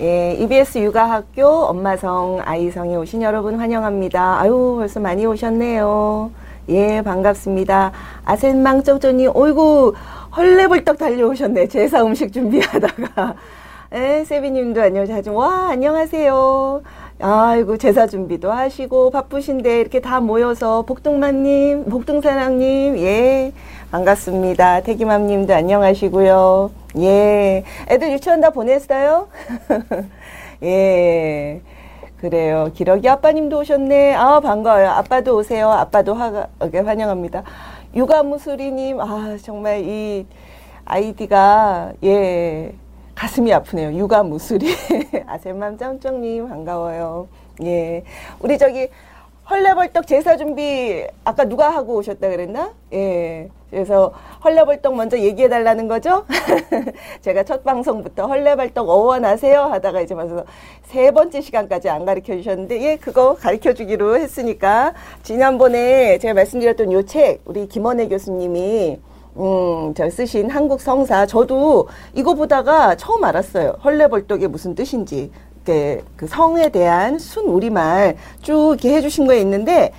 예, 0.00 0.32
EBS 0.38 0.78
육아학교 0.78 1.46
엄마성 1.46 2.40
아이성에 2.42 2.96
오신 2.96 3.20
여러분 3.20 3.60
환영합니다. 3.60 4.40
아유, 4.40 4.76
벌써 4.78 4.98
많이 4.98 5.26
오셨네요. 5.26 6.30
예, 6.70 7.02
반갑습니다. 7.02 7.92
아센망쩍쩌님, 8.24 9.32
어이구, 9.34 9.92
헐레벌떡 10.34 10.96
달려오셨네. 10.96 11.68
제사 11.68 12.02
음식 12.02 12.32
준비하다가. 12.32 13.34
예, 13.92 14.24
세비님도 14.24 14.80
안녕하세요. 14.80 15.34
와, 15.34 15.68
안녕하세요. 15.68 16.82
아이고, 17.20 17.76
제사 17.76 18.06
준비도 18.06 18.50
하시고, 18.50 19.10
바쁘신데, 19.10 19.80
이렇게 19.80 20.00
다 20.00 20.20
모여서, 20.20 20.82
복동만님, 20.82 21.90
복동사랑님, 21.90 22.96
예, 22.96 23.52
반갑습니다. 23.90 24.82
태기맘 24.82 25.26
님도 25.26 25.52
안녕하시고요. 25.52 26.70
예, 26.98 27.64
애들 27.88 28.12
유치원 28.12 28.40
다 28.40 28.50
보냈어요? 28.50 29.26
예. 30.62 31.60
그래요. 32.18 32.70
기러기 32.72 33.08
아빠님도 33.08 33.58
오셨네. 33.58 34.14
아, 34.14 34.38
반가워요. 34.38 34.90
아빠도 34.90 35.36
오세요. 35.36 35.70
아빠도 35.70 36.14
화, 36.14 36.46
환영합니다. 36.60 37.42
육아무수리님, 37.92 39.00
아, 39.00 39.36
정말 39.42 39.80
이 39.80 40.24
아이디가, 40.84 41.94
예, 42.04 42.72
가슴이 43.16 43.52
아프네요. 43.52 43.98
육아무수리. 43.98 44.68
아세맘 45.26 45.78
짱짱님, 45.78 46.48
반가워요. 46.48 47.26
예. 47.64 48.04
우리 48.38 48.56
저기, 48.56 48.88
헐레벌떡 49.50 50.06
제사 50.06 50.36
준비 50.36 51.04
아까 51.24 51.44
누가 51.44 51.70
하고 51.70 51.96
오셨다 51.96 52.28
그랬나? 52.28 52.72
예. 52.92 53.48
그래서 53.68 54.12
헐레벌떡 54.44 54.94
먼저 54.94 55.18
얘기해 55.18 55.48
달라는 55.48 55.88
거죠? 55.88 56.24
제가 57.22 57.42
첫 57.44 57.64
방송부터 57.64 58.26
헐레벌떡 58.26 58.88
어원하세요 58.88 59.60
하다가 59.60 60.00
이제 60.02 60.14
와서 60.14 60.44
세 60.84 61.10
번째 61.10 61.40
시간까지 61.40 61.88
안 61.88 62.04
가르쳐 62.04 62.36
주셨는데 62.36 62.80
예, 62.82 62.96
그거 62.96 63.34
가르쳐 63.34 63.72
주기로 63.72 64.16
했으니까 64.18 64.94
지난번에 65.24 66.18
제가 66.18 66.34
말씀드렸던 66.34 66.92
요 66.92 67.02
책 67.02 67.40
우리 67.44 67.66
김원혜 67.66 68.06
교수님이 68.08 69.00
음, 69.36 69.94
저 69.96 70.08
쓰신 70.10 70.50
한국 70.50 70.80
성사 70.80 71.26
저도 71.26 71.88
이거 72.14 72.34
보다가 72.34 72.96
처음 72.96 73.24
알았어요. 73.24 73.76
헐레벌떡이 73.82 74.46
무슨 74.48 74.74
뜻인지. 74.74 75.30
그, 75.64 76.02
그 76.16 76.26
성에 76.26 76.70
대한 76.70 77.18
순 77.18 77.46
우리말 77.46 78.16
쭉 78.42 78.76
이렇게 78.80 78.96
해주신 78.96 79.26
거에 79.26 79.40
있는데 79.40 79.92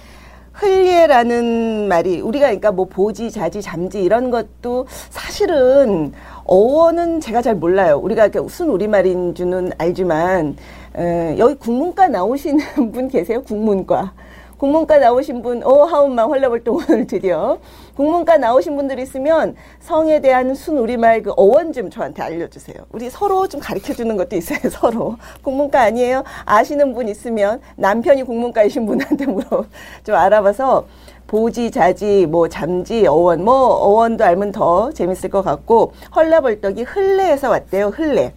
흘예라는 0.54 1.88
말이 1.88 2.22
우리가 2.22 2.48
그러니까 2.48 2.72
뭐 2.72 2.86
보지, 2.86 3.32
자지, 3.32 3.62
잠지 3.62 4.02
이런 4.02 4.30
것도 4.32 4.86
사실은 5.10 6.14
어원은 6.46 7.22
제가 7.22 7.42
잘 7.42 7.56
몰라요. 7.56 7.98
우리가 7.98 8.30
순 8.50 8.70
우리말인 8.70 9.34
줄은 9.34 9.72
알지만 9.78 10.58
에, 10.98 11.36
여기 11.38 11.56
국문과 11.56 12.10
나오시는 12.10 12.60
분 12.92 13.08
계세요? 13.08 13.42
국문과. 13.44 14.14
국문과 14.58 15.00
나오신 15.00 15.42
분, 15.42 15.64
오, 15.64 15.86
하운만 15.86 16.28
헐레벌떡 16.28 16.76
오늘 16.76 17.08
드디어. 17.08 17.58
국문과 17.96 18.38
나오신 18.38 18.76
분들 18.76 19.00
있으면 19.00 19.56
성에 19.80 20.22
대한 20.22 20.56
순 20.56 20.78
우리말 20.78 21.24
그 21.24 21.34
어원 21.36 21.74
좀 21.74 21.90
저한테 21.90 22.22
알려주세요. 22.22 22.78
우리 22.92 23.10
서로 23.10 23.48
좀 23.48 23.60
가르쳐 23.60 23.94
주는 23.94 24.16
것도 24.18 24.36
있어요, 24.36 24.60
서로. 24.72 25.18
국문과 25.44 25.82
아니에요? 25.82 26.24
아시는 26.46 26.94
분 26.94 27.10
있으면 27.10 27.62
남편이 27.76 28.24
국문과이신 28.24 28.86
분한테 28.86 29.26
물어, 29.26 29.66
좀 30.04 30.16
알아봐서 30.16 30.86
보지, 31.28 31.72
자지, 31.72 32.26
뭐 32.26 32.50
잠지, 32.50 33.08
어원, 33.08 33.44
뭐 33.44 33.54
어원도 33.56 34.24
알면 34.24 34.52
더 34.52 34.92
재밌을 34.92 35.30
것 35.30 35.42
같고, 35.44 35.94
헐레벌떡이 36.14 36.84
흘레에서 36.84 37.50
왔대요, 37.50 37.88
흘레. 37.88 38.34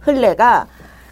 흘레가 0.00 0.66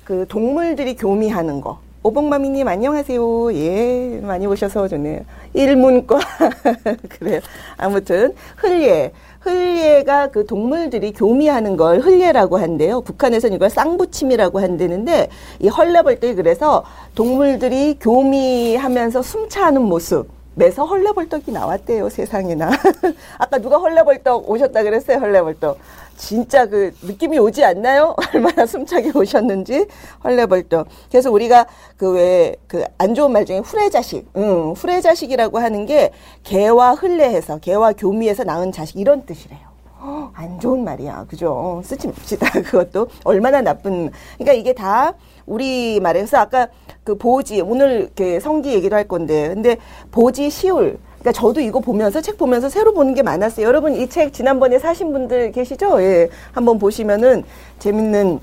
그 0.04 0.24
동물들이 0.28 0.96
교미하는 0.96 1.60
거. 1.60 1.80
오복마미님 2.02 2.68
안녕하세요. 2.68 3.52
예, 3.54 4.20
많이 4.22 4.46
오셔서 4.46 4.86
좋네요. 4.86 5.22
일문과 5.56 6.20
그래요. 7.08 7.40
아무튼 7.76 8.34
흘예. 8.58 9.12
흘예가 9.40 10.30
그 10.32 10.44
동물들이 10.44 11.12
교미하는 11.12 11.76
걸 11.76 12.00
흘예라고 12.00 12.58
한대요. 12.58 13.00
북한에서는 13.00 13.54
이걸 13.56 13.70
쌍부침이라고 13.70 14.60
한다는데 14.60 15.28
이 15.60 15.68
헐레벌떡이 15.68 16.34
그래서 16.34 16.84
동물들이 17.14 17.96
교미하면서 18.00 19.22
숨차는 19.22 19.82
모습. 19.82 20.35
매서 20.58 20.86
헐레벌떡이 20.86 21.52
나왔대요, 21.52 22.08
세상에나. 22.08 22.70
아까 23.38 23.58
누가 23.58 23.76
헐레벌떡 23.76 24.48
오셨다 24.48 24.82
그랬어요, 24.84 25.18
헐레벌떡. 25.18 25.76
진짜 26.16 26.64
그 26.64 26.94
느낌이 27.02 27.38
오지 27.38 27.62
않나요? 27.62 28.16
얼마나 28.32 28.64
숨차게 28.64 29.12
오셨는지 29.14 29.86
헐레벌떡. 30.24 30.88
그래서 31.10 31.30
우리가 31.30 31.66
그 31.98 32.14
왜 32.16 32.56
그 32.68 32.82
안 32.96 33.14
좋은 33.14 33.32
말 33.32 33.44
중에 33.44 33.58
후레자식, 33.58 34.26
응, 34.36 34.72
후레자식이라고 34.72 35.58
하는 35.58 35.84
게 35.84 36.10
개와 36.44 36.94
흘레해서 36.94 37.58
개와 37.58 37.92
교미해서 37.92 38.44
낳은 38.44 38.72
자식 38.72 38.96
이런 38.98 39.26
뜻이래요. 39.26 39.60
안 40.32 40.58
좋은 40.58 40.84
말이야, 40.84 41.26
그죠? 41.28 41.82
쓰지 41.84 42.08
맙시다. 42.08 42.48
그것도 42.64 43.08
얼마나 43.24 43.60
나쁜. 43.60 44.10
그러니까 44.38 44.54
이게 44.54 44.72
다 44.72 45.12
우리 45.46 46.00
말에서 46.00 46.38
아까 46.38 46.68
그 47.04 47.16
보지 47.16 47.60
오늘 47.60 48.00
이렇게 48.02 48.40
성기 48.40 48.72
얘기도 48.74 48.96
할 48.96 49.06
건데, 49.08 49.48
근데 49.48 49.76
보지 50.10 50.50
시울 50.50 50.98
그러니까 51.20 51.32
저도 51.32 51.60
이거 51.60 51.80
보면서 51.80 52.20
책 52.20 52.38
보면서 52.38 52.68
새로 52.68 52.92
보는 52.94 53.14
게 53.14 53.22
많았어요. 53.22 53.66
여러분 53.66 53.94
이 53.96 54.08
책 54.08 54.32
지난번에 54.32 54.78
사신 54.78 55.12
분들 55.12 55.52
계시죠? 55.52 56.00
예. 56.02 56.28
한번 56.52 56.78
보시면은 56.78 57.44
재밌는 57.80 58.38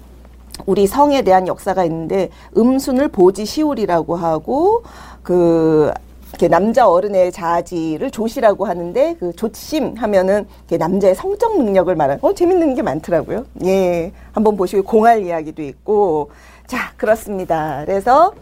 우리 0.66 0.86
성에 0.86 1.22
대한 1.24 1.48
역사가 1.48 1.84
있는데 1.86 2.30
음순을 2.58 3.08
보지 3.10 3.46
시울이라고 3.46 4.16
하고 4.16 4.84
그 5.24 5.92
이렇게 6.30 6.48
남자 6.48 6.88
어른의 6.90 7.32
자지를 7.32 8.10
조시라고 8.12 8.66
하는데 8.66 9.16
그 9.20 9.34
조심 9.34 9.94
하면은 9.96 10.48
남자의 10.70 11.16
성적 11.16 11.58
능력을 11.58 11.94
말하는 11.96 12.20
어 12.24 12.34
재밌는 12.34 12.76
게 12.76 12.82
많더라고요. 12.82 13.46
예. 13.66 14.12
한번 14.32 14.58
보시고 14.58 14.84
공할 14.84 15.24
이야기도 15.24 15.62
있고 15.62 16.32
자, 16.74 16.92
그렇습니다. 16.98 17.84
그래서 17.86 18.34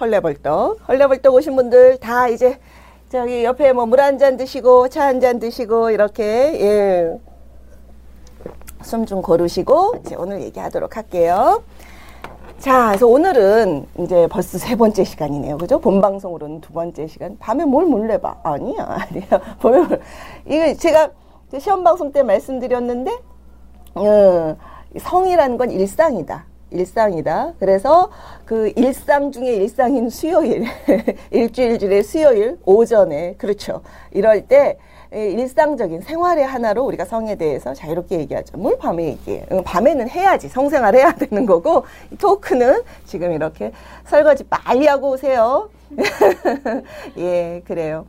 헐레벌떡 0.00 0.88
헐레벌떡 0.88 1.34
오신 1.34 1.56
분들 1.56 1.98
다 1.98 2.26
이제 2.26 2.58
저기 3.10 3.44
옆에 3.44 3.74
뭐 3.74 3.84
물 3.84 4.00
한 4.00 4.16
잔 4.18 4.38
드시고 4.38 4.88
차 4.88 5.02
한 5.04 5.20
잔 5.20 5.38
드시고 5.38 5.90
이렇게 5.90 6.24
예. 6.58 7.20
숨 8.82 9.04
좀 9.04 9.20
고르시고 9.20 9.96
이제 10.00 10.14
오늘 10.14 10.40
얘기하도록 10.44 10.96
할게요. 10.96 11.62
자, 12.60 12.86
그래서 12.88 13.06
오늘은 13.06 13.84
이제 13.98 14.26
벌써 14.28 14.56
세 14.56 14.74
번째 14.74 15.04
시간이네요. 15.04 15.58
그죠? 15.58 15.78
본 15.78 16.00
방송으로는 16.00 16.62
두 16.62 16.72
번째 16.72 17.06
시간. 17.06 17.36
밤에 17.38 17.66
뭘 17.66 17.84
몰래 17.84 18.16
봐? 18.18 18.36
아니야, 18.42 18.86
아니야. 18.88 19.26
보면, 19.60 20.00
이거 20.46 20.72
제가 20.72 21.10
시험 21.58 21.84
방송 21.84 22.10
때 22.10 22.22
말씀드렸는데, 22.22 23.18
어, 23.96 24.56
성이라는 24.98 25.58
건 25.58 25.70
일상이다. 25.70 26.46
일상이다. 26.70 27.54
그래서 27.58 28.10
그 28.44 28.72
일상 28.76 29.30
중에 29.32 29.54
일상인 29.54 30.08
수요일, 30.10 30.64
일주일 31.30 31.78
중에 31.78 32.02
수요일 32.02 32.58
오전에, 32.64 33.34
그렇죠. 33.38 33.82
이럴 34.12 34.46
때, 34.46 34.78
예, 35.14 35.30
일상적인 35.30 36.00
생활의 36.00 36.44
하나로 36.44 36.84
우리가 36.84 37.04
성에 37.04 37.36
대해서 37.36 37.72
자유롭게 37.74 38.18
얘기하죠. 38.20 38.58
뭘 38.58 38.76
밤에 38.76 39.04
얘기해? 39.04 39.46
응, 39.52 39.62
밤에는 39.62 40.08
해야지. 40.08 40.48
성생활 40.48 40.96
해야 40.96 41.12
되는 41.12 41.46
거고, 41.46 41.84
토크는 42.18 42.82
지금 43.04 43.32
이렇게 43.32 43.72
설거지 44.04 44.44
빨리 44.44 44.86
하고 44.86 45.10
오세요. 45.10 45.70
예, 47.18 47.62
그래요. 47.64 48.06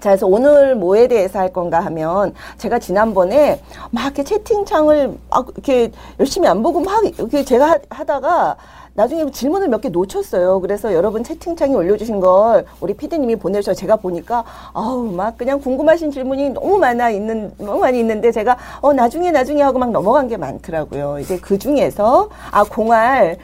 자, 0.00 0.10
그래서 0.10 0.26
오늘 0.26 0.74
뭐에 0.74 1.08
대해서 1.08 1.38
할 1.38 1.52
건가 1.52 1.80
하면 1.80 2.34
제가 2.56 2.78
지난번에 2.78 3.60
막 3.90 4.04
이렇게 4.04 4.24
채팅창을 4.24 5.16
막 5.30 5.46
이렇게 5.54 5.90
열심히 6.20 6.48
안 6.48 6.62
보고 6.62 6.80
막 6.80 7.04
이렇게 7.04 7.44
제가 7.44 7.78
하다가 7.90 8.56
나중에 8.94 9.30
질문을 9.30 9.68
몇 9.68 9.80
개 9.80 9.88
놓쳤어요. 9.90 10.60
그래서 10.60 10.92
여러분 10.92 11.22
채팅창에 11.22 11.72
올려주신 11.72 12.18
걸 12.18 12.64
우리 12.80 12.94
피디님이 12.94 13.36
보내셔 13.36 13.72
제가 13.72 13.94
보니까 13.96 14.42
아우 14.72 15.04
막 15.04 15.38
그냥 15.38 15.60
궁금하신 15.60 16.10
질문이 16.10 16.50
너무 16.50 16.78
많아 16.78 17.10
있는 17.10 17.52
너무 17.58 17.78
많이 17.78 18.00
있는데 18.00 18.32
제가 18.32 18.56
어 18.80 18.92
나중에 18.92 19.30
나중에 19.30 19.62
하고 19.62 19.78
막 19.78 19.90
넘어간 19.92 20.26
게 20.26 20.36
많더라고요. 20.36 21.18
이제 21.20 21.38
그 21.38 21.58
중에서 21.58 22.28
아 22.50 22.64
공알 22.64 23.36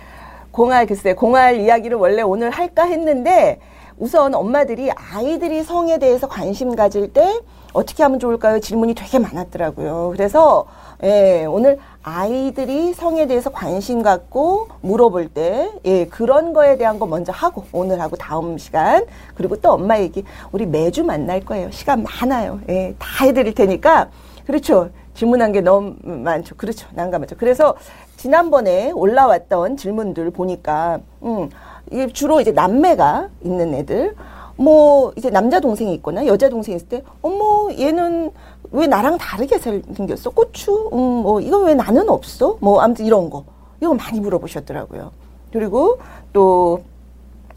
공알 0.51 0.87
글쎄 0.87 1.15
공알 1.15 1.61
이야기를 1.61 1.97
원래 1.99 2.23
오늘 2.23 2.51
할까 2.51 2.83
했는데 2.85 3.61
우선 3.99 4.35
엄마들이 4.35 4.91
아이들이 4.91 5.63
성에 5.63 5.99
대해서 5.99 6.29
관심 6.29 6.75
가질 6.75 7.13
때 7.13 7.41
어떻게 7.73 8.03
하면 8.03 8.19
좋을까요? 8.19 8.61
질문이 8.61 8.95
되게 8.95 9.19
많았더라고요. 9.19 10.11
그래서 10.13 10.67
예, 11.03 11.45
오늘 11.45 11.79
아이들이 12.03 12.95
성에 12.95 13.27
대해서 13.27 13.51
관심 13.51 14.03
갖고 14.03 14.69
물어볼 14.81 15.29
때, 15.29 15.71
예, 15.85 16.07
그런 16.07 16.53
거에 16.53 16.79
대한 16.79 16.99
거 16.99 17.07
먼저 17.07 17.33
하고, 17.33 17.65
오늘 17.73 18.01
하고 18.01 18.17
다음 18.17 18.57
시간, 18.59 19.05
그리고 19.35 19.57
또 19.57 19.73
엄마 19.73 19.99
얘기, 19.99 20.25
우리 20.53 20.67
매주 20.67 21.05
만날 21.05 21.41
거예요. 21.41 21.71
시간 21.73 22.05
많아요. 22.05 22.61
예, 22.69 22.95
다 22.99 23.25
해드릴 23.25 23.55
테니까. 23.55 24.09
그렇죠. 24.47 24.91
질문한 25.15 25.53
게 25.53 25.61
너무 25.61 25.95
많죠. 26.05 26.55
그렇죠. 26.57 26.87
난감하죠. 26.93 27.37
그래서 27.37 27.75
지난번에 28.17 28.91
올라왔던 28.93 29.77
질문들 29.77 30.31
보니까, 30.31 31.01
음, 31.23 31.51
이게 31.91 32.07
주로 32.13 32.41
이제 32.41 32.53
남매가 32.53 33.29
있는 33.45 33.75
애들, 33.75 34.17
뭐 34.57 35.13
이제 35.17 35.31
남자 35.31 35.61
동생이 35.61 35.93
있거나 35.95 36.27
여자 36.27 36.49
동생이 36.49 36.77
있을 36.77 36.89
때 36.89 37.03
어머 37.23 37.71
얘는 37.73 38.31
왜 38.71 38.87
나랑 38.87 39.19
다르게 39.19 39.59
생겼어? 39.59 40.31
고추? 40.31 40.91
음뭐 40.93 41.41
이건 41.41 41.65
왜 41.65 41.75
나는 41.75 42.09
없어? 42.09 42.57
뭐 42.61 42.81
아무튼 42.81 43.07
이런 43.07 43.31
거. 43.31 43.45
이거 43.81 43.95
많이 43.95 44.21
물어보셨더라고요. 44.21 45.11
그리고 45.53 45.99
또 46.33 46.83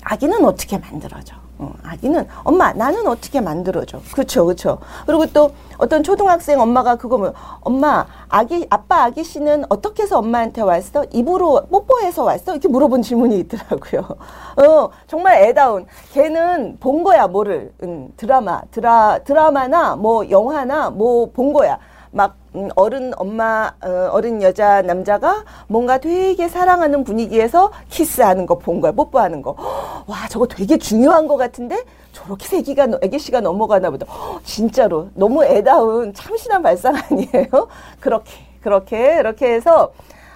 아기는 0.03 0.43
어떻게 0.45 0.77
만들어져 0.77 1.35
어, 1.59 1.73
아기는 1.83 2.27
엄마 2.43 2.71
나는 2.73 3.07
어떻게 3.07 3.41
만들어줘? 3.41 3.99
그렇죠 4.13 4.45
그렇죠 4.45 4.77
그리고 5.05 5.25
또 5.27 5.51
어떤 5.77 6.03
초등학생 6.03 6.59
엄마가 6.59 6.95
그거 6.95 7.17
뭐 7.17 7.33
엄마 7.61 8.05
아기 8.29 8.65
아빠 8.69 9.03
아기 9.03 9.23
씨는 9.23 9.65
어떻게 9.69 10.03
해서 10.03 10.19
엄마한테 10.19 10.61
왔어? 10.61 11.03
입으로 11.11 11.65
뽀뽀해서 11.71 12.23
왔어? 12.23 12.51
이렇게 12.53 12.67
물어본 12.67 13.01
질문이 13.01 13.39
있더라고요. 13.39 14.01
어 14.57 14.89
정말 15.07 15.43
애다운. 15.43 15.85
걔는 16.13 16.77
본 16.79 17.03
거야 17.03 17.27
뭐를. 17.27 17.71
음, 17.83 18.09
드라마. 18.17 18.61
드라 18.71 19.19
드라마나 19.23 19.95
뭐 19.95 20.29
영화나 20.29 20.89
뭐 20.89 21.27
본 21.31 21.53
거야. 21.53 21.77
막 22.11 22.35
음, 22.46 22.46
어른 22.75 23.13
엄마 23.17 23.71
어, 23.83 24.09
어른 24.11 24.41
여자 24.41 24.81
남자가 24.81 25.43
뭔가 25.67 25.97
되게 25.99 26.47
사랑하는 26.47 27.03
분위기에서 27.03 27.71
키스하는 27.89 28.45
거 28.45 28.57
본 28.57 28.81
거야 28.81 28.91
뽀뽀하는 28.91 29.41
거. 29.41 29.55
와 30.07 30.27
저거 30.29 30.47
되게 30.47 30.77
중요한 30.77 31.27
것 31.27 31.37
같은데? 31.37 31.83
저렇게 32.11 32.47
세기가 32.47 32.87
애기 33.01 33.19
씨가 33.19 33.41
넘어가나 33.41 33.89
보다. 33.91 34.05
진짜로 34.43 35.09
너무 35.13 35.43
애다운 35.45 36.13
참신한 36.13 36.61
발상 36.63 36.95
아니에요? 36.95 37.67
그렇게 37.99 38.31
그렇게 38.61 39.17
이렇게 39.19 39.53
해서 39.53 39.91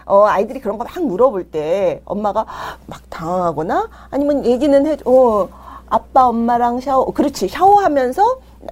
어, 0.06 0.25
아이들이 0.25 0.59
그런 0.59 0.77
거 0.77 0.83
막 0.85 1.03
물어볼 1.03 1.45
때 1.51 2.01
엄마가 2.06 2.45
막 2.88 3.01
당황하거나 3.09 3.89
아니면 4.09 4.45
얘기는 4.45 4.85
해, 4.88 4.97
어, 5.06 5.47
아빠 5.89 6.27
엄마랑 6.27 6.79
샤워, 6.79 7.06
그렇지, 7.13 7.47
샤워하면서 7.50 8.24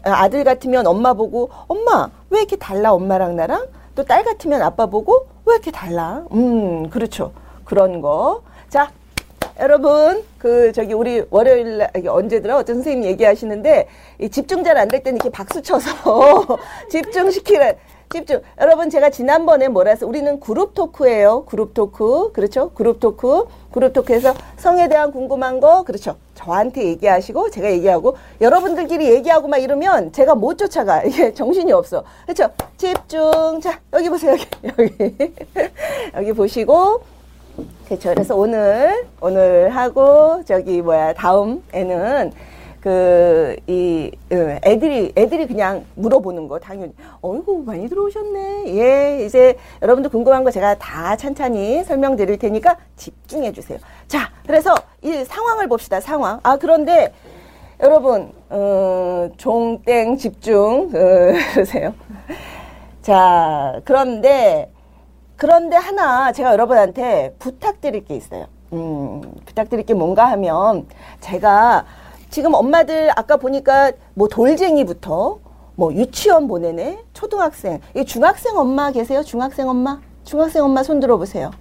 아들 0.04 0.44
같으면 0.44 0.88
엄마 0.88 1.13
보고 1.13 1.50
엄마 1.68 2.10
왜 2.30 2.40
이렇게 2.40 2.56
달라 2.56 2.94
엄마랑 2.94 3.36
나랑? 3.36 3.68
또 3.96 4.04
딸 4.06 4.24
같으면 4.24 4.62
아빠 4.62 4.86
보고 4.86 5.28
왜 5.46 5.56
이렇게 5.56 5.72
달라? 5.72 6.24
음 6.31 6.90
그렇죠. 6.90 7.31
그런 7.66 8.02
거자 8.02 8.92
여러분 9.60 10.24
그 10.38 10.72
저기 10.72 10.94
우리 10.94 11.24
월요일 11.30 11.78
날 11.80 11.92
언제더라 12.08 12.58
어떤 12.58 12.76
선생님 12.78 13.04
얘기하시는데 13.10 13.88
이 14.20 14.30
집중 14.30 14.64
잘 14.64 14.78
안 14.78 14.88
될 14.88 15.04
때는 15.04 15.18
이렇게 15.18 15.30
박수 15.30 15.62
쳐서 15.62 15.90
집중시키는 16.90 17.74
집중. 18.12 18.42
여러분 18.60 18.90
제가 18.90 19.12
지난번에 19.12 19.68
뭐라 19.68 19.92
해서 19.92 20.08
우리는 20.08 20.40
그룹 20.40 20.74
토크예요. 20.74 21.46
그룹 21.46 21.76
토크. 21.76 22.32
그렇죠? 22.32 22.72
그룹 22.72 23.00
토크. 23.00 23.46
그룹 23.72 23.94
토크에서 23.94 24.34
성에 24.58 24.90
대한 24.90 25.12
궁금한 25.12 25.60
거 25.60 25.84
그렇죠. 25.84 26.16
저한테 26.34 26.86
얘기하시고 26.86 27.52
제가 27.52 27.70
얘기하고 27.70 28.18
여러분들끼리 28.42 29.12
얘기하고 29.12 29.48
막 29.48 29.58
이러면 29.58 30.12
제가 30.12 30.34
못 30.34 30.58
쫓아가. 30.58 31.04
이게 31.06 31.32
정신이 31.36 31.72
없어. 31.72 32.04
그렇죠? 32.26 32.50
집중. 32.78 33.62
자, 33.62 33.80
여기 33.94 34.10
보세요. 34.10 34.32
여기. 34.32 34.48
여기. 35.00 35.34
여기 36.16 36.34
보시고 36.34 37.04
그렇죠. 37.86 38.10
그래서 38.10 38.36
오늘 38.36 39.06
오늘 39.22 39.70
하고 39.70 40.42
저기 40.46 40.82
뭐야 40.82 41.14
다음에는 41.14 42.32
그, 42.81 43.58
이, 43.68 44.12
어, 44.31 44.60
애들이, 44.64 45.12
애들이 45.18 45.48
그냥 45.48 45.86
물어보는 45.96 46.48
거, 46.48 46.60
당연히. 46.60 46.94
어이구, 47.22 47.64
많이 47.66 47.90
들어오셨네. 47.90 48.78
예, 48.78 49.26
이제 49.26 49.58
여러분들 49.81 50.10
궁금한 50.10 50.44
거 50.44 50.52
제가 50.52 50.76
다 50.76 51.16
찬찬히 51.16 51.84
설명드릴 51.84 52.38
테니까 52.38 52.78
집중해 52.96 53.52
주세요. 53.52 53.80
자, 54.08 54.31
그래서 54.48 54.74
이 55.02 55.26
상황을 55.26 55.68
봅시다, 55.68 56.00
상황. 56.00 56.40
아, 56.44 56.58
그런데 56.58 57.14
여러분, 57.81 58.31
어, 58.50 59.30
종땡 59.38 60.18
집중, 60.18 60.90
어, 60.94 61.34
그러세요. 61.54 61.94
자, 63.02 63.81
그런데, 63.84 64.72
그런데 65.36 65.76
하나 65.76 66.31
제가 66.31 66.54
여러분한테 66.54 67.36
부탁드릴 67.40 68.06
게 68.06 68.16
있어요. 68.16 68.48
음, 68.72 69.22
부탁드릴 69.46 69.86
게 69.86 69.94
뭔가 69.94 70.26
하면 70.31 70.86
제가 71.22 71.86
지금 72.30 72.54
엄마들 72.54 73.10
아까 73.16 73.38
보니까 73.38 73.92
뭐 74.14 74.28
돌쟁이부터 74.28 75.40
뭐 75.76 75.94
유치원 75.94 76.48
보내네 76.48 77.00
초등학생. 77.14 77.80
이 77.96 78.06
중학생 78.06 78.58
엄마 78.58 78.92
계세요? 78.92 79.24
중학생 79.24 79.68
엄마? 79.68 80.00
중학생 80.24 80.64
엄마 80.64 80.84
손 80.84 81.00
들어보세요. 81.00 81.52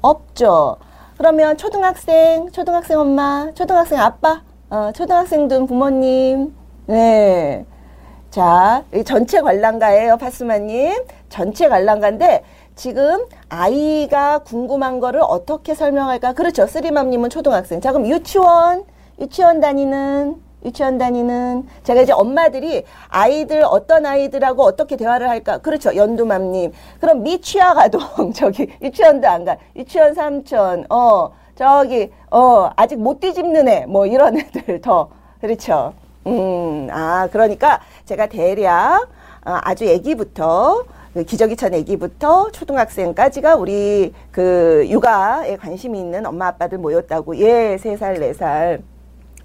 없죠. 0.00 0.76
그러면 1.18 1.56
초등학생 1.56 2.50
초등학생 2.50 2.98
엄마 2.98 3.50
초등학생 3.54 4.00
아빠 4.00 4.42
어, 4.70 4.90
초등학생 4.94 5.48
등 5.48 5.66
부모님. 5.66 6.54
네자 6.86 8.84
전체 9.04 9.40
관람가예요 9.40 10.16
파스마님. 10.16 11.04
전체 11.28 11.68
관람가인데 11.68 12.42
지금 12.74 13.26
아이가 13.48 14.38
궁금한 14.38 14.98
거를 14.98 15.20
어떻게 15.22 15.74
설명할까? 15.74 16.32
그렇죠. 16.32 16.66
쓰리맘님은 16.66 17.30
초등학생. 17.30 17.80
자 17.80 17.92
그럼 17.92 18.08
유치원 18.08 18.84
유치원 19.20 19.60
다니는 19.60 20.36
유치원 20.64 20.98
다니는 20.98 21.66
제가 21.84 22.02
이제 22.02 22.12
엄마들이 22.12 22.84
아이들 23.08 23.62
어떤 23.64 24.04
아이들하고 24.04 24.62
어떻게 24.64 24.96
대화를 24.96 25.28
할까? 25.28 25.58
그렇죠. 25.58 25.94
연두맘님. 25.94 26.72
그럼 27.00 27.22
미취학 27.22 27.78
아동 27.78 28.00
저기 28.34 28.68
유치원도 28.82 29.28
안 29.28 29.44
가. 29.44 29.56
유치원 29.76 30.14
삼촌 30.14 30.86
어 30.90 31.30
저기 31.54 32.10
어 32.30 32.70
아직 32.76 32.96
못 32.98 33.20
뒤집는 33.20 33.68
애 33.68 33.86
뭐 33.86 34.06
이런 34.06 34.36
애들 34.40 34.80
더. 34.80 35.08
그렇죠. 35.40 35.92
음 36.26 36.88
아 36.90 37.28
그러니까 37.30 37.80
제가 38.04 38.26
대략 38.26 39.02
어, 39.46 39.58
아주 39.62 39.84
애기부터 39.84 40.84
그 41.14 41.22
기저귀 41.24 41.56
찬 41.56 41.72
아기부터 41.74 42.50
초등학생까지가 42.50 43.54
우리 43.56 44.12
그 44.32 44.84
육아에 44.88 45.56
관심이 45.56 45.98
있는 45.98 46.26
엄마 46.26 46.48
아빠들 46.48 46.78
모였다고. 46.78 47.36
예 47.38 47.76
세 47.78 47.96
살 47.96 48.18
네살 48.18 48.82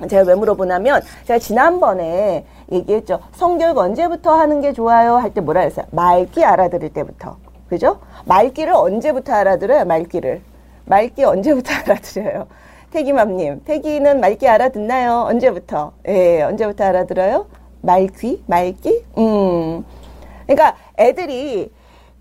제가 0.07 0.23
왜 0.27 0.35
물어보냐면 0.35 1.01
제가 1.25 1.39
지난번에 1.39 2.45
얘기했죠. 2.71 3.19
성교육 3.33 3.77
언제부터 3.77 4.33
하는 4.33 4.61
게 4.61 4.73
좋아요? 4.73 5.15
할 5.17 5.33
때 5.33 5.41
뭐라 5.41 5.61
했어요? 5.61 5.85
말기 5.91 6.43
알아들을 6.43 6.89
때부터. 6.89 7.37
그죠? 7.69 7.99
말기를 8.25 8.73
언제부터 8.73 9.33
알아들어요? 9.33 9.85
말기를. 9.85 10.41
말기 10.85 11.23
언제부터 11.23 11.73
알아들어요? 11.85 12.47
태기맘님, 12.91 13.61
태기는 13.63 14.19
말기 14.19 14.47
알아듣나요? 14.49 15.21
언제부터? 15.29 15.93
예, 16.09 16.41
언제부터 16.41 16.83
알아들어요? 16.83 17.45
말귀? 17.81 18.43
말기? 18.47 19.05
음. 19.17 19.85
그러니까 20.45 20.75
애들이, 20.99 21.71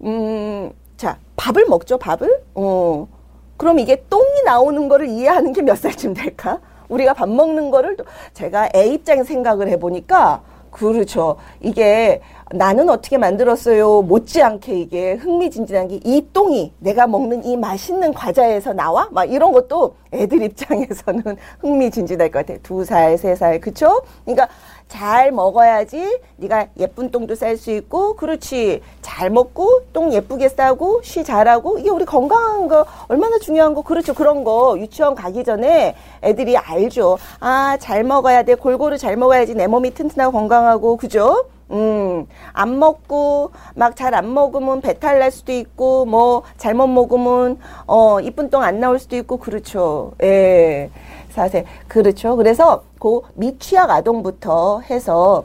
음, 0.04 0.70
자, 0.96 1.18
밥을 1.36 1.66
먹죠, 1.68 1.98
밥을? 1.98 2.42
어. 2.54 3.08
그럼 3.56 3.78
이게 3.80 4.04
똥이 4.08 4.42
나오는 4.44 4.88
거를 4.88 5.08
이해하는 5.08 5.52
게 5.52 5.62
몇 5.62 5.76
살쯤 5.76 6.14
될까? 6.14 6.60
우리가 6.90 7.14
밥 7.14 7.28
먹는 7.28 7.70
거를 7.70 7.96
또 7.96 8.04
제가 8.34 8.68
애 8.74 8.86
입장에 8.86 9.24
생각을 9.24 9.68
해보니까 9.68 10.42
그렇죠. 10.70 11.36
이게 11.60 12.20
나는 12.52 12.88
어떻게 12.90 13.18
만들었어요? 13.18 14.02
못지않게 14.02 14.74
이게 14.74 15.12
흥미진진한 15.14 15.88
게 15.88 16.00
이 16.04 16.26
똥이 16.32 16.72
내가 16.78 17.06
먹는 17.06 17.44
이 17.44 17.56
맛있는 17.56 18.12
과자에서 18.14 18.72
나와? 18.72 19.08
막 19.10 19.24
이런 19.24 19.52
것도 19.52 19.94
애들 20.12 20.42
입장에서는 20.42 21.22
흥미진진할 21.60 22.30
것 22.30 22.40
같아요. 22.40 22.58
두 22.62 22.84
살, 22.84 23.18
세 23.18 23.34
살, 23.34 23.60
그쵸? 23.60 24.02
그러니까 24.24 24.48
잘 24.90 25.30
먹어야지 25.30 26.18
네가 26.36 26.66
예쁜 26.78 27.10
똥도 27.10 27.36
쌀 27.36 27.56
수 27.56 27.70
있고 27.70 28.16
그렇지. 28.16 28.82
잘 29.00 29.30
먹고 29.30 29.84
똥 29.92 30.12
예쁘게 30.12 30.48
싸고 30.48 31.00
쉬 31.02 31.22
잘하고 31.24 31.78
이게 31.78 31.90
우리 31.90 32.04
건강한 32.04 32.68
거 32.68 32.84
얼마나 33.08 33.38
중요한 33.38 33.74
거. 33.74 33.82
그렇죠. 33.82 34.12
그런 34.14 34.44
거. 34.44 34.76
유치원 34.78 35.14
가기 35.14 35.44
전에 35.44 35.94
애들이 36.22 36.56
알죠. 36.56 37.18
아 37.38 37.76
잘 37.80 38.02
먹어야 38.04 38.42
돼. 38.42 38.56
골고루 38.56 38.98
잘 38.98 39.16
먹어야지. 39.16 39.54
내 39.54 39.66
몸이 39.68 39.94
튼튼하고 39.94 40.32
건강하고. 40.32 40.96
그죠? 40.96 41.44
음, 41.72 42.26
안 42.52 42.80
먹고, 42.80 43.52
막 43.76 43.94
잘 43.94 44.12
안 44.16 44.34
먹으면 44.34 44.80
배탈 44.80 45.20
날 45.20 45.30
수도 45.30 45.52
있고, 45.52 46.04
뭐, 46.04 46.42
잘못 46.56 46.88
먹으면, 46.88 47.58
어, 47.86 48.18
이쁜 48.20 48.50
똥 48.50 48.64
안 48.64 48.80
나올 48.80 48.98
수도 48.98 49.14
있고, 49.14 49.36
그렇죠. 49.36 50.10
예. 50.20 50.90
사세. 51.30 51.64
그렇죠. 51.88 52.36
그래서, 52.36 52.82
그 52.98 53.20
미취학 53.34 53.90
아동부터 53.90 54.80
해서, 54.80 55.44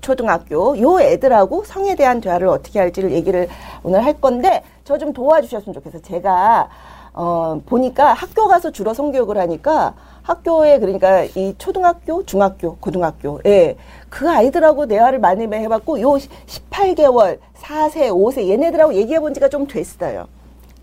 초등학교, 0.00 0.78
요 0.80 1.00
애들하고 1.00 1.64
성에 1.64 1.94
대한 1.94 2.20
대화를 2.20 2.48
어떻게 2.48 2.78
할지를 2.80 3.12
얘기를 3.12 3.48
오늘 3.82 4.04
할 4.04 4.14
건데, 4.20 4.62
저 4.84 4.98
좀 4.98 5.12
도와주셨으면 5.12 5.72
좋겠어요. 5.74 6.02
제가, 6.02 6.68
어, 7.12 7.60
보니까 7.66 8.12
학교 8.12 8.48
가서 8.48 8.72
주로 8.72 8.92
성교육을 8.94 9.38
하니까, 9.38 9.94
학교에 10.22 10.78
그러니까 10.80 11.22
이 11.24 11.54
초등학교, 11.58 12.24
중학교, 12.26 12.76
고등학교, 12.76 13.40
예. 13.46 13.76
그 14.08 14.28
아이들하고 14.28 14.86
대화를 14.86 15.18
많이 15.20 15.46
해 15.46 15.68
봤고, 15.68 16.00
요 16.00 16.18
18개월, 16.46 17.38
4세, 17.56 18.10
5세, 18.10 18.48
얘네들하고 18.48 18.94
얘기해 18.94 19.20
본 19.20 19.32
지가 19.34 19.48
좀 19.48 19.66
됐어요. 19.66 20.26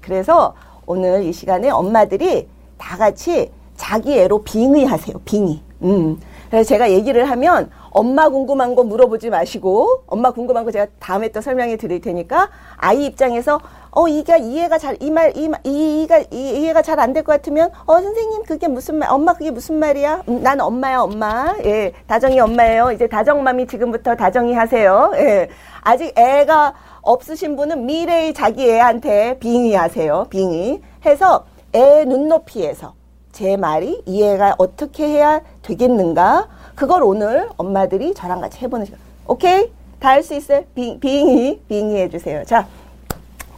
그래서 0.01 0.53
오늘 0.85 1.23
이 1.23 1.33
시간에 1.33 1.69
엄마들이 1.69 2.47
다 2.77 2.97
같이 2.97 3.51
자기 3.77 4.19
애로 4.19 4.43
빙의하세요. 4.43 5.19
빙의. 5.23 5.61
음. 5.83 6.19
그래서 6.49 6.67
제가 6.67 6.89
얘기를 6.91 7.29
하면 7.29 7.69
엄마 7.91 8.29
궁금한 8.29 8.73
거 8.73 8.83
물어보지 8.83 9.29
마시고 9.29 10.03
엄마 10.07 10.31
궁금한 10.31 10.63
거 10.65 10.71
제가 10.71 10.87
다음에 10.99 11.27
또 11.29 11.41
설명해 11.41 11.75
드릴 11.77 11.99
테니까 12.01 12.49
아이 12.77 13.05
입장에서 13.05 13.59
어 13.91 14.07
이가 14.07 14.37
이해가 14.37 14.77
잘 14.77 14.95
이 15.01 15.09
말 15.11 15.33
이 15.35 16.03
이가 16.03 16.19
이, 16.31 16.61
이해가 16.61 16.81
잘 16.81 16.99
안 16.99 17.13
될 17.13 17.23
것 17.23 17.33
같으면 17.33 17.69
어 17.85 18.01
선생님 18.01 18.43
그게 18.43 18.67
무슨 18.67 18.95
말 18.95 19.09
엄마 19.11 19.33
그게 19.33 19.51
무슨 19.51 19.75
말이야 19.79 20.23
음, 20.29 20.41
난 20.41 20.61
엄마야 20.61 20.99
엄마 21.01 21.53
예 21.65 21.91
다정이 22.07 22.39
엄마예요 22.39 22.91
이제 22.91 23.07
다정맘이 23.07 23.67
지금부터 23.67 24.15
다정이 24.15 24.53
하세요 24.53 25.11
예 25.15 25.49
아직 25.81 26.17
애가 26.17 26.73
없으신 27.01 27.55
분은 27.57 27.85
미래의 27.85 28.33
자기 28.33 28.69
애한테 28.71 29.37
빙의하세요 29.39 30.27
빙의 30.29 30.81
해서 31.05 31.45
애 31.75 32.05
눈높이에서 32.05 32.93
제 33.37 33.55
말이 33.55 34.01
이해가 34.07 34.55
어떻게 34.57 35.07
해야 35.07 35.41
되겠는가? 35.61 36.47
그걸 36.73 37.03
오늘 37.03 37.47
엄마들이 37.57 38.15
저랑 38.15 38.41
같이 38.41 38.57
해보는 38.61 38.87
시간. 38.87 38.99
오케이? 39.27 39.71
다 39.99 40.09
할 40.09 40.23
수 40.23 40.33
있어요? 40.33 40.63
빙, 40.73 40.99
빙의 40.99 41.59
빙의 41.69 42.01
해주세요. 42.05 42.45
자 42.45 42.67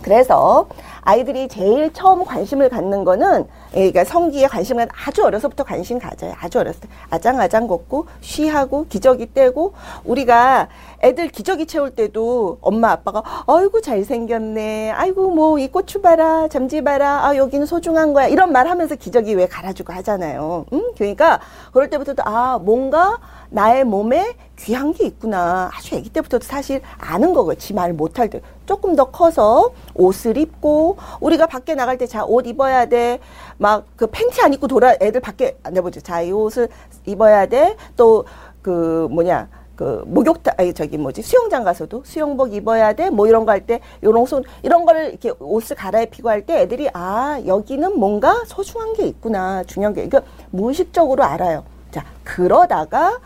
그래서 0.02 0.68
아이들이 1.02 1.48
제일 1.48 1.92
처음 1.94 2.26
관심을 2.26 2.70
갖는 2.70 3.04
거는 3.04 3.46
예, 3.76 3.92
그러니까 3.92 4.04
성기에 4.04 4.48
관심을 4.48 4.88
아주 5.06 5.24
어려서부터 5.24 5.64
관심 5.64 6.00
가져요. 6.00 6.34
아주 6.40 6.60
어렸을 6.60 6.82
때 6.82 6.88
아장아장 7.10 7.68
걷고 7.68 8.08
쉬하고 8.22 8.86
기저귀 8.90 9.34
떼고 9.34 9.74
우리가 10.04 10.68
애들 11.02 11.30
기저귀 11.30 11.66
채울 11.68 11.92
때도 11.92 12.58
엄마 12.62 12.92
아빠가 12.92 13.24
아이고 13.48 13.82
잘생겼네. 13.82 14.92
아이고 14.92 15.32
뭐 15.32 15.60
이 15.60 15.68
고추 15.68 16.02
봐라. 16.02 16.48
잠지 16.48 16.82
봐라. 16.82 17.26
아 17.26 17.36
여기는 17.36 17.66
소중한 17.66 18.14
거야. 18.14 18.28
이런 18.28 18.52
말 18.52 18.68
하면서 18.68 18.96
기저귀 18.96 19.34
왜 19.36 19.48
갈아주고 19.48 19.92
하잖아요. 19.94 20.66
음? 20.72 20.92
그러니까 20.98 21.40
그럴 21.74 21.90
때부터도 21.90 22.24
아 22.26 22.60
뭔가 22.60 23.18
나의 23.50 23.84
몸에 23.84 24.36
귀한 24.58 24.94
게 24.94 25.06
있구나. 25.06 25.70
아주 25.74 25.96
아기 25.96 26.10
때부터도 26.10 26.46
사실 26.46 26.82
아는 27.00 27.34
거겠지. 27.34 27.74
말 27.74 27.94
못할 27.94 28.30
때. 28.30 28.42
조금 28.66 28.96
더 28.96 29.06
커서 29.06 29.72
옷을 29.96 30.38
입고, 30.38 30.98
우리가 31.22 31.48
밖에 31.48 31.76
나갈 31.76 31.98
때 31.98 32.06
자, 32.08 32.24
옷 32.26 32.46
입어야 32.48 32.86
돼. 32.88 33.20
막 33.58 33.86
그 33.96 34.08
팬티 34.08 34.42
안 34.42 34.54
입고 34.54 34.68
돌아, 34.68 34.94
애들 35.02 35.22
밖에 35.22 35.58
안 35.64 35.74
내보죠. 35.74 36.02
자, 36.02 36.22
이 36.22 36.32
옷을 36.32 36.70
입어야 37.06 37.46
돼. 37.48 37.76
또 37.98 38.26
그 38.62 39.08
뭐냐. 39.12 39.48
그 39.76 40.04
목욕탕 40.08 40.56
아니 40.58 40.74
저기 40.74 40.98
뭐지 40.98 41.22
수영장 41.22 41.64
가서도 41.64 42.04
수영복 42.06 42.54
입어야 42.54 42.92
돼 42.92 43.10
뭐 43.10 43.28
이런 43.28 43.46
거 43.46 43.54
할 43.54 43.66
때 43.66 43.80
요런 44.04 44.26
손 44.26 44.44
이런 44.62 44.84
거를 44.84 45.12
이렇게 45.12 45.32
옷을 45.40 45.78
갈아입히고 45.78 46.28
할 46.30 46.46
때 46.46 46.60
애들이 46.64 46.90
아 46.92 47.40
여기는 47.48 47.98
뭔가 47.98 48.44
소중한 48.46 48.92
게 48.94 49.08
있구나 49.08 49.64
중요한 49.64 49.94
게 49.94 50.06
그러니까 50.06 50.30
무의식적으로 50.52 51.24
알아요 51.24 51.64
자 51.92 52.04
그러다가 52.26 53.22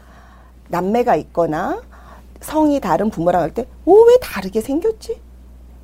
남매가 0.69 1.15
있거나 1.15 1.81
성이 2.39 2.79
다른 2.79 3.09
부모랑 3.09 3.41
할 3.41 3.51
때, 3.53 3.65
오, 3.85 4.03
왜 4.03 4.17
다르게 4.21 4.61
생겼지? 4.61 5.19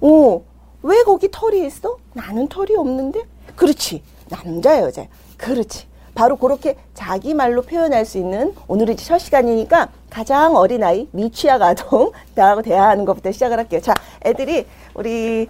오, 0.01 0.43
왜 0.81 1.03
거기 1.03 1.29
털이 1.31 1.65
있어? 1.65 1.97
나는 2.13 2.47
털이 2.47 2.75
없는데? 2.75 3.23
그렇지. 3.55 4.01
남자, 4.29 4.79
여자. 4.81 5.05
그렇지. 5.37 5.87
바로 6.15 6.35
그렇게 6.35 6.75
자기 6.93 7.33
말로 7.33 7.61
표현할 7.61 8.05
수 8.05 8.17
있는 8.17 8.53
오늘이 8.67 8.95
첫 8.95 9.17
시간이니까 9.19 9.89
가장 10.09 10.55
어린아이, 10.55 11.07
미취학 11.11 11.61
아동, 11.61 12.11
나하고 12.35 12.61
대화하는 12.61 13.05
것부터 13.05 13.31
시작을 13.31 13.57
할게요. 13.57 13.81
자, 13.81 13.93
애들이, 14.25 14.65
우리 14.93 15.47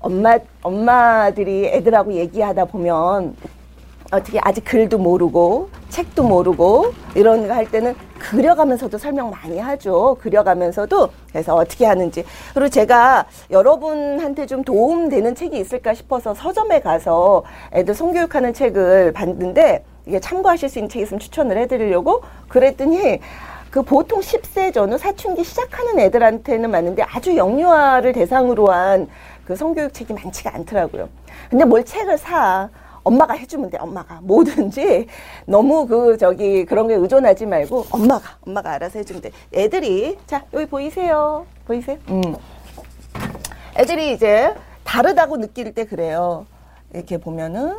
엄마, 0.00 0.38
엄마들이 0.62 1.66
애들하고 1.66 2.12
얘기하다 2.12 2.66
보면 2.66 3.36
어떻게 4.12 4.38
아직 4.42 4.64
글도 4.64 4.98
모르고 4.98 5.68
책도 5.98 6.22
모르고 6.22 6.92
이런 7.16 7.48
거 7.48 7.58
할 7.58 7.68
때는 7.68 7.96
그려가면서도 8.20 8.98
설명 8.98 9.30
많이 9.30 9.58
하죠. 9.58 10.16
그려가면서도 10.20 11.08
그래서 11.32 11.56
어떻게 11.56 11.86
하는지 11.86 12.24
그리고 12.54 12.68
제가 12.68 13.26
여러분한테 13.50 14.46
좀 14.46 14.62
도움되는 14.62 15.34
책이 15.34 15.58
있을까 15.58 15.94
싶어서 15.94 16.34
서점에 16.34 16.80
가서 16.82 17.42
애들 17.72 17.94
성교육하는 17.94 18.54
책을 18.54 19.12
봤는데 19.12 19.84
이게 20.06 20.20
참고하실 20.20 20.68
수 20.68 20.78
있는 20.78 20.88
책 20.88 21.02
있으면 21.02 21.18
추천을 21.18 21.58
해드리려고 21.58 22.22
그랬더니 22.46 23.18
그 23.70 23.82
보통 23.82 24.20
10세 24.20 24.72
전후 24.72 24.98
사춘기 24.98 25.42
시작하는 25.42 25.98
애들한테는 25.98 26.70
맞는데 26.70 27.02
아주 27.02 27.36
영유아를 27.36 28.12
대상으로 28.12 28.68
한 28.70 29.08
그 29.48 29.56
성교육 29.56 29.94
책이 29.94 30.12
많지가 30.12 30.54
않더라고요. 30.54 31.08
근데 31.48 31.64
뭘 31.64 31.82
책을 31.82 32.18
사. 32.18 32.68
엄마가 33.02 33.34
해주면 33.34 33.70
돼, 33.70 33.78
엄마가. 33.78 34.20
뭐든지 34.22 35.06
너무 35.46 35.86
그, 35.86 36.16
저기, 36.18 36.64
그런 36.64 36.88
게 36.88 36.94
의존하지 36.94 37.46
말고, 37.46 37.86
엄마가, 37.90 38.38
엄마가 38.46 38.72
알아서 38.72 38.98
해주면 38.98 39.22
돼. 39.22 39.30
애들이, 39.52 40.18
자, 40.26 40.44
여기 40.52 40.66
보이세요? 40.66 41.46
보이세요? 41.66 41.98
음. 42.08 42.36
애들이 43.76 44.12
이제 44.12 44.54
다르다고 44.84 45.38
느낄 45.38 45.74
때 45.74 45.84
그래요. 45.84 46.46
이렇게 46.92 47.18
보면은, 47.18 47.76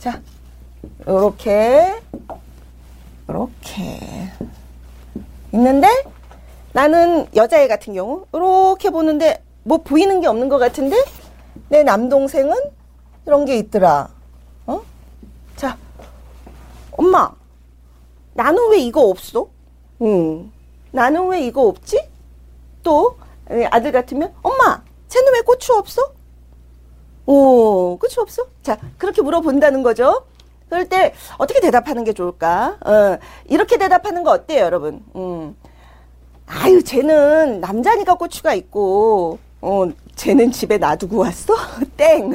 자, 0.00 0.20
요렇게, 1.06 2.00
요렇게. 3.28 3.98
있는데, 5.52 5.88
나는 6.72 7.26
여자애 7.34 7.68
같은 7.68 7.94
경우, 7.94 8.26
이렇게 8.32 8.90
보는데, 8.90 9.42
뭐 9.64 9.78
보이는 9.78 10.20
게 10.20 10.26
없는 10.26 10.48
것 10.48 10.58
같은데, 10.58 10.96
내 11.68 11.82
남동생은 11.82 12.54
이런 13.28 13.44
게 13.44 13.58
있더라. 13.58 14.08
어? 14.66 14.80
자, 15.54 15.76
엄마, 16.92 17.30
나는 18.32 18.70
왜 18.70 18.78
이거 18.78 19.02
없어? 19.02 19.48
응. 20.00 20.50
나는 20.92 21.28
왜 21.28 21.42
이거 21.42 21.66
없지? 21.66 22.08
또 22.82 23.18
아들 23.70 23.92
같으면 23.92 24.32
엄마, 24.40 24.82
쟤는 25.08 25.34
왜 25.34 25.42
고추 25.42 25.74
없어? 25.74 26.14
오, 27.26 27.98
고추 27.98 28.22
없어? 28.22 28.46
자, 28.62 28.78
그렇게 28.96 29.20
물어본다는 29.20 29.82
거죠. 29.82 30.24
그럴 30.70 30.88
때 30.88 31.12
어떻게 31.36 31.60
대답하는 31.60 32.04
게 32.04 32.14
좋을까? 32.14 32.78
어, 32.82 33.18
이렇게 33.44 33.76
대답하는 33.76 34.24
거 34.24 34.30
어때요, 34.30 34.64
여러분? 34.64 35.04
음. 35.16 35.54
아유, 36.46 36.82
쟤는 36.82 37.60
남자니까 37.60 38.14
고추가 38.14 38.54
있고, 38.54 39.38
어, 39.60 39.84
쟤는 40.16 40.50
집에 40.50 40.78
놔두고 40.78 41.18
왔어? 41.18 41.54
땡. 41.98 42.34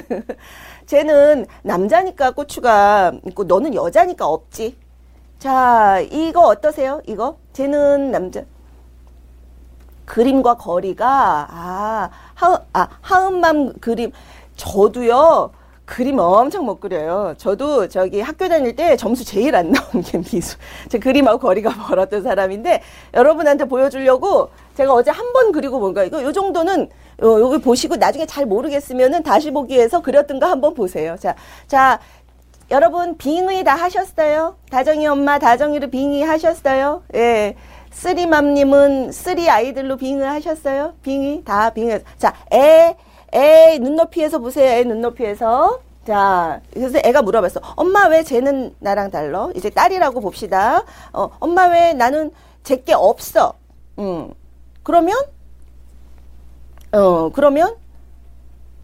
쟤는 0.93 1.47
남자니까 1.63 2.31
고추가 2.31 3.11
있고 3.25 3.45
너는 3.45 3.73
여자니까 3.73 4.27
없지. 4.27 4.77
자, 5.39 5.99
이거 6.11 6.41
어떠세요? 6.41 7.01
이거? 7.07 7.37
쟤는 7.51 8.11
남자. 8.11 8.43
그림과 10.05 10.53
거리가 10.57 11.47
아, 11.49 12.09
하음, 12.35 12.57
아, 12.73 12.87
하음맘 13.01 13.73
그림. 13.81 14.11
저도요. 14.55 15.49
그림 15.85 16.19
엄청 16.19 16.65
못 16.65 16.79
그려요. 16.79 17.33
저도 17.37 17.87
저기 17.87 18.21
학교 18.21 18.47
다닐 18.47 18.75
때 18.75 18.95
점수 18.95 19.25
제일 19.25 19.55
안 19.55 19.71
나온 19.71 20.03
게 20.03 20.19
미술. 20.19 20.59
제 20.89 20.99
그림하고 20.99 21.39
거리가 21.39 21.71
멀었던 21.89 22.21
사람인데 22.21 22.83
여러분한테 23.15 23.65
보여주려고 23.65 24.49
제가 24.75 24.93
어제 24.93 25.09
한 25.09 25.33
번 25.33 25.51
그리고 25.51 25.79
뭔가 25.79 26.03
이거 26.03 26.21
요 26.21 26.31
정도는 26.31 26.87
어, 27.23 27.39
여기 27.39 27.57
보시고 27.59 27.95
나중에 27.95 28.25
잘 28.25 28.45
모르겠으면은 28.45 29.23
다시 29.23 29.51
보기에서 29.51 30.01
그렸던 30.01 30.39
거 30.39 30.47
한번 30.47 30.73
보세요. 30.73 31.15
자, 31.17 31.35
자, 31.67 31.99
여러분 32.69 33.17
빙의 33.17 33.63
다 33.63 33.75
하셨어요? 33.75 34.57
다정이 34.69 35.07
엄마 35.07 35.39
다정이를 35.39 35.89
빙의 35.89 36.23
하셨어요? 36.23 37.03
예. 37.15 37.55
쓰리맘님은 37.91 39.11
쓰리 39.11 39.49
아이들로 39.49 39.97
빙의 39.97 40.25
하셨어요? 40.25 40.95
빙의 41.03 41.43
다 41.45 41.69
빙의. 41.69 42.03
자, 42.17 42.33
애, 42.53 42.97
애 43.33 43.77
눈높이에서 43.79 44.39
보세요. 44.39 44.69
애 44.69 44.83
눈높이에서. 44.83 45.79
자, 46.05 46.59
그래서 46.73 46.99
애가 47.03 47.21
물어봤어. 47.21 47.61
엄마 47.77 48.07
왜 48.07 48.23
쟤는 48.23 48.75
나랑 48.79 49.11
달러? 49.11 49.51
이제 49.55 49.69
딸이라고 49.69 50.19
봅시다. 50.19 50.83
어, 51.13 51.29
엄마 51.39 51.67
왜 51.67 51.93
나는 51.93 52.31
제게 52.63 52.93
없어? 52.93 53.53
음. 53.99 54.33
그러면 54.81 55.15
어, 56.93 57.29
그러면 57.29 57.75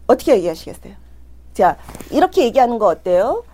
어떻게 0.06 0.34
얘기하시겠어요? 0.36 0.94
자, 1.54 1.76
이렇게 2.10 2.44
얘기하는 2.44 2.78
거 2.78 2.86
어때요? 2.86 3.44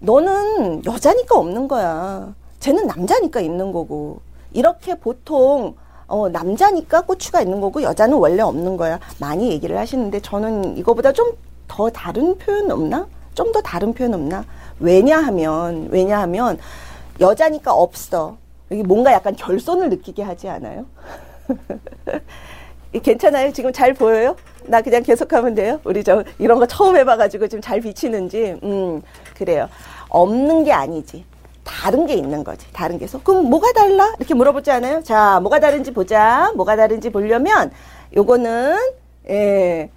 너는 0.00 0.84
여자니까 0.84 1.36
없는 1.36 1.68
거야. 1.68 2.34
쟤는 2.60 2.86
남자니까 2.86 3.40
있는 3.40 3.72
거고. 3.72 4.20
이렇게 4.52 4.94
보통 4.94 5.74
어, 6.06 6.28
남자니까 6.28 7.02
고추가 7.02 7.40
있는 7.40 7.60
거고 7.60 7.82
여자는 7.82 8.16
원래 8.18 8.42
없는 8.42 8.76
거야. 8.76 8.98
많이 9.18 9.50
얘기를 9.50 9.78
하시는데 9.78 10.20
저는 10.20 10.76
이거보다 10.76 11.12
좀 11.12 11.34
더 11.70 11.88
다른 11.88 12.36
표현 12.36 12.68
없나? 12.72 13.06
좀 13.34 13.52
더 13.52 13.60
다른 13.62 13.94
표현 13.94 14.12
없나? 14.12 14.44
왜냐하면 14.80 15.86
왜냐하면 15.92 16.58
여자니까 17.20 17.72
없어. 17.72 18.36
여기 18.72 18.82
뭔가 18.82 19.12
약간 19.12 19.36
결손을 19.36 19.88
느끼게 19.88 20.20
하지 20.24 20.48
않아요? 20.48 20.84
괜찮아요? 22.98 23.52
지금 23.52 23.72
잘 23.72 23.94
보여요? 23.94 24.34
나 24.64 24.80
그냥 24.82 25.02
계속하면 25.02 25.54
돼요? 25.54 25.80
우리 25.84 26.02
저 26.02 26.24
이런 26.38 26.58
거 26.58 26.66
처음 26.66 26.96
해봐가지고 26.96 27.46
지금 27.48 27.62
잘 27.62 27.80
비치는지 27.80 28.58
음 28.62 29.02
그래요. 29.36 29.68
없는 30.08 30.64
게 30.64 30.72
아니지. 30.72 31.24
다른 31.64 32.06
게 32.06 32.14
있는 32.14 32.42
거지. 32.42 32.66
다른 32.72 32.98
게. 32.98 33.06
서 33.06 33.20
그럼 33.22 33.48
뭐가 33.48 33.72
달라? 33.72 34.12
이렇게 34.18 34.34
물어보지 34.34 34.70
않아요? 34.72 35.02
자, 35.04 35.38
뭐가 35.40 35.60
다른지 35.60 35.92
보자. 35.92 36.52
뭐가 36.56 36.74
다른지 36.74 37.10
보려면 37.10 37.70
요거는 38.16 38.76
예. 39.28 39.90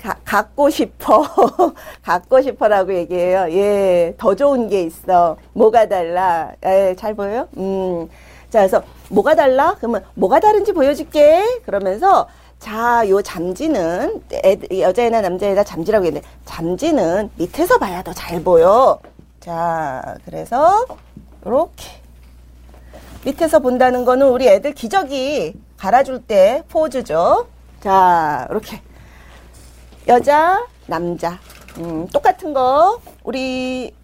가, 0.00 0.16
갖고 0.24 0.70
싶어. 0.70 1.22
갖고 2.02 2.40
싶어라고 2.42 2.94
얘기해요. 2.94 3.46
예. 3.52 4.14
더 4.18 4.34
좋은 4.34 4.68
게 4.68 4.82
있어. 4.82 5.36
뭐가 5.52 5.88
달라? 5.88 6.52
예, 6.64 6.96
잘 6.98 7.14
보여요? 7.14 7.46
음. 7.58 8.08
자, 8.50 8.58
그래서 8.60 8.82
뭐가 9.08 9.34
달라? 9.34 9.76
그러면 9.78 10.04
뭐가 10.14 10.40
다른지 10.40 10.72
보여줄게. 10.72 11.44
그러면서 11.64 12.28
자, 12.58 13.08
요 13.08 13.22
잠지는 13.22 14.22
애, 14.44 14.58
여자애나 14.80 15.20
남자애나 15.22 15.64
잠지라고 15.64 16.04
했는데 16.04 16.26
잠지는 16.44 17.30
밑에서 17.36 17.78
봐야 17.78 18.02
더 18.02 18.12
잘 18.12 18.42
보여. 18.42 18.98
자, 19.40 20.14
그래서 20.24 20.84
이렇게 21.46 21.88
밑에서 23.24 23.60
본다는 23.60 24.04
거는 24.04 24.28
우리 24.28 24.46
애들 24.48 24.74
기저귀 24.74 25.54
갈아줄 25.78 26.22
때 26.26 26.62
포즈죠. 26.68 27.46
자, 27.80 28.46
이렇게 28.50 28.82
여자, 30.08 30.66
남자, 30.86 31.38
음, 31.78 32.06
똑같은 32.08 32.52
거 32.52 33.00
우리 33.24 33.94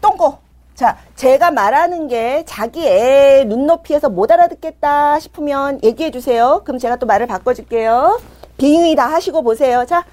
똥꼬. 0.00 0.38
자, 0.82 0.96
제가 1.14 1.52
말하는 1.52 2.08
게 2.08 2.42
자기 2.44 2.84
애 2.88 3.44
눈높이에서 3.44 4.08
못 4.08 4.32
알아듣겠다 4.32 5.20
싶으면 5.20 5.78
얘기해 5.84 6.10
주세요. 6.10 6.62
그럼 6.64 6.80
제가 6.80 6.96
또 6.96 7.06
말을 7.06 7.28
바꿔줄게요. 7.28 8.20
빙의 8.56 8.96
다 8.96 9.06
하시고 9.06 9.42
보세요. 9.42 9.86
자, 9.86 10.04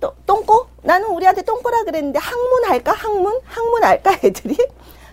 또, 0.00 0.12
똥꼬? 0.26 0.66
나는 0.82 1.08
우리한테 1.08 1.40
똥꼬라 1.40 1.84
그랬는데 1.84 2.18
항문 2.18 2.64
할까? 2.66 2.92
항문? 2.92 3.40
항문 3.42 3.84
할까? 3.84 4.10
애들이? 4.22 4.54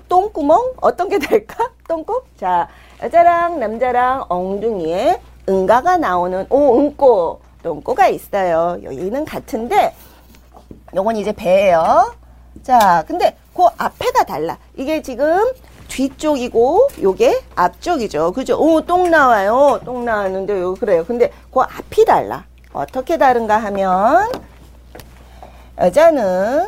똥구멍? 0.10 0.74
어떤 0.82 1.08
게 1.08 1.18
될까? 1.18 1.70
똥꼬? 1.88 2.24
자, 2.38 2.68
여자랑 3.02 3.58
남자랑 3.58 4.26
엉덩이에 4.28 5.22
응가가 5.48 5.96
나오는, 5.96 6.46
오, 6.50 6.78
응꼬. 6.78 7.40
똥꼬가 7.64 8.10
있어요. 8.10 8.78
여기는 8.84 9.24
같은데, 9.24 9.96
요건 10.94 11.16
이제 11.16 11.32
배예요. 11.32 12.19
자, 12.64 13.04
근데 13.08 13.36
그 13.54 13.64
앞에가 13.78 14.24
달라. 14.24 14.58
이게 14.76 15.02
지금 15.02 15.52
뒤쪽이고 15.88 16.90
요게 17.02 17.42
앞쪽이죠. 17.56 18.32
그죠? 18.32 18.58
오, 18.58 18.82
똥 18.82 19.10
나와요. 19.10 19.80
똥 19.84 20.06
나왔는데 20.06 20.60
요 20.62 20.76
그래요. 20.76 21.04
근데 21.06 21.32
그 21.52 21.62
앞이 21.62 22.06
달라. 22.06 22.46
어떻게 22.72 23.18
다른가 23.18 23.58
하면 23.58 24.32
여자는 25.78 26.68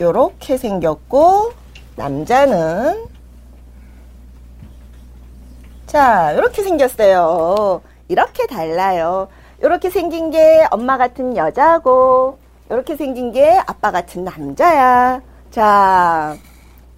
요렇게 0.00 0.56
생겼고 0.56 1.52
남자는 1.96 3.06
자, 5.86 6.34
요렇게 6.34 6.62
생겼어요. 6.62 7.82
이렇게 8.08 8.46
달라요. 8.46 9.28
요렇게 9.62 9.90
생긴 9.90 10.30
게 10.30 10.66
엄마 10.70 10.98
같은 10.98 11.36
여자고 11.36 12.38
이렇게 12.72 12.96
생긴 12.96 13.32
게 13.32 13.60
아빠 13.66 13.90
같은 13.90 14.24
남자야. 14.24 15.20
자, 15.50 16.34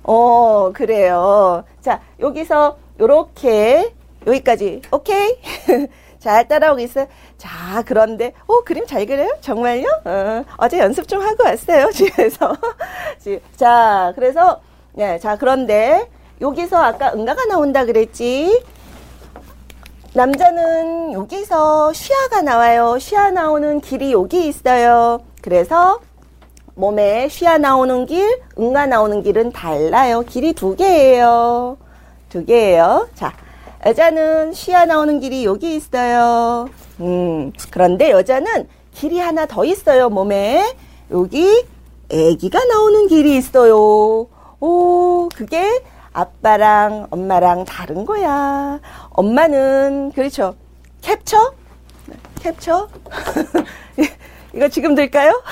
어, 0.04 0.70
그래요. 0.72 1.64
자, 1.80 2.00
여기서 2.20 2.78
요렇게, 3.00 3.92
여기까지. 4.24 4.82
오케이? 4.92 5.36
잘 6.20 6.46
따라오고 6.46 6.78
있어요. 6.80 7.08
자, 7.36 7.82
그런데, 7.84 8.34
오, 8.46 8.62
그림 8.62 8.86
잘 8.86 9.04
그려요? 9.04 9.36
정말요? 9.40 9.84
어, 10.04 10.44
어제 10.58 10.78
연습 10.78 11.08
좀 11.08 11.20
하고 11.20 11.42
왔어요, 11.42 11.90
집에서. 11.92 12.56
자, 13.56 14.12
그래서, 14.14 14.60
네, 14.92 15.18
자, 15.18 15.36
그런데, 15.36 16.08
여기서 16.40 16.76
아까 16.80 17.12
응가가 17.12 17.46
나온다 17.46 17.84
그랬지? 17.84 18.62
남자는 20.14 21.12
여기서 21.12 21.92
쉬아가 21.92 22.40
나와요. 22.40 22.98
쉬아 23.00 23.32
나오는 23.32 23.80
길이 23.80 24.12
여기 24.12 24.46
있어요. 24.46 25.18
그래서 25.42 25.98
몸에 26.76 27.28
쉬아 27.28 27.58
나오는 27.58 28.06
길, 28.06 28.40
응가 28.56 28.86
나오는 28.86 29.24
길은 29.24 29.50
달라요. 29.50 30.22
길이 30.22 30.52
두 30.52 30.76
개예요. 30.76 31.76
두 32.28 32.44
개예요. 32.44 33.08
자, 33.14 33.32
여자는 33.84 34.52
쉬아 34.52 34.84
나오는 34.84 35.18
길이 35.18 35.44
여기 35.44 35.74
있어요. 35.74 36.68
음, 37.00 37.52
그런데 37.72 38.10
여자는 38.12 38.68
길이 38.92 39.18
하나 39.18 39.46
더 39.46 39.64
있어요. 39.64 40.10
몸에 40.10 40.76
여기 41.10 41.64
아기가 42.08 42.64
나오는 42.66 43.08
길이 43.08 43.36
있어요. 43.36 44.28
오, 44.60 45.28
그게 45.34 45.82
아빠랑 46.14 47.08
엄마랑 47.10 47.64
다른 47.64 48.06
거야. 48.06 48.80
엄마는 49.10 50.12
그렇죠. 50.14 50.54
캡처? 51.02 51.54
캡처? 52.40 52.88
이거 54.54 54.68
지금 54.68 54.94
들까요? 54.94 55.42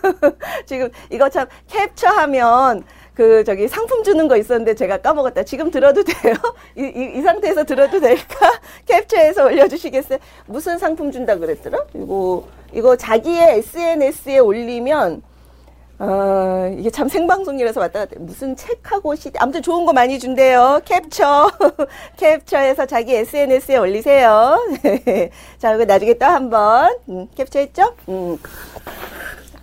지금 0.64 0.88
이거 1.10 1.28
참 1.28 1.46
캡처하면 1.68 2.84
그 3.12 3.44
저기 3.44 3.68
상품 3.68 4.02
주는 4.02 4.26
거 4.26 4.36
있었는데 4.36 4.74
제가 4.74 4.98
까먹었다. 4.98 5.42
지금 5.44 5.70
들어도 5.70 6.02
돼요? 6.02 6.34
이, 6.76 6.82
이, 6.82 7.18
이 7.18 7.22
상태에서 7.22 7.64
들어도 7.64 8.00
될까? 8.00 8.52
캡처해서 8.86 9.44
올려주시겠어요? 9.44 10.18
무슨 10.46 10.78
상품 10.78 11.12
준다 11.12 11.36
그랬더라? 11.36 11.84
이거 11.94 12.44
이거 12.72 12.96
자기의 12.96 13.58
SNS에 13.58 14.38
올리면 14.38 15.22
어, 15.98 16.74
이게 16.78 16.90
참 16.90 17.08
생방송이라서 17.08 17.80
왔다 17.80 18.00
갔다. 18.00 18.16
무슨 18.18 18.54
책하고 18.54 19.14
시, 19.14 19.30
아무튼 19.38 19.62
좋은 19.62 19.86
거 19.86 19.92
많이 19.94 20.18
준대요. 20.18 20.82
캡처. 20.84 21.50
캡처해서 22.18 22.84
자기 22.86 23.14
SNS에 23.14 23.76
올리세요. 23.78 24.58
자, 25.58 25.72
이거 25.74 25.84
나중에 25.86 26.14
또 26.14 26.26
한 26.26 26.50
번, 26.50 26.94
음, 27.08 27.26
캡처했죠? 27.34 27.94
음. 28.10 28.36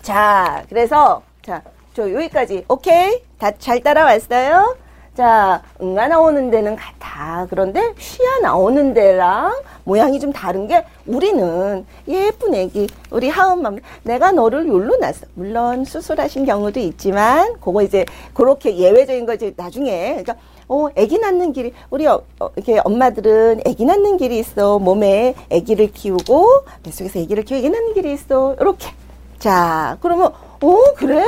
자, 0.01 0.63
그래서, 0.69 1.21
자, 1.45 1.61
저 1.93 2.11
여기까지. 2.11 2.65
오케이? 2.67 3.21
다 3.37 3.51
잘 3.59 3.81
따라왔어요? 3.81 4.75
자, 5.15 5.61
응가 5.79 6.07
나오는 6.07 6.49
데는 6.49 6.75
같아. 6.75 7.45
그런데 7.49 7.93
쉬야 7.99 8.39
나오는 8.41 8.95
데랑 8.95 9.53
모양이 9.83 10.19
좀 10.19 10.33
다른 10.33 10.67
게 10.67 10.83
우리는 11.05 11.85
예쁜 12.07 12.55
애기, 12.55 12.87
우리 13.11 13.29
하은맘, 13.29 13.77
내가 14.01 14.31
너를 14.31 14.67
욜로 14.67 14.97
낳았어. 14.97 15.27
물론 15.35 15.85
수술하신 15.85 16.45
경우도 16.45 16.79
있지만, 16.79 17.53
그거 17.59 17.83
이제 17.83 18.05
그렇게 18.33 18.75
예외적인 18.75 19.27
거지 19.27 19.53
나중에. 19.55 20.23
그러니까 20.23 20.35
어, 20.67 20.87
애기 20.95 21.19
낳는 21.19 21.53
길이, 21.53 21.73
우리, 21.91 22.07
어, 22.07 22.23
어, 22.39 22.49
이렇게 22.55 22.79
엄마들은 22.83 23.61
애기 23.65 23.85
낳는 23.85 24.17
길이 24.17 24.39
있어. 24.39 24.79
몸에 24.79 25.35
애기를 25.51 25.91
키우고, 25.91 26.47
뱃속에서 26.81 27.19
애기를 27.19 27.43
키우고 27.43 27.59
애기 27.59 27.69
낳는 27.69 27.93
길이 27.93 28.13
있어. 28.13 28.55
이렇게. 28.59 28.87
자, 29.37 29.97
그러면, 30.01 30.31
오, 30.61 30.81
그래? 30.95 31.23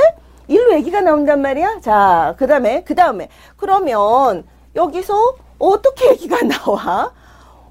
일로 0.48 0.74
아기가 0.76 1.02
나온단 1.02 1.42
말이야? 1.42 1.80
자, 1.82 2.36
그 2.38 2.48
다음에, 2.48 2.84
그 2.84 2.96
다음에. 2.96 3.30
그러면, 3.58 4.46
여기서 4.76 5.36
어떻게 5.58 6.10
아기가 6.10 6.38
나와? 6.44 7.12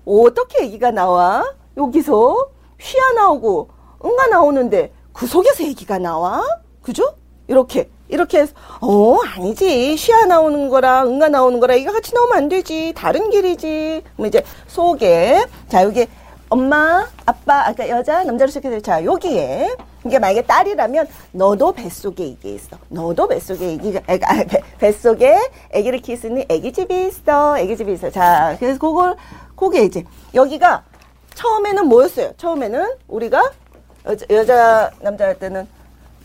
어떻게 0.04 0.64
아기가 0.64 0.90
나와? 0.90 1.44
여기서 1.76 2.48
휘가 2.78 3.12
나오고, 3.12 3.68
응가 4.04 4.26
나오는데, 4.26 4.92
그 5.12 5.26
속에서 5.26 5.64
아기가 5.64 5.98
나와? 5.98 6.42
그죠? 6.82 7.14
이렇게. 7.46 7.88
이렇게 8.08 8.40
해서, 8.40 8.52
어, 8.80 9.18
아니지. 9.24 9.96
쉬어 9.96 10.26
나오는 10.26 10.68
거랑 10.68 11.08
응가 11.08 11.28
나오는 11.28 11.58
거랑 11.58 11.78
이거 11.78 11.90
같이 11.92 12.14
나오면 12.14 12.36
안 12.36 12.48
되지. 12.48 12.92
다른 12.94 13.30
길이지. 13.30 14.02
그럼 14.14 14.26
이제 14.26 14.44
속에, 14.66 15.46
자, 15.68 15.82
여기 15.84 16.06
엄마, 16.50 17.06
아빠, 17.24 17.66
아까 17.66 17.88
여자, 17.88 18.22
남자로 18.24 18.48
시작해서 18.50 18.80
자, 18.80 19.04
여기에. 19.04 19.74
이게 20.04 20.18
만약에 20.18 20.42
딸이라면 20.42 21.06
너도 21.32 21.72
뱃속에 21.72 22.24
이게 22.26 22.50
있어. 22.54 22.76
너도 22.88 23.26
뱃속에 23.28 23.72
이기가, 23.74 24.00
아, 24.06 24.14
뱃속에 24.78 25.38
아기를 25.74 26.00
키우는 26.00 26.44
아기 26.50 26.72
집이 26.72 27.06
있어. 27.06 27.56
아기 27.56 27.76
집이 27.76 27.92
있어. 27.94 28.10
자, 28.10 28.56
그래서 28.58 28.78
그걸, 28.78 29.16
그게 29.56 29.82
이제, 29.84 30.04
여기가 30.34 30.84
처음에는 31.34 31.86
뭐였어요? 31.88 32.32
처음에는 32.36 32.86
우리가 33.08 33.52
여자, 34.06 34.26
여자 34.30 34.90
남자 35.00 35.24
할 35.26 35.38
때는 35.38 35.66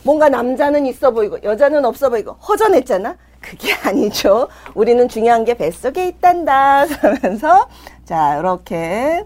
뭔가 0.03 0.29
남자는 0.29 0.85
있어 0.85 1.11
보이고 1.11 1.41
여자는 1.43 1.83
없어 1.85 2.09
보이고 2.09 2.33
허전했잖아. 2.33 3.17
그게 3.41 3.73
아니죠. 3.83 4.47
우리는 4.75 5.07
중요한 5.07 5.45
게 5.45 5.53
뱃속에 5.55 6.07
있단다. 6.07 6.85
그러면서 7.01 7.67
자 8.05 8.37
이렇게 8.37 9.25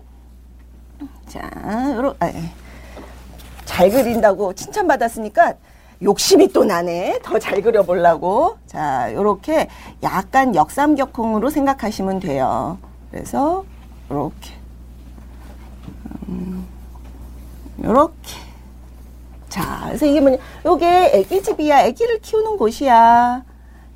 자 1.28 1.42
요렇 1.96 2.16
아, 2.20 2.28
예. 2.28 2.63
잘 3.66 3.90
그린다고 3.90 4.54
칭찬받았으니까 4.54 5.54
욕심이 6.02 6.48
또 6.50 6.66
나네. 6.66 7.20
더 7.24 7.40
잘 7.40 7.62
그려보려고. 7.62 8.58
자, 8.68 9.14
요렇게 9.14 9.70
약간 10.04 10.54
역삼격콩으로 10.56 11.50
생각하시면 11.50 12.20
돼요. 12.20 12.78
그래서, 13.12 13.64
요렇게. 14.12 14.52
음, 16.28 16.68
요렇게. 17.84 18.14
자, 19.50 19.84
그래서 19.86 20.06
이게 20.06 20.20
뭐냐. 20.20 20.38
요게 20.66 21.12
애기 21.14 21.42
집이야. 21.44 21.84
애기를 21.86 22.20
키우는 22.20 22.58
곳이야. 22.58 23.44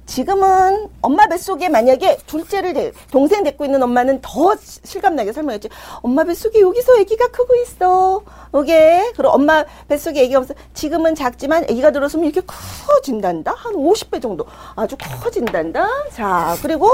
지금은 0.07 0.89
엄마 1.01 1.27
뱃속에 1.27 1.69
만약에 1.69 2.17
둘째를 2.25 2.73
데, 2.73 2.91
동생 3.11 3.43
데리고 3.43 3.65
있는 3.65 3.83
엄마는 3.83 4.19
더 4.21 4.55
실감나게 4.57 5.33
설명했지. 5.33 5.69
엄마 6.01 6.23
뱃속에 6.23 6.61
여기서 6.61 6.93
아기가 6.99 7.27
크고 7.27 7.55
있어. 7.57 8.23
요게 8.53 9.11
그리고 9.15 9.33
엄마 9.33 9.63
뱃속에 9.87 10.21
아기가 10.21 10.39
없어. 10.39 10.53
지금은 10.73 11.13
작지만 11.13 11.63
아기가 11.63 11.91
들어서면 11.91 12.25
이렇게 12.31 12.41
커진단다. 12.47 13.53
한 13.55 13.73
50배 13.73 14.21
정도. 14.21 14.45
아주 14.75 14.95
커진단다. 14.97 15.87
자, 16.13 16.55
그리고 16.61 16.89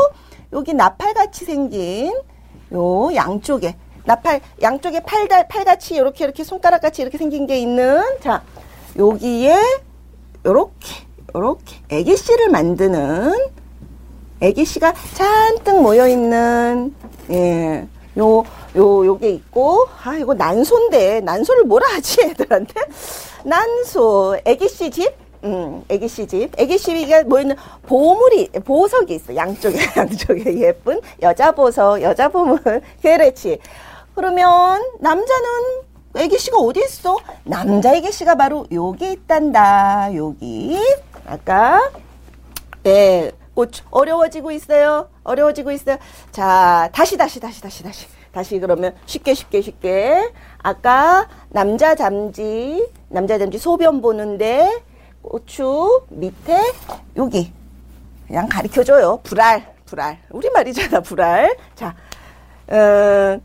여기 0.51 0.73
나팔같이 0.73 1.45
생긴 1.45 2.13
요 2.73 3.15
양쪽에 3.15 3.75
나팔 4.05 4.41
양쪽에 4.61 5.01
팔달 5.01 5.47
팔같이 5.47 5.95
이렇게 5.95 6.25
이렇게 6.25 6.43
손가락같이 6.43 7.01
이렇게 7.01 7.17
생긴 7.17 7.47
게 7.47 7.57
있는 7.57 8.01
자 8.19 8.43
여기에 8.97 9.55
요렇게 10.45 11.12
요렇게 11.35 11.75
애기씨를 11.89 12.49
만드는 12.49 13.33
애기씨가 14.41 14.93
잔뜩 15.13 15.81
모여 15.81 16.07
있는 16.07 16.93
예. 17.31 17.87
요, 18.17 18.43
요, 18.75 19.05
요게 19.05 19.29
있고, 19.31 19.87
아, 20.03 20.15
이거 20.15 20.35
난소인데, 20.35 21.21
난소를 21.21 21.63
뭐라 21.63 21.87
하지, 21.95 22.21
애들한테? 22.21 22.73
난소, 23.43 24.37
애기씨 24.45 24.91
집? 24.91 25.13
음, 25.43 25.83
애기씨 25.89 26.27
집. 26.27 26.51
애기씨가 26.59 27.23
모이는 27.23 27.55
보물이, 27.87 28.49
보석이 28.49 29.15
있어. 29.15 29.35
양쪽에, 29.35 29.77
양쪽에 29.97 30.59
예쁜 30.59 31.01
여자 31.23 31.51
보석, 31.51 32.01
여자 32.03 32.29
보물. 32.29 32.59
그렇지. 33.01 33.57
그러면 34.13 34.81
남자는 34.99 35.49
애기씨가 36.15 36.57
어디 36.59 36.81
있어? 36.81 37.17
남자 37.43 37.95
애기씨가 37.95 38.35
바로 38.35 38.67
여기 38.71 39.11
있단다. 39.11 40.15
여기. 40.15 40.79
아까 41.25 41.91
네, 42.83 43.31
꽃 43.55 43.71
어려워지고 43.91 44.51
있어요. 44.51 45.09
어려워지고 45.23 45.71
있어요. 45.71 45.97
자, 46.31 46.89
다시 46.93 47.17
다시 47.17 47.39
다시 47.39 47.61
다시 47.61 47.83
다시. 47.83 48.07
다시 48.31 48.59
그러면 48.59 48.95
쉽게 49.05 49.33
쉽게 49.35 49.61
쉽게. 49.61 50.31
아까 50.57 51.29
남자 51.49 51.93
잠지, 51.95 52.89
남자 53.09 53.37
잠지 53.37 53.57
소변 53.59 54.01
보는데 54.01 54.81
고추 55.21 56.01
밑에 56.09 56.59
여기 57.15 57.53
그냥 58.27 58.47
가르쳐 58.49 58.83
줘요. 58.83 59.19
불알, 59.23 59.75
불알. 59.85 60.17
우리 60.31 60.49
말이잖아, 60.49 61.01
불알. 61.01 61.55
자, 61.75 61.95
음, 62.71 63.39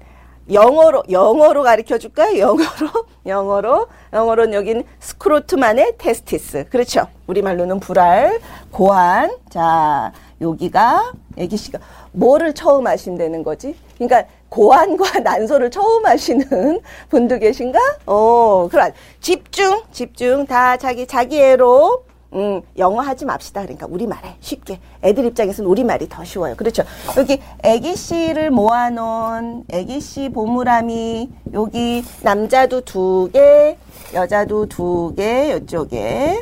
영어로 0.50 1.02
영어로 1.10 1.62
가르쳐 1.62 1.98
줄까요? 1.98 2.38
영어로? 2.38 3.06
영어로? 3.26 3.86
영어로는 4.12 4.54
여긴 4.54 4.84
스크로트만의 5.00 5.94
테스티스. 5.98 6.66
그렇죠? 6.70 7.06
우리말로는 7.26 7.80
불알 7.80 8.40
고안. 8.70 9.30
자 9.50 10.12
여기가 10.40 11.12
애기 11.36 11.56
씨가 11.56 11.78
뭐를 12.12 12.54
처음 12.54 12.86
하신다는 12.86 13.42
거지? 13.42 13.76
그러니까 13.98 14.24
고안과 14.48 15.20
난소를 15.20 15.70
처음 15.70 16.06
하시는 16.06 16.80
분도 17.10 17.38
계신가? 17.38 17.78
어 18.06 18.68
그래 18.70 18.92
집중 19.20 19.82
집중. 19.92 20.46
다 20.46 20.76
자기 20.76 21.06
자기 21.06 21.40
애로 21.40 22.04
음, 22.34 22.60
영어 22.76 23.00
하지 23.00 23.24
맙시다. 23.24 23.62
그러니까 23.62 23.86
우리말에 23.86 24.36
쉽게. 24.40 24.80
애들 25.02 25.24
입장에서는 25.26 25.68
우리말이 25.68 26.08
더 26.08 26.24
쉬워요. 26.24 26.54
그렇죠. 26.56 26.84
여기 27.16 27.40
애기 27.62 27.96
씨를 27.96 28.50
모아놓은 28.50 29.64
애기 29.70 30.00
씨 30.00 30.28
보물함이 30.28 31.30
여기 31.54 32.04
남자도 32.22 32.82
두 32.82 33.30
개, 33.32 33.78
여자도 34.12 34.66
두 34.66 35.14
개, 35.16 35.56
이쪽에. 35.56 36.40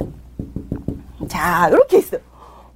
자, 1.29 1.69
이렇게 1.69 1.99
있어. 1.99 2.17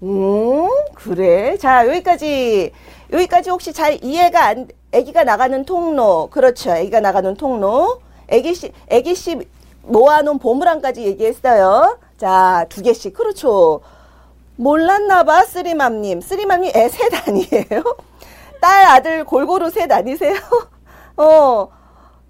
음, 0.03 0.68
그래. 0.94 1.57
자, 1.59 1.87
여기까지. 1.88 2.73
여기까지 3.12 3.51
혹시 3.51 3.73
잘 3.73 4.03
이해가 4.05 4.44
안, 4.46 4.68
애기가 4.92 5.25
나가는 5.25 5.64
통로. 5.64 6.29
그렇죠. 6.31 6.70
애기가 6.70 7.01
나가는 7.01 7.35
통로. 7.35 8.01
애기 8.29 8.55
씨, 8.55 8.73
애기 8.88 9.16
씨 9.16 9.37
모아놓은 9.83 10.38
보물함까지 10.38 11.03
얘기했어요. 11.03 11.99
자, 12.24 12.66
두 12.68 12.83
개씩. 12.83 13.14
그렇죠. 13.14 13.80
몰랐나봐, 14.56 15.44
쓰리맘님. 15.44 16.20
쓰리맘님 16.20 16.72
애 16.76 16.88
셋 16.90 17.26
아니에요? 17.26 17.83
딸, 18.61 18.85
아들 18.85 19.24
골고루 19.24 19.70
셋 19.70 19.90
아니세요? 19.90 20.35
어, 21.16 21.68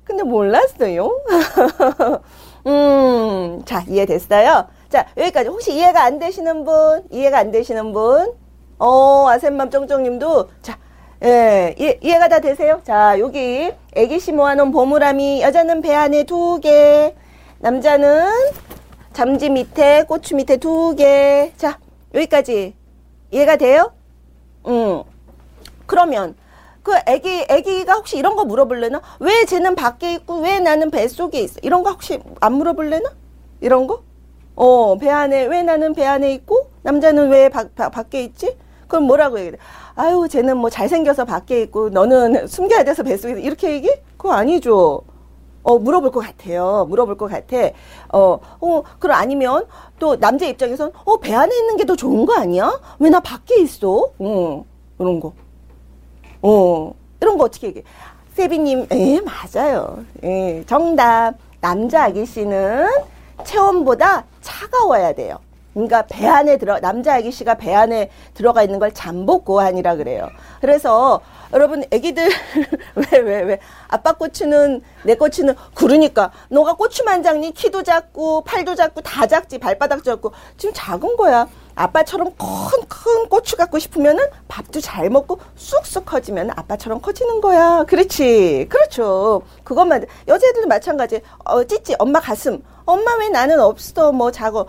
근데 0.05 0.23
몰랐어요. 0.23 1.11
음, 2.69 3.63
자, 3.65 3.85
이해됐어요? 3.89 4.69
자, 4.91 5.07
여기까지. 5.17 5.49
혹시 5.49 5.73
이해가 5.75 6.05
안 6.05 6.21
되시는 6.21 6.65
분? 6.65 7.03
이해가 7.11 7.39
안 7.39 7.51
되시는 7.51 7.93
분? 7.93 8.33
어, 8.79 9.29
아셈맘 9.29 9.71
쫑쫑님도, 9.71 10.51
자, 10.63 10.79
예, 11.25 11.75
이해, 11.77 11.99
이해가 12.01 12.29
다 12.29 12.39
되세요? 12.39 12.81
자, 12.85 13.19
여기, 13.19 13.73
애기씨 13.97 14.31
모아놓은 14.33 14.71
보물함이, 14.71 15.43
여자는 15.43 15.81
배 15.81 15.93
안에 15.95 16.23
두 16.25 16.61
개, 16.61 17.15
남자는 17.59 18.31
잠지 19.13 19.51
밑에 19.51 20.05
고추 20.05 20.37
밑에 20.37 20.57
두 20.57 20.95
개. 20.97 21.53
자, 21.57 21.79
여기까지 22.15 22.75
이해가 23.31 23.57
돼요? 23.57 23.93
음. 24.67 25.03
그러면 25.87 26.37
그 26.83 26.93
애기 27.07 27.45
애기가 27.49 27.95
혹시 27.95 28.17
이런 28.17 28.37
거 28.37 28.45
물어볼래나? 28.45 29.01
왜 29.19 29.45
쟤는 29.45 29.75
밖에 29.75 30.15
있고 30.15 30.41
왜 30.41 30.61
나는 30.61 30.91
뱃속에 30.91 31.41
있어? 31.41 31.59
이런 31.63 31.83
거 31.83 31.91
혹시 31.91 32.21
안 32.41 32.55
물어볼래나? 32.55 33.11
이런 33.61 33.87
거? 33.87 34.03
어, 34.55 34.97
배 34.97 35.11
안에 35.11 35.45
왜 35.47 35.63
나는 35.63 35.93
배 35.93 36.07
안에 36.07 36.33
있고 36.35 36.71
남자는 36.83 37.31
왜 37.31 37.49
바, 37.49 37.65
바, 37.75 37.89
밖에 37.89 38.23
있지? 38.23 38.57
그럼 38.89 39.05
뭐라고 39.05 39.39
얘기해? 39.39 39.57
아유, 39.95 40.27
쟤는 40.29 40.57
뭐 40.57 40.71
잘생겨서 40.71 41.25
밖에 41.25 41.63
있고 41.63 41.91
너는 41.91 42.47
숨겨야 42.47 42.85
돼서 42.85 43.03
뱃속에. 43.03 43.41
이렇게 43.41 43.73
얘기? 43.73 43.91
그거 44.17 44.33
아니죠. 44.33 45.03
어, 45.63 45.79
물어볼 45.79 46.11
것 46.11 46.21
같아요. 46.21 46.87
물어볼 46.89 47.17
것 47.17 47.31
같아. 47.31 47.57
어, 48.13 48.39
어, 48.61 48.83
그럼 48.99 49.17
아니면 49.17 49.67
또 49.99 50.17
남자 50.19 50.47
입장에선 50.47 50.93
어, 51.05 51.17
배 51.19 51.35
안에 51.35 51.55
있는 51.57 51.77
게 51.77 51.85
더 51.85 51.97
좋은 51.97 52.25
거 52.27 52.35
아니야? 52.35 52.81
왜 52.99 53.11
나 53.11 53.21
밖에 53.21 53.61
있어? 53.61 54.11
어, 54.19 54.65
이런 54.99 55.21
거. 55.21 55.33
어, 56.43 56.95
이런 57.21 57.37
거 57.39 57.45
어떻게 57.45 57.69
얘기해? 57.69 57.85
세비님, 58.35 58.87
예, 58.93 59.21
맞아요. 59.21 60.05
예, 60.25 60.65
정답. 60.67 61.35
남자 61.61 62.05
아기 62.05 62.25
씨는 62.25 62.87
체온보다 63.45 64.25
차가워야 64.41 65.13
돼요. 65.13 65.37
그러니까 65.87 66.03
배 66.09 66.27
안에 66.27 66.57
들어 66.59 66.79
남자 66.81 67.15
아기 67.15 67.31
씨가 67.31 67.55
배 67.55 67.75
안에 67.75 68.11
들어가 68.35 68.63
있는 68.63 68.79
걸 68.79 68.93
잠복 68.93 69.45
고환이라 69.45 69.97
그래요. 69.97 70.29
그래서 70.61 71.21
여러분 71.53 71.83
아기들 71.93 72.29
왜 73.13 73.19
왜 73.21 73.43
왜 73.43 73.59
아빠 73.89 74.13
꼬치는 74.13 74.83
내 75.05 75.15
꼬치는 75.17 75.55
그러니까 75.75 76.31
너가 76.49 76.75
꼬추만 76.75 77.23
작니 77.23 77.53
키도 77.53 77.83
작고 77.83 78.43
팔도 78.45 78.75
작고 78.75 79.01
다 79.01 79.27
작지 79.27 79.59
발바닥 79.59 80.05
작고 80.05 80.33
지금 80.57 80.73
작은 80.75 81.17
거야. 81.17 81.49
아빠처럼 81.77 82.33
큰, 82.37 82.83
큰 82.89 83.29
고추 83.29 83.57
갖고 83.57 83.79
싶으면은 83.79 84.25
밥도 84.49 84.81
잘 84.81 85.09
먹고 85.09 85.39
쑥쑥 85.57 86.05
커지면 86.05 86.51
아빠처럼 86.55 87.01
커지는 87.01 87.41
거야. 87.41 87.85
그렇지. 87.85 88.67
그렇죠. 88.69 89.43
그것만, 89.65 90.05
여자애들도 90.29 90.69
마찬가지. 90.69 91.23
어, 91.45 91.65
찌찌, 91.65 91.95
엄마 91.99 92.21
가슴. 92.21 92.63
엄마 92.91 93.15
왜 93.17 93.29
나는 93.29 93.61
없어? 93.61 94.13
뭐 94.13 94.31
자고. 94.31 94.67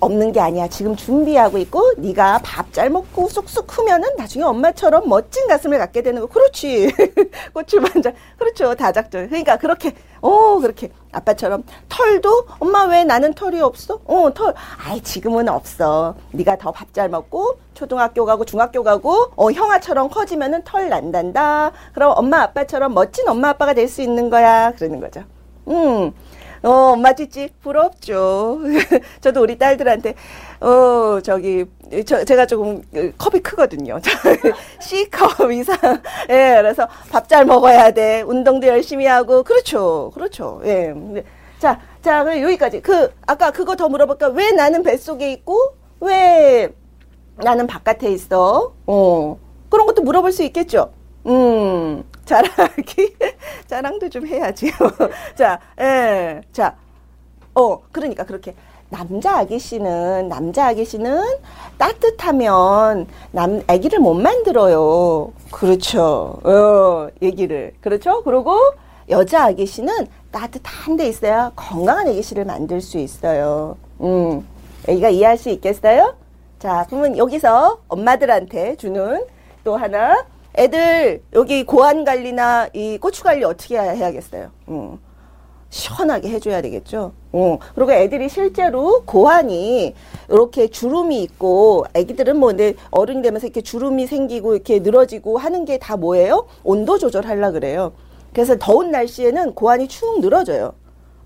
없는 0.00 0.32
게 0.32 0.40
아니야. 0.40 0.68
지금 0.68 0.96
준비하고 0.96 1.58
있고 1.58 1.92
네가 1.98 2.40
밥 2.42 2.72
잘 2.72 2.88
먹고 2.88 3.28
쑥쑥 3.28 3.66
크면은 3.66 4.08
나중에 4.16 4.44
엄마처럼 4.44 5.08
멋진 5.08 5.46
가슴을 5.48 5.78
갖게 5.78 6.02
되는 6.02 6.20
거. 6.22 6.26
그렇지. 6.28 6.90
고추반장. 7.52 8.14
그렇죠. 8.38 8.74
다작절. 8.74 9.28
그러니까 9.28 9.56
그렇게. 9.56 9.94
어 10.22 10.58
그렇게. 10.60 10.90
아빠처럼 11.12 11.64
털도 11.88 12.46
엄마 12.60 12.84
왜 12.84 13.04
나는 13.04 13.34
털이 13.34 13.60
없어? 13.60 14.00
어털. 14.06 14.54
아이 14.86 15.00
지금은 15.02 15.48
없어. 15.48 16.14
네가 16.32 16.56
더 16.58 16.70
밥 16.72 16.92
잘 16.94 17.08
먹고 17.08 17.58
초등학교 17.74 18.24
가고 18.24 18.44
중학교 18.44 18.82
가고 18.82 19.26
어 19.36 19.50
형아처럼 19.50 20.08
커지면은 20.10 20.62
털 20.64 20.88
난단다. 20.88 21.72
그럼 21.92 22.14
엄마 22.16 22.40
아빠처럼 22.42 22.94
멋진 22.94 23.28
엄마 23.28 23.50
아빠가 23.50 23.74
될 23.74 23.88
수 23.88 24.02
있는 24.02 24.30
거야. 24.30 24.72
그러는 24.72 25.00
거죠. 25.00 25.22
음 25.68 26.12
어, 26.62 26.68
엄마 26.92 27.14
찌찌 27.14 27.50
부럽죠. 27.62 28.60
저도 29.22 29.42
우리 29.42 29.56
딸들한테 29.58 30.14
어 30.60 31.20
저기 31.22 31.64
저 32.06 32.24
제가 32.24 32.46
조금 32.46 32.82
컵이 33.16 33.40
크거든요. 33.42 33.98
C컵 34.82 35.52
이상. 35.52 35.76
예, 36.28 36.56
그래서 36.60 36.86
밥 37.10 37.28
잘 37.28 37.44
먹어야 37.46 37.92
돼. 37.92 38.22
운동도 38.22 38.66
열심히 38.66 39.06
하고 39.06 39.42
그렇죠. 39.42 40.10
그렇죠. 40.14 40.60
예. 40.64 40.92
자, 41.58 41.80
자, 42.02 42.24
그 42.24 42.42
여기까지. 42.42 42.80
그 42.82 43.10
아까 43.26 43.50
그거 43.50 43.76
더 43.76 43.88
물어볼까? 43.88 44.28
왜 44.28 44.50
나는 44.52 44.82
뱃속에 44.82 45.30
있고 45.32 45.74
왜 46.00 46.68
나는 47.36 47.66
바깥에 47.66 48.10
있어? 48.12 48.74
어. 48.86 49.38
그런 49.70 49.86
것도 49.86 50.02
물어볼 50.02 50.32
수 50.32 50.42
있겠죠. 50.42 50.92
음. 51.26 52.02
자랑하기 52.30 53.16
자랑도 53.66 54.08
좀 54.08 54.24
해야지요. 54.24 54.70
자, 55.34 55.58
예, 55.80 56.40
자, 56.52 56.76
어, 57.54 57.80
그러니까 57.90 58.24
그렇게 58.24 58.54
남자 58.88 59.38
아기 59.38 59.58
씨는 59.58 60.28
남자 60.28 60.68
아기 60.68 60.84
씨는 60.84 61.22
따뜻하면 61.76 63.08
남 63.32 63.62
아기를 63.66 63.98
못 63.98 64.14
만들어요. 64.14 65.32
그렇죠. 65.50 66.38
어, 66.44 67.08
얘기를 67.20 67.72
그렇죠. 67.80 68.22
그리고 68.22 68.56
여자 69.08 69.46
아기 69.46 69.66
씨는 69.66 70.06
따뜻한 70.30 70.96
데 70.96 71.08
있어야 71.08 71.50
건강한 71.56 72.06
아기 72.06 72.22
씨를 72.22 72.44
만들 72.44 72.80
수 72.80 72.98
있어요. 72.98 73.76
음, 74.00 74.46
아기가 74.88 75.08
이해할 75.08 75.36
수 75.36 75.50
있겠어요? 75.50 76.14
자, 76.60 76.86
그러면 76.88 77.18
여기서 77.18 77.80
엄마들한테 77.88 78.76
주는 78.76 79.24
또 79.64 79.76
하나 79.76 80.24
애들 80.60 81.22
여기 81.32 81.64
고안 81.64 82.04
관리나 82.04 82.68
이 82.74 82.98
고추 82.98 83.22
관리 83.24 83.42
어떻게 83.44 83.78
해야겠어요? 83.78 84.50
음. 84.68 84.98
시원하게 85.70 86.28
해줘야 86.28 86.60
되겠죠. 86.60 87.12
어. 87.32 87.58
그리고 87.74 87.92
애들이 87.92 88.28
실제로 88.28 89.02
고환이 89.06 89.94
이렇게 90.28 90.66
주름이 90.68 91.22
있고, 91.22 91.86
애기들은 91.94 92.36
뭐, 92.36 92.48
근데 92.48 92.74
어른이 92.90 93.22
되면서 93.22 93.46
이렇게 93.46 93.62
주름이 93.62 94.06
생기고, 94.06 94.54
이렇게 94.54 94.80
늘어지고 94.80 95.38
하는 95.38 95.64
게 95.64 95.78
다 95.78 95.96
뭐예요? 95.96 96.46
온도 96.64 96.98
조절하려 96.98 97.52
그래요. 97.52 97.92
그래서 98.34 98.56
더운 98.58 98.90
날씨에는 98.90 99.54
고환이 99.54 99.88
축 99.88 100.20
늘어져요. 100.20 100.74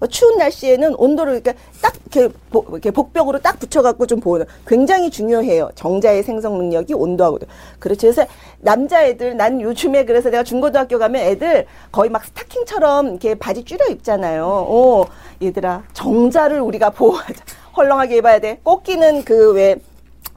어, 0.05 0.07
추운 0.07 0.37
날씨에는 0.37 0.95
온도를 0.97 1.35
이렇게 1.35 1.55
딱 1.81 1.95
이렇게, 2.13 2.33
보, 2.51 2.65
이렇게 2.71 2.91
복벽으로 2.91 3.39
딱 3.41 3.59
붙여갖고 3.59 4.07
좀 4.07 4.21
보는 4.21 4.45
굉장히 4.67 5.11
중요해요. 5.11 5.71
정자의 5.75 6.23
생성 6.23 6.59
능력이 6.59 6.93
온도하고도. 6.95 7.47
그렇죠. 7.79 8.03
그래서 8.03 8.27
남자애들 8.61 9.37
난 9.37 9.61
요즘에 9.61 10.05
그래서 10.05 10.31
내가 10.31 10.43
중고등학교 10.45 10.99
가면 10.99 11.23
애들 11.23 11.67
거의 11.91 12.11
막 12.11 12.25
스타킹처럼 12.25 13.09
이렇게 13.09 13.35
바지 13.35 13.65
줄여 13.65 13.87
입잖아요. 13.91 14.45
어, 14.47 15.07
얘들아 15.43 15.85
정자를 15.95 16.61
우리가 16.61 16.91
보호하자. 16.91 17.43
헐렁하게 17.77 18.19
입어야 18.19 18.39
돼. 18.39 18.61
꼭 18.63 18.85
끼는 18.85 19.25
그 19.25 19.53
왜 19.55 19.77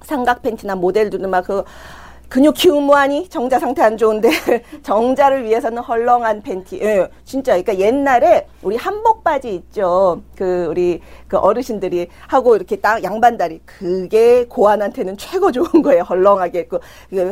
삼각 0.04 0.42
팬티나 0.42 0.76
모델들은 0.76 1.30
막그 1.30 1.64
근육 2.30 2.56
키움 2.56 2.84
뭐하니? 2.84 3.30
정자 3.30 3.58
상태 3.60 3.82
안 3.82 3.98
좋은데 3.98 4.30
정자를 4.84 5.46
위해서는 5.46 5.82
헐렁한 5.82 6.42
팬티. 6.42 6.80
예, 6.82 7.08
진짜 7.24 7.54
그러니까 7.54 7.78
옛날에 7.80 8.48
우리 8.62 8.76
한복 8.76 9.24
바지 9.24 9.56
있죠. 9.56 10.22
그 10.36 10.66
우리 10.70 11.02
그 11.28 11.38
어르신들이 11.38 12.08
하고 12.28 12.56
이렇게 12.56 12.76
딱 12.78 13.04
양반 13.04 13.38
다리 13.38 13.60
그게 13.66 14.46
고안한테는 14.46 15.18
최고 15.18 15.52
좋은 15.52 15.82
거예요. 15.82 16.04
헐렁하게 16.04 16.60
있고 16.62 16.80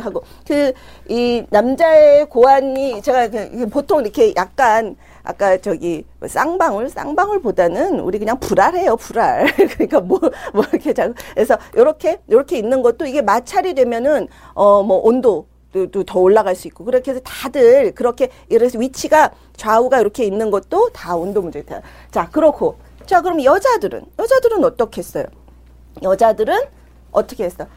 하고 0.01 0.23
그 0.47 0.73
이 1.07 1.43
남자의 1.49 2.25
고안이 2.25 3.01
제가 3.01 3.29
그 3.29 3.67
보통 3.69 4.01
이렇게 4.01 4.33
약간 4.35 4.95
아까 5.25 5.57
저기 5.57 6.05
뭐 6.19 6.29
쌍방울 6.29 6.89
쌍방울보다는 6.89 7.99
우리 7.99 8.19
그냥 8.19 8.39
불알해요 8.39 8.95
불알 8.95 9.47
그러니까 9.75 9.99
뭐뭐 9.99 10.63
이렇게 10.71 10.93
자 10.93 11.11
그래서 11.33 11.57
요렇게 11.75 12.21
요렇게 12.31 12.57
있는 12.57 12.81
것도 12.81 13.05
이게 13.05 13.21
마찰이 13.21 13.73
되면은 13.73 14.27
어 14.53 14.83
뭐 14.83 14.97
온도 15.03 15.47
더 16.05 16.19
올라갈 16.19 16.55
수 16.55 16.67
있고 16.67 16.85
그렇게 16.85 17.11
해서 17.11 17.19
다들 17.23 17.93
그렇게 17.93 18.29
이래서 18.49 18.79
위치가 18.79 19.31
좌우가 19.57 19.99
이렇게 19.99 20.23
있는 20.23 20.49
것도 20.49 20.89
다 20.93 21.15
온도 21.15 21.41
문제다. 21.41 21.81
자 22.11 22.29
그렇고 22.29 22.77
자 23.05 23.21
그럼 23.21 23.43
여자들은 23.43 24.05
여자들은 24.17 24.63
어떻게 24.63 24.99
했어요? 24.99 25.25
여자들은 26.01 26.57
어떻게 27.11 27.43
했어? 27.43 27.67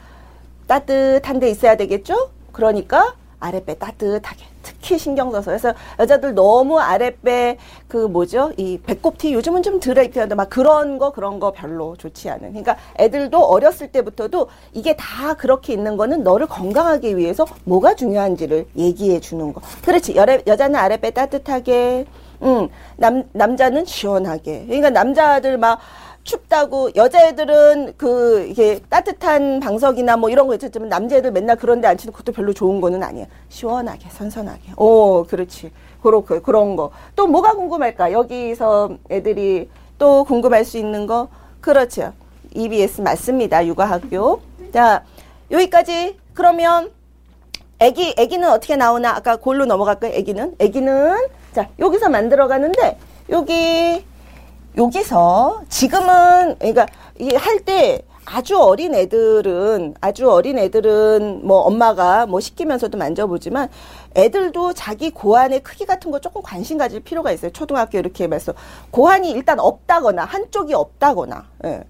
따뜻한 0.68 1.40
데 1.40 1.50
있어야 1.50 1.76
되겠죠? 1.76 2.30
그러니까 2.52 3.16
아랫배 3.40 3.78
따뜻하게 3.78 4.44
특히 4.62 4.98
신경 4.98 5.30
써서. 5.32 5.50
그래서 5.50 5.74
여자들 5.98 6.34
너무 6.34 6.78
아랫배 6.78 7.58
그 7.88 7.96
뭐죠? 7.96 8.52
이 8.56 8.78
배꼽티 8.84 9.32
요즘은 9.34 9.62
좀 9.62 9.80
덜어 9.80 10.02
입히는데 10.02 10.34
막 10.34 10.50
그런 10.50 10.98
거 10.98 11.12
그런 11.12 11.38
거 11.40 11.52
별로 11.52 11.96
좋지 11.96 12.28
않은. 12.30 12.48
그러니까 12.50 12.76
애들도 12.98 13.38
어렸을 13.38 13.90
때부터도 13.92 14.48
이게 14.72 14.96
다 14.96 15.34
그렇게 15.34 15.72
있는 15.72 15.96
거는 15.96 16.22
너를 16.22 16.46
건강하게 16.46 17.16
위해서 17.16 17.46
뭐가 17.64 17.94
중요한지를 17.94 18.66
얘기해 18.76 19.20
주는 19.20 19.52
거. 19.52 19.60
그렇지. 19.84 20.16
여, 20.16 20.26
여자는 20.46 20.76
아랫배 20.76 21.10
따뜻하게 21.12 22.06
음 22.42 22.68
남 22.96 23.24
남자는 23.32 23.84
시원하게. 23.84 24.64
그러니까 24.66 24.90
남자들 24.90 25.56
막 25.56 25.78
춥다고 26.28 26.90
여자애들은 26.94 27.94
그 27.96 28.46
이게 28.48 28.80
따뜻한 28.90 29.60
방석이나 29.60 30.18
뭐 30.18 30.28
이런 30.28 30.46
거 30.46 30.54
있었지만 30.54 30.90
남자애들 30.90 31.32
맨날 31.32 31.56
그런 31.56 31.80
데 31.80 31.88
앉히는 31.88 32.12
것도 32.12 32.32
별로 32.32 32.52
좋은 32.52 32.80
거는 32.82 33.02
아니에요. 33.02 33.26
시원하게 33.48 34.10
선선하게. 34.10 34.72
오, 34.76 35.24
그렇지. 35.24 35.72
그렇고 36.02 36.40
그런 36.42 36.76
거. 36.76 36.90
또 37.16 37.26
뭐가 37.26 37.54
궁금할까? 37.54 38.12
여기서 38.12 38.90
애들이 39.10 39.70
또 39.98 40.24
궁금할 40.24 40.64
수 40.66 40.76
있는 40.76 41.06
거 41.06 41.28
그렇죠. 41.62 42.12
EBS 42.54 43.00
맞습니다. 43.00 43.66
육아학교. 43.66 44.42
자, 44.72 45.02
여기까지 45.50 46.18
그러면 46.34 46.90
애기 47.78 48.14
애기는 48.18 48.50
어떻게 48.50 48.76
나오나 48.76 49.16
아까 49.16 49.36
골로 49.36 49.64
넘어갈까요? 49.64 50.12
애기는 50.12 50.56
애기는 50.58 51.26
자, 51.52 51.68
여기서 51.78 52.10
만들어 52.10 52.48
가는데 52.48 52.98
여기 53.30 54.04
여기서 54.76 55.62
지금은 55.68 56.56
그러니까 56.58 56.86
이게 57.18 57.36
할때 57.36 58.02
아주 58.24 58.60
어린 58.60 58.94
애들은 58.94 59.94
아주 60.00 60.30
어린 60.30 60.58
애들은 60.58 61.46
뭐 61.46 61.60
엄마가 61.60 62.26
뭐 62.26 62.40
시키면서도 62.40 62.98
만져보지만 62.98 63.70
애들도 64.14 64.74
자기 64.74 65.10
고환의 65.10 65.62
크기 65.62 65.86
같은 65.86 66.10
거 66.10 66.20
조금 66.20 66.42
관심 66.42 66.76
가질 66.76 67.00
필요가 67.00 67.32
있어요. 67.32 67.50
초등학교 67.52 67.98
이렇게 67.98 68.24
해서 68.24 68.52
고환이 68.90 69.30
일단 69.30 69.58
없다거나 69.58 70.24
한쪽이 70.24 70.74
없다거나. 70.74 71.46
예. 71.64 71.84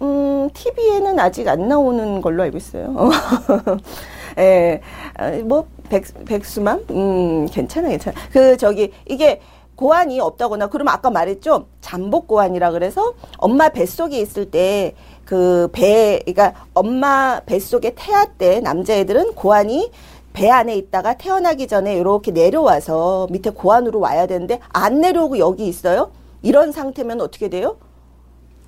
음, 0.00 0.48
TV에는 0.52 1.18
아직 1.18 1.48
안 1.48 1.68
나오는 1.68 2.20
걸로 2.20 2.42
알고 2.42 2.56
있어요. 2.56 2.94
예, 4.38 4.80
아, 5.14 5.30
뭐, 5.44 5.66
백, 5.88 6.04
백수만? 6.24 6.84
음, 6.90 7.46
괜찮아, 7.46 7.88
괜찮아. 7.88 8.18
그, 8.32 8.56
저기, 8.56 8.92
이게 9.06 9.40
고환이 9.82 10.20
없다거나 10.20 10.68
그러면 10.68 10.94
아까 10.94 11.10
말했죠 11.10 11.66
잠복 11.80 12.28
고환이라 12.28 12.70
그래서 12.70 13.14
엄마 13.38 13.68
뱃속에 13.68 14.20
있을 14.20 14.50
때 14.50 14.94
그 15.24 15.68
배 15.72 16.20
그러니까 16.24 16.66
엄마 16.74 17.40
뱃속에 17.46 17.94
태아 17.96 18.24
때 18.26 18.60
남자애들은 18.60 19.34
고환이 19.34 19.90
배 20.32 20.50
안에 20.50 20.76
있다가 20.76 21.14
태어나기 21.16 21.66
전에 21.66 21.94
이렇게 21.96 22.30
내려와서 22.32 23.28
밑에 23.30 23.50
고환으로 23.50 23.98
와야 24.00 24.26
되는데 24.26 24.60
안 24.72 25.00
내려오고 25.00 25.38
여기 25.38 25.66
있어요 25.66 26.10
이런 26.42 26.70
상태면 26.72 27.20
어떻게 27.20 27.48
돼요 27.48 27.76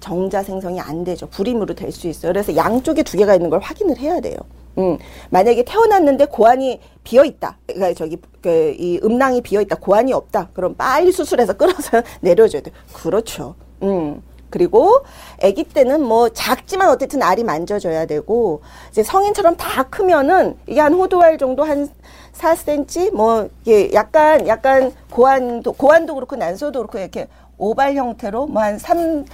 정자 0.00 0.42
생성이 0.42 0.81
안 0.81 1.03
되죠. 1.03 1.27
불임으로 1.29 1.74
될 1.74 1.90
수 1.90 2.09
있어요. 2.09 2.31
그래서 2.33 2.55
양쪽에 2.57 3.03
두 3.05 3.16
개가 3.16 3.35
있는 3.37 3.48
걸 3.48 3.61
확인을 3.61 3.96
해야 3.96 4.20
돼요. 4.20 4.37
음, 4.79 4.99
만약에 5.31 5.65
태어났는데 5.65 6.27
고환이 6.27 6.81
비어 7.05 7.25
있다. 7.25 7.59
그러니까 7.67 7.95
저기 7.95 8.19
그, 8.43 8.75
이 8.79 9.01
음낭이 9.03 9.43
비어 9.43 9.61
있다. 9.61 9.77
고환이 9.77 10.13
없다. 10.13 10.49
그럼 10.53 10.75
빨리 10.75 11.13
수술해서 11.13 11.55
끌어서 11.55 12.03
내려줘야 12.21 12.63
돼. 12.63 12.71
그렇죠. 12.93 13.55
음. 13.83 14.23
그리고 14.51 15.01
아기 15.43 15.65
때는 15.65 16.01
뭐 16.01 16.29
작지만 16.29 16.89
어쨌든 16.89 17.23
알이 17.25 17.43
만져줘야 17.43 18.07
되고 18.07 18.63
이제 18.91 19.03
성인처럼 19.03 19.57
다 19.57 19.83
크면은 19.83 20.57
이게 20.69 20.81
한 20.81 20.95
호두알 20.95 21.39
정도 21.39 21.65
한 21.65 21.89
4cm 22.35 23.13
뭐 23.15 23.49
이게 23.63 23.93
약간 23.95 24.47
약간 24.47 24.93
고환도 25.11 25.73
고환도 25.73 26.15
그렇고 26.15 26.37
난소도 26.37 26.79
그렇고 26.79 26.99
이렇게 26.99 27.27
오발 27.59 27.97
형태로 27.97 28.47
뭐 28.47 28.63
한 28.63 28.79
3, 28.79 29.25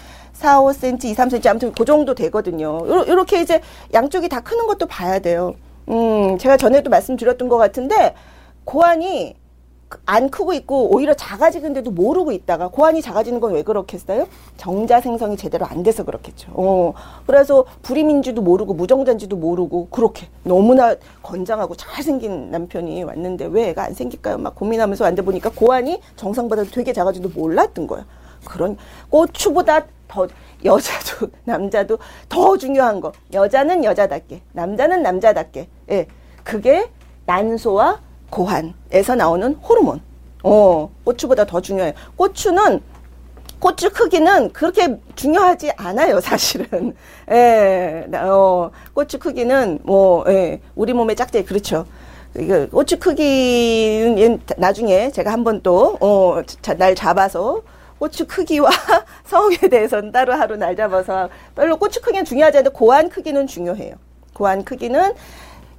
4, 0.41 0.61
5cm, 0.63 1.05
2, 1.05 1.15
3cm 1.15 1.47
아무튼 1.49 1.73
그 1.73 1.85
정도 1.85 2.15
되거든요. 2.15 2.81
요렇게 2.89 3.43
이제 3.43 3.61
양쪽이 3.93 4.29
다 4.31 4.41
크는 4.41 4.67
것도 4.67 4.87
봐야 4.87 5.19
돼요. 5.19 5.55
음, 5.91 6.39
제가 6.39 6.57
전에도 6.57 6.89
말씀드렸던 6.89 7.49
것 7.51 7.59
같은데 7.59 8.15
고환이 8.65 9.37
안 10.07 10.31
크고 10.31 10.53
있고 10.55 10.95
오히려 10.95 11.13
작아지는데도 11.15 11.91
모르고 11.91 12.31
있다가 12.33 12.69
고환이 12.69 13.03
작아지는 13.03 13.41
건 13.41 13.53
왜 13.53 13.63
그렇겠어요? 13.65 14.29
정자 14.57 15.01
생성이 15.01 15.37
제대로 15.37 15.67
안 15.67 15.83
돼서 15.83 16.05
그렇겠죠. 16.05 16.53
어, 16.55 16.95
그래서 17.27 17.67
불임인지도 17.83 18.41
모르고 18.41 18.73
무정자인지도 18.75 19.37
모르고 19.37 19.89
그렇게 19.91 20.29
너무나 20.45 20.95
건장하고 21.23 21.75
잘생긴 21.75 22.51
남편이 22.53 23.03
왔는데 23.03 23.47
왜 23.47 23.71
애가 23.71 23.83
안 23.83 23.93
생길까요? 23.95 24.39
막 24.39 24.55
고민하면서 24.55 25.05
앉아 25.05 25.23
보니까 25.23 25.51
고환이 25.55 26.01
정상보다 26.17 26.63
되게 26.65 26.93
작아지도 26.95 27.29
몰랐던 27.35 27.87
거야. 27.89 28.07
그런 28.45 28.77
고추보다 29.11 29.87
더 30.11 30.27
여자도 30.65 31.31
남자도 31.45 31.99
더 32.29 32.57
중요한 32.59 33.01
거 33.01 33.13
여자는 33.33 33.85
여자답게 33.85 34.43
남자는 34.53 35.03
남자답게 35.03 35.69
예 35.91 36.07
그게 36.43 36.91
난소와 37.27 38.01
고환에서 38.31 39.15
나오는 39.15 39.55
호르몬. 39.55 40.01
어, 40.43 40.91
고추보다 41.05 41.45
더 41.45 41.61
중요해요. 41.61 41.93
고추는 42.17 42.81
고추 43.59 43.91
크기는 43.91 44.53
그렇게 44.53 44.97
중요하지 45.15 45.73
않아요, 45.77 46.19
사실은. 46.21 46.95
예, 47.31 48.07
어, 48.15 48.71
고추 48.95 49.19
크기는 49.19 49.81
뭐, 49.83 50.25
예, 50.29 50.61
우리 50.75 50.95
몸의 50.95 51.15
짝대 51.15 51.45
그렇죠. 51.45 51.85
이거 52.39 52.67
고추 52.69 52.99
크기는 52.99 54.41
나중에 54.57 55.11
제가 55.11 55.31
한번 55.31 55.61
또, 55.63 55.99
어, 56.01 56.41
날 56.79 56.95
잡아서 56.95 57.61
고추 58.01 58.27
크기와 58.27 58.71
성에 59.25 59.57
대해서는 59.57 60.11
따로 60.11 60.33
하루 60.33 60.57
날 60.57 60.75
잡아서 60.75 61.29
별로 61.55 61.77
고추 61.77 62.01
크기는 62.01 62.25
중요하지 62.25 62.59
않은데 62.59 62.75
고안 62.75 63.11
크기는 63.11 63.47
중요해요. 63.47 63.95
고안 64.33 64.65
크기는 64.65 65.13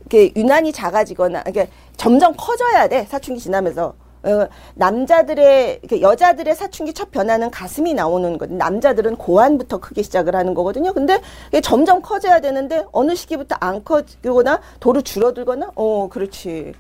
이렇게 0.02 0.32
유난히 0.36 0.72
작아지거나 0.72 1.44
이게 1.48 1.68
점점 1.98 2.36
커져야 2.38 2.88
돼 2.88 3.06
사춘기 3.06 3.42
지나면서 3.42 3.96
어, 4.24 4.48
남자들의 4.76 5.80
이렇게 5.82 6.00
여자들의 6.00 6.54
사춘기 6.54 6.94
첫 6.94 7.10
변화는 7.10 7.50
가슴이 7.50 7.96
나오는 7.96 8.38
거든 8.38 8.60
남자들은 8.60 9.16
고환부터 9.16 9.80
크게 9.80 10.04
시작을 10.04 10.36
하는 10.36 10.54
거거든요. 10.54 10.94
근데 10.94 11.20
이게 11.48 11.60
점점 11.60 12.04
커져야 12.04 12.40
되는데 12.40 12.86
어느 12.92 13.16
시기부터 13.16 13.56
안 13.60 13.84
커지거나 13.84 14.62
도로 14.80 15.02
줄어들거나 15.02 15.72
어 15.74 16.08
그렇지 16.08 16.74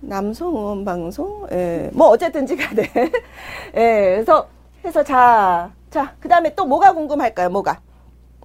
남성 0.00 0.56
응원 0.56 0.86
방송 0.86 1.46
예. 1.52 1.90
뭐 1.92 2.08
어쨌든지 2.08 2.56
간에 2.56 2.90
예. 3.76 4.14
그래서 4.14 4.48
해서 4.84 5.02
자 5.02 5.70
자, 5.90 6.14
그 6.20 6.28
다음에 6.28 6.54
또 6.54 6.64
뭐가 6.64 6.92
궁금할까요? 6.92 7.50
뭐가? 7.50 7.80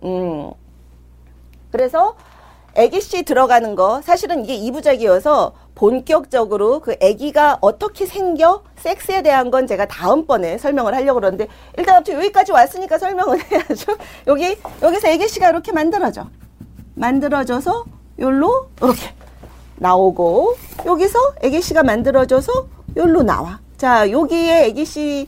음. 0.04 0.52
그래서 1.72 2.16
애기씨 2.74 3.24
들어가는 3.24 3.76
거 3.76 4.02
사실은 4.02 4.44
이게 4.44 4.56
이부작이어서 4.56 5.54
본격적으로 5.76 6.80
그 6.80 6.96
아기가 7.02 7.58
어떻게 7.62 8.06
생겨 8.06 8.64
섹스에 8.78 9.22
대한 9.22 9.52
건 9.52 9.68
제가 9.68 9.86
다음번에 9.86 10.58
설명을 10.58 10.96
하려고 10.96 11.20
그러는데 11.20 11.48
일단 11.78 11.98
아무튼 11.98 12.16
여기까지 12.16 12.52
왔으니까 12.52 12.98
설명을 12.98 13.40
해야죠. 13.52 13.96
여기 14.28 14.58
여기서 14.82 15.10
아기씨가 15.10 15.50
이렇게 15.50 15.72
만들어져. 15.72 16.28
만들어져서 16.96 17.86
요로 18.20 18.70
이렇게 18.82 19.14
나오고 19.76 20.56
여기서 20.86 21.20
아기씨가 21.44 21.84
만들어져서 21.84 22.52
요로 22.98 23.24
나와. 23.24 23.60
자, 23.78 24.10
여기에 24.10 24.70
아기씨 24.70 25.28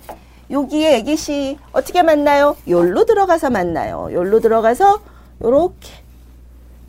여기에 0.49 0.99
아기씨 0.99 1.57
어떻게 1.71 2.03
만나요? 2.03 2.55
요로 2.67 3.05
들어가서 3.05 3.49
만나요. 3.49 4.09
요로 4.11 4.39
들어가서 4.39 5.01
요렇게 5.43 5.89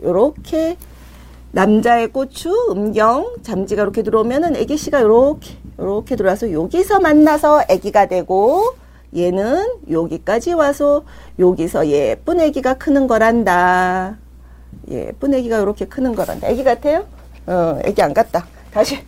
요렇게 0.03 0.77
남자의 1.51 2.09
고추, 2.09 2.51
음경, 2.71 3.37
잠지가 3.43 3.83
이렇게 3.83 4.03
들어오면은 4.03 4.55
애기 4.57 4.77
씨가 4.77 5.03
요렇게 5.03 5.57
요렇게 5.79 6.17
들어와서 6.17 6.53
여기서 6.53 7.01
만나서 7.01 7.65
애기가 7.69 8.07
되고 8.07 8.77
얘는 9.17 9.67
여기까지 9.91 10.53
와서 10.53 11.05
여기서 11.39 11.89
예쁜 11.89 12.41
애기가 12.41 12.75
크는 12.75 13.07
거란다. 13.07 14.19
예쁜 14.91 15.35
애기가 15.35 15.59
이렇게 15.59 15.87
크는 15.87 16.15
거란다. 16.15 16.49
애기 16.49 16.63
같아요? 16.63 17.07
어, 17.47 17.79
애기 17.85 18.03
안 18.03 18.13
같다. 18.13 18.47
다시 18.73 18.99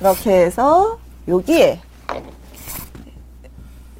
이렇게 0.00 0.44
해서 0.44 0.98
여기에 1.26 1.80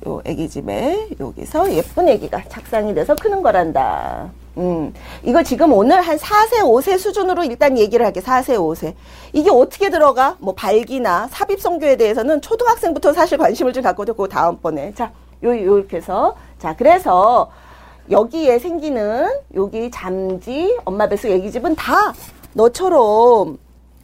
요 0.06 0.22
애기 0.24 0.48
집에 0.48 1.08
여기서 1.18 1.72
예쁜 1.74 2.08
애기가 2.08 2.44
착상이 2.48 2.94
돼서 2.94 3.14
크는 3.16 3.42
거란다. 3.42 4.30
음, 4.56 4.94
이거 5.22 5.42
지금 5.42 5.72
오늘 5.72 6.00
한 6.00 6.16
4세, 6.16 6.60
5세 6.62 6.98
수준으로 6.98 7.44
일단 7.44 7.76
얘기를 7.76 8.06
할게. 8.06 8.20
4세, 8.20 8.56
5세. 8.56 8.94
이게 9.32 9.50
어떻게 9.50 9.90
들어가? 9.90 10.36
뭐 10.38 10.54
발기나 10.54 11.28
삽입 11.30 11.60
성교에 11.60 11.96
대해서는 11.96 12.40
초등학생부터 12.40 13.12
사실 13.12 13.36
관심을 13.36 13.72
좀 13.72 13.82
갖고 13.82 14.04
있고 14.04 14.28
다음번에. 14.28 14.94
자, 14.94 15.12
요 15.42 15.50
요렇게 15.50 15.98
해서 15.98 16.36
자, 16.58 16.74
그래서 16.76 17.50
여기에 18.10 18.60
생기는 18.60 19.28
여기 19.56 19.90
잠지, 19.90 20.78
엄마 20.84 21.08
뱃속 21.08 21.30
애기 21.32 21.50
집은 21.50 21.74
다 21.74 22.14
너처럼 22.54 23.58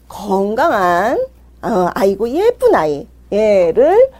건강한 0.08 1.24
어, 1.62 1.88
아이고 1.94 2.28
예쁜 2.28 2.74
아이 2.74 3.06
얘를 3.32 4.10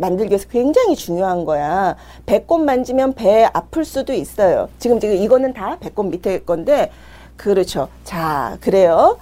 만들기 0.00 0.30
위해서 0.30 0.48
굉장히 0.48 0.96
중요한 0.96 1.44
거야. 1.44 1.96
배꼽 2.26 2.58
만지면 2.58 3.14
배 3.14 3.48
아플 3.52 3.84
수도 3.84 4.12
있어요. 4.12 4.68
지금 4.78 4.98
지금 5.00 5.16
이거는 5.16 5.52
다 5.52 5.76
배꼽 5.80 6.04
밑에 6.04 6.40
건데 6.40 6.90
그렇죠. 7.36 7.88
자, 8.04 8.56
그래요. 8.60 9.18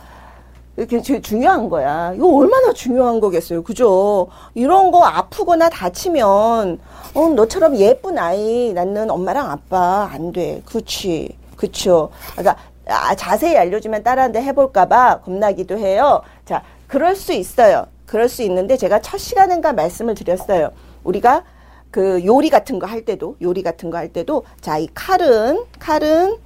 이렇게 0.76 1.02
중요한 1.20 1.68
거야. 1.68 2.12
이거 2.14 2.28
얼마나 2.35 2.72
중요한 2.72 3.20
거겠어요. 3.20 3.62
그죠? 3.62 4.28
이런 4.54 4.90
거 4.90 5.04
아프거나 5.04 5.68
다치면, 5.68 6.78
어, 7.14 7.28
너처럼 7.28 7.76
예쁜 7.76 8.18
아이 8.18 8.72
낳는 8.72 9.11
엄마랑 9.11 9.50
아빠 9.50 10.08
안 10.11 10.32
돼. 10.32 10.62
그치. 10.64 11.37
그쵸. 11.56 12.11
그러니까, 12.32 12.56
아, 12.87 13.14
자세히 13.14 13.56
알려주면 13.56 14.02
따라한데 14.02 14.42
해볼까봐 14.42 15.20
겁나기도 15.20 15.78
해요. 15.78 16.22
자, 16.46 16.62
그럴 16.87 17.16
수 17.16 17.32
있어요. 17.32 17.87
그럴 18.12 18.29
수 18.29 18.42
있는데 18.42 18.77
제가 18.77 19.01
첫 19.01 19.16
시간인가 19.16 19.72
말씀을 19.72 20.14
드렸어요. 20.14 20.72
우리가 21.03 21.44
그 21.90 22.22
요리 22.27 22.51
같은 22.51 22.79
거 22.79 22.87
할 22.87 23.07
때도 23.07 23.37
요리 23.40 23.62
같은 23.62 23.88
거 23.88 23.96
할 23.96 24.12
때도 24.12 24.44
자 24.61 24.79
이 24.79 24.87
칼은 24.92 25.64
칼은 25.79 26.37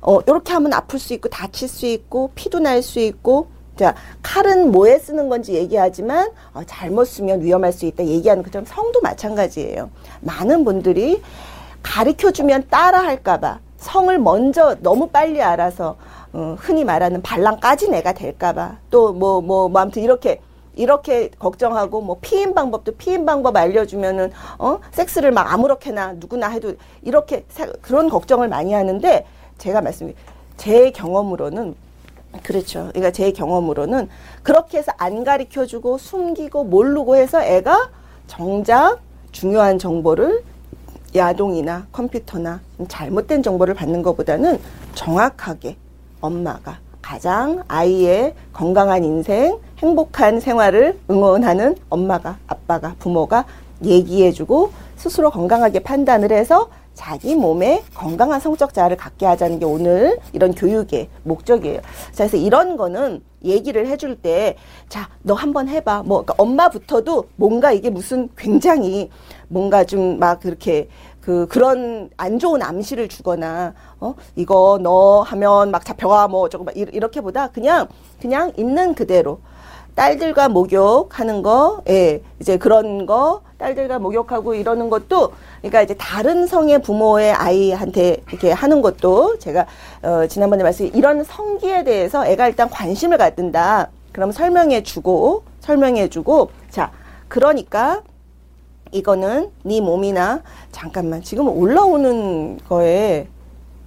어 0.00 0.18
요렇게 0.28 0.52
하면 0.52 0.72
아플 0.74 1.00
수 1.00 1.14
있고 1.14 1.28
다칠 1.28 1.66
수 1.66 1.86
있고 1.86 2.30
피도 2.36 2.60
날 2.60 2.82
수 2.84 3.00
있고 3.00 3.48
자 3.74 3.96
칼은 4.22 4.70
뭐에 4.70 5.00
쓰는 5.00 5.28
건지 5.28 5.54
얘기하지만 5.54 6.30
어, 6.54 6.60
잘못 6.64 7.06
쓰면 7.06 7.42
위험할 7.42 7.72
수 7.72 7.84
있다 7.86 8.04
얘기하는 8.06 8.44
것처럼 8.44 8.64
성도 8.64 9.00
마찬가지예요. 9.00 9.90
많은 10.20 10.64
분들이 10.64 11.20
가르쳐 11.82 12.30
주면 12.30 12.68
따라 12.70 13.00
할까봐 13.02 13.58
성을 13.78 14.16
먼저 14.20 14.76
너무 14.82 15.08
빨리 15.08 15.42
알아서 15.42 15.96
어, 16.32 16.54
흔히 16.60 16.84
말하는 16.84 17.22
반란까지 17.22 17.88
내가 17.90 18.12
될까봐 18.12 18.76
또 18.90 19.12
뭐뭐 19.12 19.40
뭐, 19.40 19.68
뭐 19.68 19.80
아무튼 19.80 20.04
이렇게 20.04 20.40
이렇게 20.78 21.28
걱정하고 21.38 22.00
뭐 22.00 22.18
피임 22.20 22.54
방법도 22.54 22.92
피임 22.92 23.26
방법 23.26 23.56
알려주면은 23.56 24.30
어 24.58 24.78
섹스를 24.92 25.32
막 25.32 25.52
아무렇게나 25.52 26.14
누구나 26.14 26.48
해도 26.48 26.74
이렇게 27.02 27.44
그런 27.82 28.08
걱정을 28.08 28.48
많이 28.48 28.72
하는데 28.72 29.26
제가 29.58 29.80
말씀 29.80 30.14
제 30.56 30.90
경험으로는 30.92 31.74
그렇죠. 32.42 32.90
그러니까 32.90 33.10
제 33.10 33.32
경험으로는 33.32 34.08
그렇게 34.42 34.78
해서 34.78 34.92
안 34.98 35.24
가르쳐 35.24 35.66
주고 35.66 35.98
숨기고 35.98 36.64
모르고 36.64 37.16
해서 37.16 37.42
애가 37.42 37.90
정작 38.28 39.00
중요한 39.32 39.78
정보를 39.78 40.44
야동이나 41.16 41.86
컴퓨터나 41.90 42.60
잘못된 42.86 43.42
정보를 43.42 43.74
받는 43.74 44.02
것보다는 44.02 44.60
정확하게 44.94 45.76
엄마가 46.20 46.78
가장 47.02 47.64
아이의 47.66 48.34
건강한 48.52 49.02
인생, 49.02 49.58
행복한 49.78 50.40
생활을 50.40 50.98
응원하는 51.10 51.76
엄마가, 51.88 52.38
아빠가, 52.46 52.94
부모가 52.98 53.44
얘기해주고 53.84 54.70
스스로 54.96 55.30
건강하게 55.30 55.80
판단을 55.80 56.32
해서 56.32 56.68
자기 56.94 57.36
몸에 57.36 57.84
건강한 57.94 58.40
성적 58.40 58.74
자아를 58.74 58.96
갖게 58.96 59.24
하자는 59.24 59.60
게 59.60 59.64
오늘 59.64 60.18
이런 60.32 60.52
교육의 60.52 61.08
목적이에요. 61.22 61.80
자, 62.10 62.26
그래서 62.26 62.36
이런 62.36 62.76
거는 62.76 63.22
얘기를 63.44 63.86
해줄 63.86 64.16
때, 64.16 64.56
자, 64.88 65.08
너 65.22 65.34
한번 65.34 65.68
해봐. 65.68 66.02
뭐, 66.02 66.24
그러니까 66.24 66.34
엄마부터도 66.42 67.26
뭔가 67.36 67.70
이게 67.70 67.88
무슨 67.88 68.28
굉장히 68.36 69.10
뭔가 69.46 69.84
좀 69.84 70.18
막 70.18 70.40
그렇게 70.40 70.88
그 71.20 71.46
그런 71.46 72.10
안 72.16 72.38
좋은 72.38 72.62
암시를 72.62 73.06
주거나 73.08 73.74
어 74.00 74.14
이거 74.34 74.78
너 74.82 75.20
하면 75.20 75.70
막 75.70 75.84
잡혀가 75.84 76.26
뭐 76.26 76.48
조금 76.48 76.66
이렇게보다 76.74 77.48
그냥 77.48 77.86
그냥 78.18 78.50
있는 78.56 78.94
그대로 78.94 79.38
딸들과 79.98 80.48
목욕하는 80.48 81.42
거, 81.42 81.82
예, 81.88 82.22
이제 82.38 82.56
그런 82.56 83.04
거, 83.04 83.40
딸들과 83.58 83.98
목욕하고 83.98 84.54
이러는 84.54 84.90
것도, 84.90 85.32
그러니까 85.58 85.82
이제 85.82 85.94
다른 85.94 86.46
성의 86.46 86.80
부모의 86.80 87.32
아이한테 87.32 88.18
이렇게 88.28 88.52
하는 88.52 88.80
것도 88.80 89.40
제가, 89.40 89.66
어, 90.02 90.28
지난번에 90.28 90.62
말씀, 90.62 90.86
이런 90.94 91.24
성기에 91.24 91.82
대해서 91.82 92.24
애가 92.24 92.46
일단 92.46 92.70
관심을 92.70 93.18
갖는다. 93.18 93.90
그럼 94.12 94.30
설명해 94.30 94.84
주고, 94.84 95.42
설명해 95.62 96.10
주고, 96.10 96.50
자, 96.70 96.92
그러니까, 97.26 98.02
이거는 98.92 99.50
네 99.64 99.80
몸이나, 99.80 100.42
잠깐만, 100.70 101.22
지금 101.22 101.48
올라오는 101.48 102.60
거에, 102.68 103.26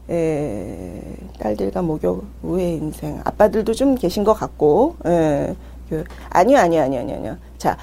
예, 0.09 1.01
딸들과 1.39 1.82
목욕 1.84 2.26
후의 2.41 2.76
인생. 2.76 3.22
아빠들도 3.24 3.74
좀 3.74 3.95
계신 3.95 4.26
것 4.26 4.34
같고, 4.34 4.97
예. 5.05 5.55
교육. 5.92 6.08
아니요, 6.30 6.58
아니요, 6.58 6.82
아니요, 6.82 7.02
아니요, 7.02 7.16
아니요. 7.18 7.38
자, 7.58 7.78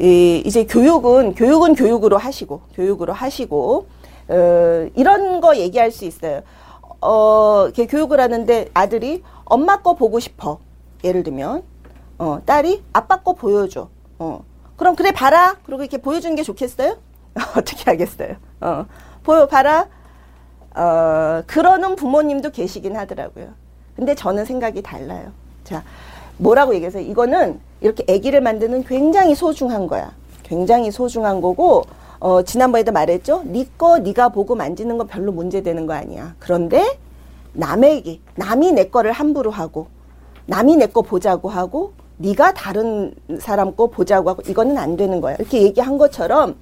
이, 0.00 0.40
이제 0.46 0.64
교육은, 0.64 1.34
교육은 1.34 1.74
교육으로 1.74 2.16
하시고, 2.16 2.62
교육으로 2.74 3.12
하시고, 3.12 3.86
어, 4.28 4.88
이런 4.94 5.40
거 5.40 5.56
얘기할 5.56 5.90
수 5.90 6.04
있어요. 6.04 6.42
어, 7.00 7.64
이렇게 7.64 7.86
교육을 7.86 8.20
하는데 8.20 8.68
아들이 8.72 9.24
엄마 9.44 9.82
거 9.82 9.94
보고 9.94 10.20
싶어. 10.20 10.60
예를 11.02 11.24
들면, 11.24 11.64
어, 12.18 12.40
딸이 12.46 12.84
아빠 12.92 13.22
거 13.22 13.32
보여줘. 13.32 13.88
어. 14.20 14.44
그럼 14.76 14.94
그래, 14.94 15.10
봐라. 15.10 15.56
그리고 15.66 15.82
이렇게 15.82 15.98
보여주는 15.98 16.34
게 16.36 16.42
좋겠어요? 16.44 16.96
어떻게 17.56 17.90
하겠어요? 17.90 18.36
어, 18.60 18.86
보여, 19.24 19.46
봐라. 19.46 19.88
어, 20.76 21.42
그러는 21.48 21.96
부모님도 21.96 22.50
계시긴 22.50 22.96
하더라고요. 22.96 23.48
근데 23.96 24.14
저는 24.14 24.44
생각이 24.44 24.82
달라요. 24.82 25.32
자, 25.64 25.82
뭐라고 26.40 26.74
얘기해서 26.74 26.98
이거는 27.00 27.60
이렇게 27.80 28.02
아기를 28.12 28.40
만드는 28.40 28.84
굉장히 28.84 29.34
소중한 29.34 29.86
거야. 29.86 30.12
굉장히 30.42 30.90
소중한 30.90 31.40
거고 31.40 31.84
어, 32.18 32.42
지난번에도 32.42 32.92
말했죠. 32.92 33.42
니거 33.46 33.98
네 33.98 34.04
니가 34.10 34.30
보고 34.30 34.54
만지는 34.54 34.98
건 34.98 35.06
별로 35.06 35.32
문제되는 35.32 35.86
거 35.86 35.92
아니야. 35.94 36.34
그런데 36.38 36.98
남에게 37.52 38.20
남이 38.36 38.72
내 38.72 38.84
거를 38.88 39.12
함부로 39.12 39.50
하고 39.50 39.86
남이 40.46 40.76
내 40.76 40.86
거 40.86 41.02
보자고 41.02 41.48
하고 41.48 41.92
네가 42.16 42.52
다른 42.54 43.14
사람 43.38 43.74
거 43.76 43.86
보자고 43.86 44.30
하고 44.30 44.42
이거는 44.46 44.76
안 44.78 44.96
되는 44.96 45.20
거야. 45.20 45.36
이렇게 45.36 45.62
얘기한 45.62 45.96
것처럼 45.98 46.56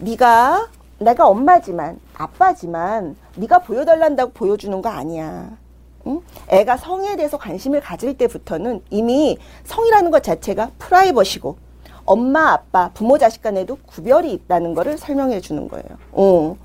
네가 0.00 0.68
내가 0.98 1.26
엄마지만 1.28 1.98
아빠지만 2.14 3.16
네가 3.36 3.60
보여달란다고 3.60 4.32
보여주는 4.32 4.80
거 4.82 4.88
아니야. 4.88 5.50
응? 6.06 6.20
애가 6.48 6.76
성에 6.76 7.16
대해서 7.16 7.36
관심을 7.38 7.80
가질 7.80 8.16
때부터는 8.18 8.82
이미 8.90 9.38
성이라는 9.64 10.10
것 10.10 10.22
자체가 10.22 10.70
프라이버시고 10.78 11.56
엄마 12.04 12.52
아빠 12.52 12.90
부모 12.92 13.16
자식 13.18 13.42
간에도 13.42 13.78
구별이 13.86 14.32
있다는 14.32 14.74
거를 14.74 14.98
설명해 14.98 15.40
주는 15.40 15.68
거예요. 15.68 15.86
어, 16.12 16.56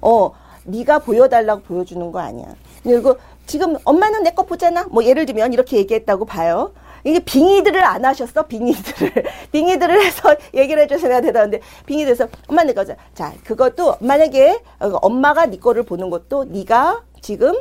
어, 0.00 0.30
네가 0.64 1.00
보여달라고 1.00 1.62
보여주는 1.62 2.12
거 2.12 2.20
아니야. 2.20 2.46
그리고 2.82 3.16
지금 3.46 3.76
엄마는 3.84 4.22
내 4.22 4.30
거 4.30 4.44
보잖아. 4.44 4.84
뭐 4.90 5.04
예를 5.04 5.26
들면 5.26 5.52
이렇게 5.52 5.76
얘기했다고 5.78 6.24
봐요. 6.24 6.72
이게 7.02 7.18
빙의들을 7.18 7.82
안 7.84 8.04
하셨어 8.04 8.44
빙의들을 8.46 9.12
빙의들을 9.52 10.02
해서 10.02 10.34
얘기를 10.54 10.82
해주셔야 10.84 11.20
되다는데 11.20 11.60
빙의돼서 11.84 12.28
엄마 12.46 12.62
내 12.64 12.72
거자. 12.72 12.94
자 13.14 13.32
그것도 13.44 13.96
만약에 14.00 14.62
엄마가 14.78 15.46
네 15.46 15.58
거를 15.58 15.82
보는 15.82 16.08
것도 16.08 16.44
네가 16.44 17.02
지금 17.20 17.54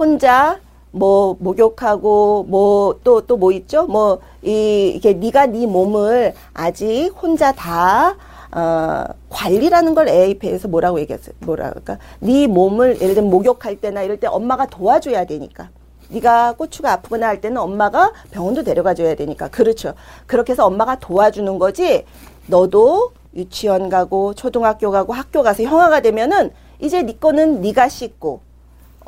혼자 0.00 0.58
뭐 0.92 1.36
목욕하고 1.38 2.46
뭐 2.48 2.94
또 3.04 3.20
또 3.26 3.36
뭐 3.36 3.52
있죠? 3.52 3.86
뭐 3.86 4.18
이 4.42 4.92
이게 4.96 5.12
네가 5.12 5.46
네 5.46 5.66
몸을 5.66 6.32
아직 6.54 7.10
혼자 7.20 7.52
다 7.52 8.16
어, 8.52 9.04
관리라는 9.28 9.94
걸 9.94 10.08
AIP에서 10.08 10.66
뭐라고 10.68 10.98
얘기했어요? 11.00 11.34
뭐라 11.40 11.68
그럴까? 11.68 11.98
네 12.20 12.46
몸을 12.46 13.00
예를 13.02 13.14
들면 13.14 13.30
목욕할 13.30 13.76
때나 13.76 14.02
이럴 14.02 14.18
때 14.18 14.26
엄마가 14.26 14.66
도와줘야 14.66 15.24
되니까. 15.26 15.68
네가 16.08 16.54
고추가 16.54 16.92
아프거나 16.92 17.28
할 17.28 17.40
때는 17.40 17.58
엄마가 17.58 18.12
병원도 18.32 18.64
데려가 18.64 18.94
줘야 18.94 19.14
되니까. 19.14 19.48
그렇죠. 19.48 19.92
그렇게 20.26 20.52
해서 20.52 20.64
엄마가 20.66 20.98
도와주는 20.98 21.58
거지. 21.58 22.04
너도 22.46 23.12
유치원 23.36 23.88
가고 23.90 24.34
초등학교 24.34 24.90
가고 24.90 25.12
학교 25.12 25.42
가서 25.42 25.62
형아가 25.62 26.00
되면은 26.00 26.50
이제 26.80 27.02
네 27.02 27.12
거는 27.20 27.60
네가 27.60 27.88
씻고 27.88 28.40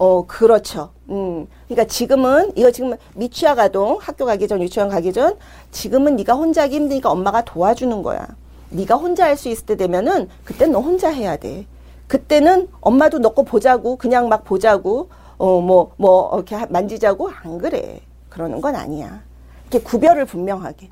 어, 0.03 0.27
그렇죠. 0.27 0.91
음. 1.11 1.47
그러니까 1.69 1.85
지금은 1.85 2.51
이거 2.57 2.73
지금 2.73 2.97
미취학 3.15 3.61
아동 3.61 3.99
학교 4.01 4.25
가기 4.27 4.49
전 4.49 4.61
유치원 4.61 4.89
가기 4.89 5.13
전 5.13 5.37
지금은 5.71 6.17
네가 6.17 6.35
혼자 6.35 6.63
하기 6.63 6.75
힘드니까 6.75 7.09
엄마가 7.09 7.45
도와주는 7.45 8.03
거야. 8.03 8.27
네가 8.71 8.97
혼자 8.97 9.27
할 9.27 9.37
수 9.37 9.49
있을 9.49 9.65
때 9.65 9.77
되면은 9.77 10.29
그때 10.43 10.67
너 10.67 10.81
혼자 10.81 11.09
해야 11.09 11.37
돼. 11.37 11.67
그때는 12.09 12.67
엄마도 12.81 13.21
넣고 13.21 13.45
보자고 13.45 13.95
그냥 13.95 14.29
막 14.29 14.43
보자고 14.43 15.09
어 15.39 15.61
뭐뭐 15.61 15.93
뭐 15.99 16.31
이렇게 16.35 16.67
만지자고 16.67 17.31
안 17.31 17.59
그래. 17.59 18.01
그러는 18.29 18.61
건 18.61 18.75
아니야. 18.75 19.23
이렇게 19.71 19.85
구별을 19.85 20.25
분명하게. 20.25 20.89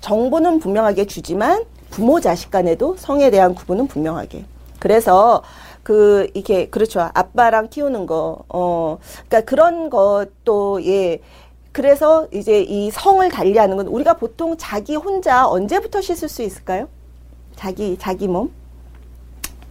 정보는 0.00 0.60
분명하게 0.60 1.04
주지만 1.04 1.66
부모 1.90 2.20
자식 2.20 2.50
간에도 2.50 2.96
성에 2.96 3.28
대한 3.28 3.54
구분은 3.54 3.86
분명하게. 3.86 4.46
그래서 4.78 5.42
그 5.86 6.28
이게 6.34 6.68
그렇죠. 6.68 7.08
아빠랑 7.14 7.68
키우는 7.68 8.06
거. 8.06 8.40
어. 8.48 8.98
그러니까 9.28 9.48
그런 9.48 9.88
것도 9.88 10.84
예. 10.84 11.20
그래서 11.70 12.26
이제 12.32 12.60
이 12.60 12.90
성을 12.90 13.28
달리하는 13.30 13.76
건 13.76 13.86
우리가 13.86 14.14
보통 14.14 14.56
자기 14.58 14.96
혼자 14.96 15.46
언제부터 15.46 16.00
씻을 16.00 16.28
수 16.28 16.42
있을까요? 16.42 16.88
자기 17.54 17.96
자기 18.00 18.26
몸. 18.26 18.50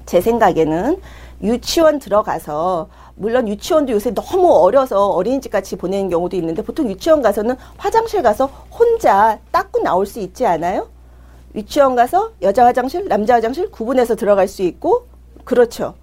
제 0.06 0.22
생각에는 0.22 1.02
유치원 1.44 2.00
들어가서 2.00 2.88
물론 3.16 3.50
유치원도 3.50 3.92
요새 3.92 4.14
너무 4.14 4.54
어려서 4.54 5.10
어린이집 5.10 5.52
같이 5.52 5.76
보내는 5.76 6.10
경우도 6.10 6.38
있는데 6.38 6.62
보통 6.62 6.90
유치원 6.90 7.22
가서는 7.22 7.58
화장실 7.76 8.22
가서 8.22 8.46
혼자 8.72 9.38
닦고 9.52 9.82
나올 9.82 10.06
수 10.06 10.22
있지 10.22 10.46
않아요? 10.46 10.88
유치원 11.56 11.98
가서 11.98 12.32
여자 12.42 12.66
화장실, 12.66 13.10
남자 13.10 13.34
화장실 13.34 13.70
구분해서 13.70 14.16
들어갈 14.16 14.48
수 14.48 14.62
있고 14.62 15.08
그렇죠. 15.44 15.96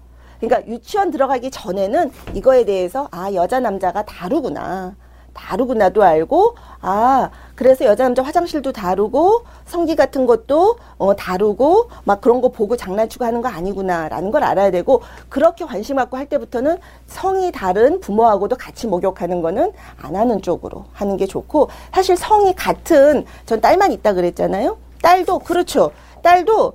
그러니까 0.43 0.69
유치원 0.69 1.09
들어가기 1.09 1.51
전에는 1.51 2.11
이거에 2.33 2.65
대해서 2.65 3.07
아 3.11 3.31
여자 3.33 3.61
남자가 3.61 4.03
다르구나. 4.03 4.95
다르구나도 5.33 6.03
알고 6.03 6.55
아 6.81 7.31
그래서 7.55 7.85
여자 7.85 8.03
남자 8.03 8.21
화장실도 8.21 8.71
다르고 8.71 9.45
성기 9.65 9.95
같은 9.95 10.27
것도 10.27 10.77
어 10.99 11.15
다르고 11.15 11.89
막 12.03 12.21
그런 12.21 12.39
거 12.39 12.49
보고 12.49 12.77
장난치고 12.77 13.25
하는 13.25 13.41
거 13.41 13.47
아니구나라는 13.47 14.29
걸 14.29 14.43
알아야 14.43 14.69
되고 14.69 15.01
그렇게 15.29 15.65
관심 15.65 15.95
갖고 15.95 16.17
할 16.17 16.27
때부터는 16.27 16.77
성이 17.07 17.51
다른 17.51 17.99
부모하고도 17.99 18.57
같이 18.57 18.85
목욕하는 18.85 19.41
거는 19.41 19.71
안 19.99 20.15
하는 20.15 20.39
쪽으로 20.43 20.85
하는 20.93 21.17
게 21.17 21.25
좋고 21.25 21.69
사실 21.91 22.15
성이 22.15 22.53
같은 22.53 23.25
전 23.47 23.59
딸만 23.59 23.91
있다 23.91 24.13
그랬잖아요? 24.13 24.77
딸도 25.01 25.39
그렇죠. 25.39 25.91
딸도 26.21 26.73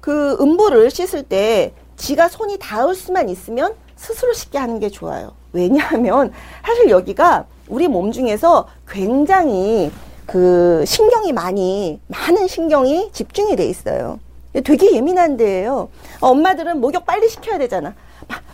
그 0.00 0.36
음부를 0.40 0.90
씻을 0.90 1.24
때 1.24 1.72
지가 2.00 2.28
손이 2.28 2.58
닿을 2.58 2.94
수만 2.94 3.28
있으면 3.28 3.74
스스로 3.94 4.32
씻게 4.32 4.56
하는 4.56 4.80
게 4.80 4.88
좋아요. 4.88 5.32
왜냐하면 5.52 6.32
사실 6.64 6.88
여기가 6.88 7.44
우리 7.68 7.88
몸 7.88 8.10
중에서 8.10 8.66
굉장히 8.88 9.92
그 10.26 10.82
신경이 10.86 11.32
많이 11.32 12.00
많은 12.06 12.48
신경이 12.48 13.12
집중이 13.12 13.54
돼 13.54 13.66
있어요. 13.66 14.18
되게 14.64 14.94
예민한 14.94 15.36
데예요. 15.36 15.90
엄마들은 16.20 16.80
목욕 16.80 17.04
빨리 17.04 17.28
시켜야 17.28 17.58
되잖아. 17.58 17.94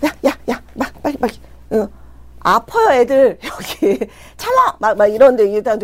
야, 0.04 0.10
야, 0.26 0.36
야, 0.50 0.60
막 0.74 0.92
빨리 1.02 1.16
빨리. 1.16 1.34
어. 1.70 1.88
아파요, 2.40 3.00
애들. 3.00 3.38
여기. 3.46 3.98
찰나! 4.36 4.76
막, 4.78 4.96
막 4.96 5.06
이런데, 5.06 5.48
일단, 5.48 5.80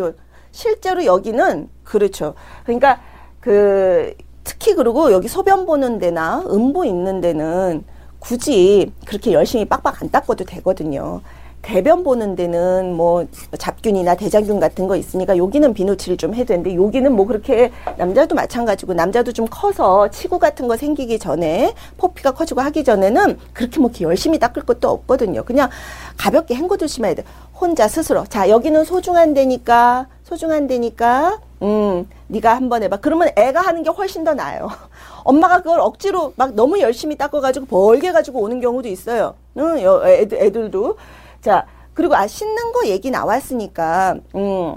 실제로 0.52 1.04
여기는, 1.04 1.68
그렇죠. 1.82 2.34
그러니까, 2.62 3.00
그, 3.40 4.14
특히 4.44 4.74
그리고 4.74 5.12
여기 5.12 5.28
소변 5.28 5.66
보는 5.66 5.98
데나 5.98 6.44
음부 6.50 6.86
있는 6.86 7.20
데는 7.20 7.84
굳이 8.18 8.92
그렇게 9.04 9.32
열심히 9.32 9.64
빡빡 9.64 10.02
안 10.02 10.10
닦아도 10.10 10.44
되거든요. 10.44 11.20
대변 11.62 12.02
보는 12.02 12.34
데는 12.34 12.94
뭐 12.94 13.24
잡균이나 13.56 14.16
대장균 14.16 14.58
같은 14.58 14.88
거 14.88 14.96
있으니까 14.96 15.36
여기는 15.36 15.72
비누칠을 15.74 16.16
좀 16.16 16.34
해야 16.34 16.44
되는데 16.44 16.74
여기는 16.74 17.12
뭐 17.12 17.24
그렇게 17.24 17.70
남자도 17.96 18.34
마찬가지고 18.34 18.94
남자도 18.94 19.32
좀 19.32 19.46
커서 19.48 20.08
치구 20.10 20.40
같은 20.40 20.66
거 20.66 20.76
생기기 20.76 21.20
전에 21.20 21.72
포피가 21.98 22.32
커지고 22.32 22.60
하기 22.62 22.82
전에는 22.82 23.38
그렇게 23.52 23.78
뭐 23.78 23.90
이렇게 23.90 24.04
열심히 24.04 24.40
닦을 24.40 24.64
것도 24.64 24.88
없거든요. 24.88 25.44
그냥 25.44 25.70
가볍게 26.16 26.56
헹궈 26.56 26.76
주시면 26.76 27.14
돼. 27.14 27.24
혼자 27.54 27.86
스스로. 27.86 28.24
자, 28.24 28.48
여기는 28.48 28.84
소중한 28.84 29.32
데니까 29.32 30.08
소중한 30.24 30.66
데니까 30.66 31.38
음, 31.62 32.08
네가 32.32 32.54
한번 32.54 32.82
해봐. 32.82 32.98
그러면 32.98 33.28
애가 33.36 33.60
하는 33.60 33.82
게 33.82 33.90
훨씬 33.90 34.24
더 34.24 34.32
나아요. 34.34 34.70
엄마가 35.24 35.58
그걸 35.58 35.80
억지로 35.80 36.32
막 36.36 36.54
너무 36.54 36.80
열심히 36.80 37.16
닦아가지고 37.16 37.66
벌게 37.66 38.10
가지고 38.10 38.40
오는 38.40 38.60
경우도 38.60 38.88
있어요. 38.88 39.34
응, 39.58 39.78
애들, 39.78 40.38
애들도. 40.40 40.96
자, 41.42 41.66
그리고 41.92 42.14
아 42.14 42.26
씻는 42.26 42.72
거 42.72 42.86
얘기 42.86 43.10
나왔으니까 43.10 44.16
음. 44.34 44.76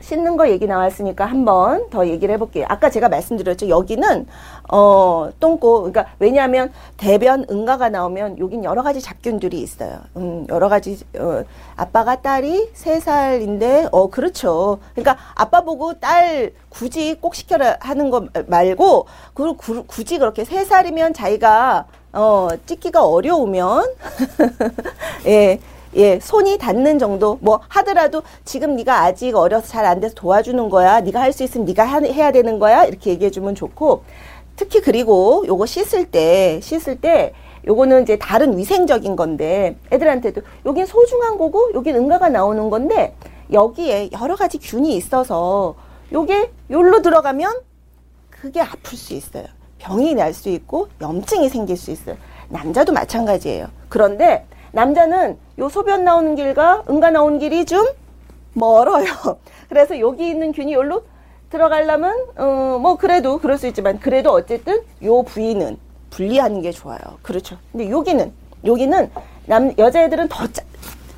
씻는 0.00 0.36
거 0.36 0.48
얘기 0.50 0.66
나왔으니까 0.66 1.24
한 1.24 1.44
번 1.44 1.88
더 1.90 2.06
얘기를 2.08 2.34
해볼게요. 2.34 2.66
아까 2.68 2.90
제가 2.90 3.08
말씀드렸죠. 3.08 3.68
여기는 3.68 4.26
어 4.72 5.28
똥꼬 5.40 5.82
그러니까 5.82 6.06
왜냐하면 6.18 6.72
대변 6.96 7.44
응가가 7.50 7.88
나오면 7.90 8.38
여긴 8.38 8.64
여러 8.64 8.82
가지 8.82 9.00
잡균들이 9.00 9.60
있어요. 9.60 9.98
음 10.16 10.46
여러 10.48 10.68
가지 10.68 10.98
어, 11.18 11.44
아빠가 11.76 12.20
딸이 12.22 12.70
세 12.74 13.00
살인데 13.00 13.88
어 13.92 14.08
그렇죠. 14.10 14.78
그러니까 14.94 15.16
아빠 15.34 15.60
보고 15.62 15.94
딸 15.94 16.52
굳이 16.68 17.16
꼭 17.20 17.34
시켜라 17.34 17.76
하는 17.80 18.10
거 18.10 18.26
말고 18.46 19.06
그 19.34 19.54
굳이 19.86 20.18
그렇게 20.18 20.44
세 20.44 20.64
살이면 20.64 21.14
자기가 21.14 21.86
어 22.12 22.48
찍기가 22.66 23.04
어려우면 23.06 23.84
예. 25.26 25.58
예, 25.96 26.18
손이 26.20 26.58
닿는 26.58 26.98
정도 26.98 27.38
뭐 27.40 27.60
하더라도 27.68 28.22
지금 28.44 28.74
네가 28.76 29.02
아직 29.04 29.34
어려서 29.36 29.68
잘 29.68 29.84
안 29.84 30.00
돼서 30.00 30.14
도와주는 30.14 30.68
거야. 30.70 31.00
네가 31.00 31.20
할 31.20 31.32
수 31.32 31.42
있으면 31.44 31.66
네가 31.66 31.84
하, 31.84 32.00
해야 32.00 32.32
되는 32.32 32.58
거야. 32.58 32.84
이렇게 32.84 33.10
얘기해 33.10 33.30
주면 33.30 33.54
좋고 33.54 34.02
특히 34.56 34.80
그리고 34.80 35.44
요거 35.46 35.66
씻을 35.66 36.06
때 36.10 36.60
씻을 36.62 37.00
때 37.00 37.32
요거는 37.66 38.02
이제 38.02 38.16
다른 38.18 38.56
위생적인 38.58 39.16
건데 39.16 39.76
애들한테도 39.92 40.42
여긴 40.66 40.86
소중한 40.86 41.38
거고 41.38 41.70
여긴 41.74 41.96
응가가 41.96 42.28
나오는 42.28 42.70
건데 42.70 43.14
여기에 43.52 44.10
여러 44.20 44.36
가지 44.36 44.58
균이 44.58 44.94
있어서 44.96 45.74
요게 46.12 46.50
요로 46.70 47.02
들어가면 47.02 47.52
그게 48.30 48.60
아플 48.60 48.96
수 48.96 49.14
있어요. 49.14 49.44
병이 49.78 50.14
날 50.14 50.32
수 50.34 50.48
있고 50.48 50.88
염증이 51.00 51.48
생길 51.48 51.76
수 51.76 51.90
있어요. 51.90 52.16
남자도 52.48 52.92
마찬가지예요. 52.92 53.68
그런데 53.88 54.46
남자는 54.74 55.38
요 55.58 55.68
소변 55.68 56.04
나오는 56.04 56.34
길과 56.34 56.84
응가 56.90 57.10
나오는 57.10 57.38
길이 57.38 57.64
좀 57.64 57.86
멀어요. 58.54 59.06
그래서 59.68 59.98
여기 60.00 60.28
있는 60.28 60.52
균이 60.52 60.72
여기로 60.74 61.04
들어가려면 61.50 62.14
어 62.36 62.64
뭐 62.80 62.96
그래도 62.96 63.38
그럴 63.38 63.56
수 63.56 63.66
있지만 63.68 64.00
그래도 64.00 64.32
어쨌든 64.32 64.82
요 65.04 65.22
부위는 65.22 65.78
분리하는 66.10 66.60
게 66.60 66.72
좋아요. 66.72 66.98
그렇죠. 67.22 67.56
근데 67.70 67.88
여기는 67.88 68.32
여기는 68.64 69.10
남 69.46 69.72
여자애들은 69.78 70.28
더 70.28 70.46
짜, 70.48 70.62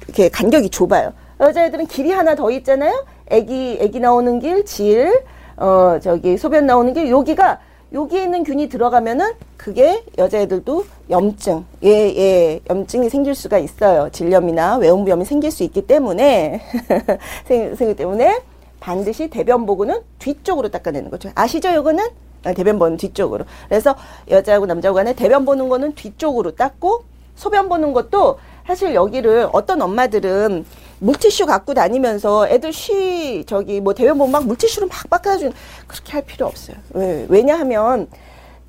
이렇게 0.04 0.28
간격이 0.28 0.68
좁아요. 0.70 1.12
여자애들은 1.40 1.86
길이 1.86 2.12
하나 2.12 2.34
더 2.34 2.50
있잖아요. 2.50 3.04
애기 3.30 3.78
애기 3.80 4.00
나오는 4.00 4.38
길, 4.38 4.64
질, 4.66 5.22
어 5.56 5.98
저기 6.02 6.36
소변 6.36 6.66
나오는 6.66 6.92
길 6.92 7.08
여기가 7.10 7.58
여기에 7.96 8.24
있는 8.24 8.44
균이 8.44 8.68
들어가면은 8.68 9.32
그게 9.56 10.04
여자애들도 10.18 10.84
염증, 11.08 11.64
예, 11.82 11.88
예, 11.88 12.60
염증이 12.68 13.08
생길 13.08 13.34
수가 13.34 13.56
있어요. 13.56 14.10
질염이나 14.10 14.76
외음부염이 14.76 15.24
생길 15.24 15.50
수 15.50 15.62
있기 15.62 15.86
때문에, 15.86 16.60
생기 17.48 17.96
때문에 17.96 18.42
반드시 18.80 19.28
대변 19.28 19.64
보고는 19.64 20.00
뒤쪽으로 20.18 20.68
닦아내는 20.68 21.10
거죠. 21.10 21.30
아시죠? 21.34 21.72
요거는? 21.72 22.06
아, 22.44 22.52
대변 22.52 22.78
보는 22.78 22.98
뒤쪽으로. 22.98 23.46
그래서 23.66 23.96
여자하고 24.30 24.66
남자하고 24.66 24.94
간에 24.96 25.14
대변 25.14 25.46
보는 25.46 25.70
거는 25.70 25.94
뒤쪽으로 25.94 26.54
닦고, 26.54 27.04
소변 27.34 27.70
보는 27.70 27.94
것도 27.94 28.38
사실 28.66 28.94
여기를 28.94 29.48
어떤 29.52 29.80
엄마들은 29.80 30.66
물티슈 31.00 31.46
갖고 31.46 31.74
다니면서 31.74 32.48
애들 32.48 32.72
쉬 32.72 33.44
저기 33.46 33.80
뭐 33.80 33.92
대변 33.94 34.16
보면 34.18 34.32
막 34.32 34.46
물티슈로 34.46 34.88
막 34.88 35.08
닦아주는 35.10 35.52
그렇게 35.86 36.12
할 36.12 36.22
필요 36.22 36.46
없어요. 36.46 36.76
왜? 36.94 37.26
왜냐하면 37.28 38.08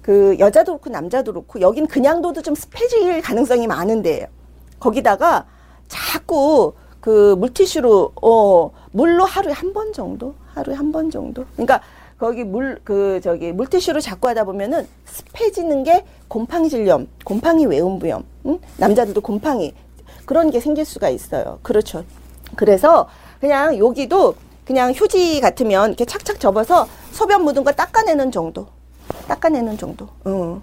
그 0.02 0.36
여자도 0.40 0.74
그렇고 0.74 0.90
남자도 0.90 1.32
그렇고 1.34 1.62
여긴 1.62 1.88
그냥 1.88 2.22
둬도 2.22 2.42
좀 2.42 2.56
습해질 2.56 3.22
가능성이 3.22 3.68
많은데 3.68 4.30
거기다가 4.80 5.46
자꾸 5.88 6.74
그 7.00 7.36
물티슈로 7.36 8.12
어 8.22 8.72
물로 8.92 9.24
하루에 9.26 9.54
한 9.54 9.74
번 9.74 9.94
정도 9.94 10.36
하루에 10.54 10.76
한 10.76 10.92
번 10.92 11.10
정도 11.10 11.46
그러니까 11.54 11.82
거기 12.20 12.44
물 12.44 12.80
그 12.84 13.22
저기 13.24 13.52
물티슈로 13.54 14.02
자꾸 14.02 14.28
하다 14.28 14.44
보면은 14.46 14.88
습해지는 15.06 15.84
게 15.84 16.04
곰팡이 16.28 16.68
질염, 16.70 17.08
곰팡이 17.24 17.66
외음부염, 17.66 18.24
응? 18.48 18.60
남자들도 18.78 19.22
곰팡이 19.22 19.74
그런 20.26 20.50
게 20.52 20.60
생길 20.60 20.84
수가 20.84 21.10
있어요. 21.10 21.60
그렇죠. 21.62 22.04
그래서 22.68 23.08
그냥 23.40 23.78
여기도 23.78 24.36
그냥 24.66 24.92
휴지 24.92 25.40
같으면 25.40 25.90
이렇게 25.90 26.04
착착 26.04 26.42
접어서 26.42 26.88
소변 27.12 27.44
묻은 27.44 27.64
거 27.64 27.72
닦아내는 27.72 28.32
정도. 28.32 28.68
닦아내는 29.30 29.78
정도. 29.78 30.10
응. 30.26 30.62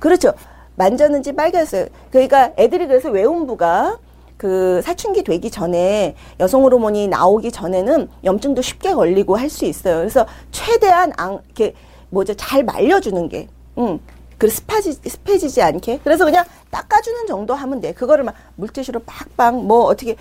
그렇죠. 0.00 0.32
만졌는지 0.74 1.32
빨개졌어요. 1.34 1.86
그러니까 2.10 2.52
애들이 2.58 2.88
그래서 2.88 3.10
외음부가 3.10 3.98
그 4.36 4.80
사춘기 4.82 5.22
되기 5.22 5.50
전에 5.50 6.16
여성 6.40 6.64
호르몬이 6.64 7.06
나오기 7.06 7.52
전에는 7.52 8.08
염증도 8.24 8.62
쉽게 8.62 8.94
걸리고 8.94 9.36
할 9.36 9.48
수 9.48 9.66
있어요. 9.66 9.98
그래서 9.98 10.26
최대한 10.50 11.12
안, 11.16 11.38
이렇게 11.44 11.74
뭐죠 12.10 12.34
잘 12.34 12.64
말려주는 12.64 13.28
게, 13.28 13.46
응. 13.78 14.00
그 14.38 14.48
습하지 14.48 14.94
습해지지 14.94 15.62
않게. 15.62 16.00
그래서 16.02 16.24
그냥 16.24 16.44
닦아주는 16.72 17.26
정도 17.28 17.54
하면 17.54 17.80
돼. 17.80 17.92
그거를 17.92 18.24
막 18.24 18.34
물티슈로 18.56 19.00
빡빡 19.06 19.62
뭐 19.62 19.84
어떻게 19.84 20.16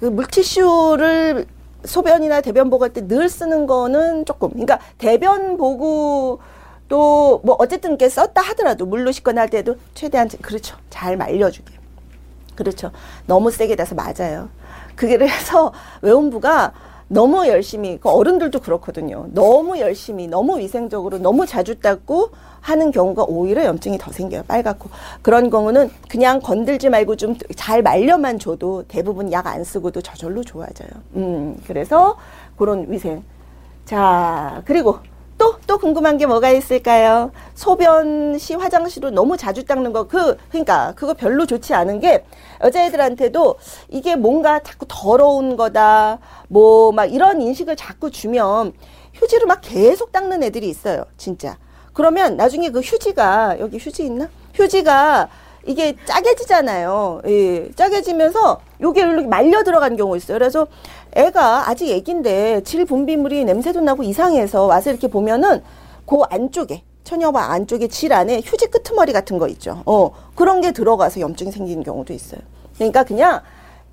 그 0.00 0.06
물티슈를 0.06 1.46
소변이나 1.84 2.40
대변 2.40 2.68
보고 2.70 2.84
할 2.84 2.92
때 2.92 3.06
늘 3.06 3.28
쓰는 3.28 3.66
거는 3.66 4.24
조금. 4.24 4.50
그러니까 4.50 4.78
대변 4.98 5.56
보고 5.56 6.40
또 6.88 7.40
뭐 7.44 7.56
어쨌든 7.58 7.90
이렇게 7.90 8.08
썼다 8.08 8.40
하더라도 8.42 8.86
물로 8.86 9.10
씻거나 9.12 9.42
할 9.42 9.50
때도 9.50 9.76
최대한 9.94 10.28
그렇죠. 10.42 10.76
잘 10.90 11.16
말려주게. 11.16 11.74
그렇죠. 12.54 12.90
너무 13.26 13.50
세게 13.50 13.76
돼서 13.76 13.94
맞아요. 13.94 14.48
그래서 14.96 15.72
외원부가 16.02 16.72
너무 17.08 17.46
열심히 17.46 17.98
그 18.00 18.08
어른들도 18.08 18.60
그렇거든요. 18.60 19.26
너무 19.32 19.78
열심히 19.78 20.26
너무 20.26 20.58
위생적으로 20.58 21.18
너무 21.18 21.46
자주 21.46 21.78
닦고 21.80 22.30
하는 22.60 22.90
경우가 22.90 23.24
오히려 23.28 23.64
염증이 23.64 23.96
더 23.98 24.10
생겨요. 24.10 24.42
빨갛고 24.48 24.88
그런 25.22 25.50
경우는 25.50 25.88
그냥 26.08 26.40
건들지 26.40 26.88
말고 26.90 27.14
좀 27.16 27.36
잘 27.54 27.82
말려만 27.82 28.38
줘도 28.40 28.82
대부분 28.88 29.30
약 29.32 29.46
안 29.46 29.62
쓰고도 29.62 30.00
저절로 30.02 30.42
좋아져요. 30.42 30.88
음 31.14 31.56
그래서 31.66 32.16
그런 32.56 32.90
위생. 32.90 33.22
자 33.84 34.62
그리고 34.64 34.98
또, 35.38 35.56
또 35.66 35.78
궁금한 35.78 36.16
게 36.16 36.26
뭐가 36.26 36.50
있을까요? 36.50 37.30
소변 37.54 38.38
시 38.38 38.54
화장실로 38.54 39.10
너무 39.10 39.36
자주 39.36 39.64
닦는 39.64 39.92
거, 39.92 40.04
그, 40.04 40.36
그니까, 40.50 40.92
그거 40.96 41.14
별로 41.14 41.46
좋지 41.46 41.74
않은 41.74 42.00
게, 42.00 42.24
여자애들한테도 42.62 43.56
이게 43.90 44.16
뭔가 44.16 44.60
자꾸 44.60 44.86
더러운 44.88 45.56
거다, 45.56 46.18
뭐, 46.48 46.92
막 46.92 47.06
이런 47.06 47.42
인식을 47.42 47.76
자꾸 47.76 48.10
주면, 48.10 48.72
휴지로 49.14 49.46
막 49.46 49.60
계속 49.62 50.12
닦는 50.12 50.42
애들이 50.42 50.68
있어요, 50.68 51.04
진짜. 51.16 51.56
그러면 51.92 52.36
나중에 52.36 52.70
그 52.70 52.80
휴지가, 52.80 53.58
여기 53.60 53.78
휴지 53.78 54.04
있나? 54.04 54.28
휴지가 54.54 55.28
이게 55.66 55.96
짜게지잖아요. 56.04 57.22
예, 57.26 57.70
짜게지면서 57.72 58.60
요게 58.80 59.00
이렇게 59.00 59.26
말려 59.26 59.64
들어간 59.64 59.96
경우 59.96 60.16
있어요. 60.16 60.38
그래서 60.38 60.66
애가 61.12 61.68
아직 61.68 61.90
애기인데 61.90 62.62
질 62.62 62.84
분비물이 62.84 63.44
냄새도 63.44 63.80
나고 63.80 64.02
이상해서 64.02 64.66
와서 64.66 64.90
이렇게 64.90 65.08
보면은 65.08 65.62
그 66.06 66.16
안쪽에 66.30 66.82
처녀와 67.04 67.52
안쪽에 67.52 67.88
질 67.88 68.12
안에 68.12 68.42
휴지 68.44 68.66
끄트머리 68.66 69.12
같은 69.12 69.38
거 69.38 69.48
있죠. 69.48 69.82
어, 69.86 70.12
그런 70.34 70.60
게 70.60 70.72
들어가서 70.72 71.20
염증이 71.20 71.52
생기는 71.52 71.82
경우도 71.82 72.12
있어요. 72.12 72.40
그러니까 72.74 73.04
그냥 73.04 73.40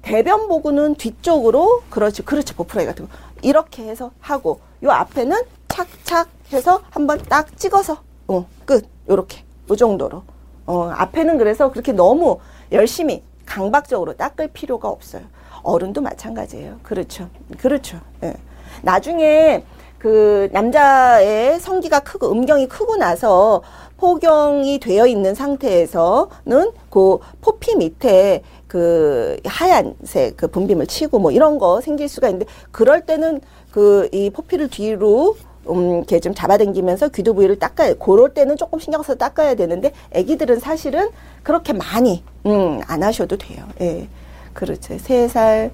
대변 0.01 0.47
보고는 0.47 0.95
뒤쪽으로 0.95 1.83
그렇지 1.89 2.23
그렇지 2.23 2.53
보프라이 2.55 2.85
같은 2.85 3.07
거 3.07 3.11
이렇게 3.41 3.83
해서 3.83 4.11
하고 4.19 4.59
요 4.83 4.91
앞에는 4.91 5.37
착착 5.69 6.27
해서 6.51 6.81
한번 6.91 7.19
딱 7.29 7.57
찍어서 7.57 7.97
어, 8.27 8.45
끝 8.65 8.85
요렇게 9.09 9.43
요 9.69 9.75
정도로 9.75 10.23
어, 10.65 10.91
앞에는 10.95 11.37
그래서 11.37 11.71
그렇게 11.71 11.91
너무 11.91 12.39
열심히 12.71 13.23
강박적으로 13.45 14.13
닦을 14.13 14.49
필요가 14.53 14.89
없어요. 14.89 15.23
어른도 15.61 16.01
마찬가지예요. 16.01 16.79
그렇죠. 16.83 17.29
그렇죠. 17.57 17.99
예. 18.23 18.33
나중에 18.81 19.63
그 19.97 20.49
남자의 20.51 21.59
성기가 21.59 22.01
크고 22.01 22.31
음경이 22.31 22.67
크고 22.67 22.97
나서 22.97 23.61
포경이 23.97 24.79
되어 24.79 25.07
있는 25.07 25.33
상태에서는 25.33 26.71
그 26.89 27.19
포피 27.39 27.75
밑에 27.77 28.41
그 28.67 29.37
하얀색 29.45 30.35
그 30.35 30.47
분비물 30.47 30.87
치고 30.87 31.19
뭐 31.19 31.31
이런 31.31 31.57
거 31.57 31.79
생길 31.79 32.09
수가 32.09 32.27
있는데 32.27 32.45
그럴 32.71 33.05
때는 33.05 33.39
그 33.71 34.09
이 34.11 34.29
포피를 34.29 34.67
뒤로 34.67 35.35
음, 35.69 35.97
이렇게 35.97 36.19
좀 36.19 36.33
잡아당기면서 36.33 37.09
귀도 37.09 37.33
부위를 37.33 37.57
닦아야, 37.59 37.93
그럴 37.95 38.33
때는 38.33 38.57
조금 38.57 38.79
신경 38.79 39.01
써서 39.01 39.15
닦아야 39.15 39.55
되는데, 39.55 39.91
애기들은 40.11 40.59
사실은 40.59 41.09
그렇게 41.43 41.73
많이, 41.73 42.23
음, 42.45 42.81
안 42.87 43.03
하셔도 43.03 43.37
돼요. 43.37 43.63
예. 43.81 44.07
그렇죠. 44.53 44.97
세 44.99 45.27
살, 45.27 45.71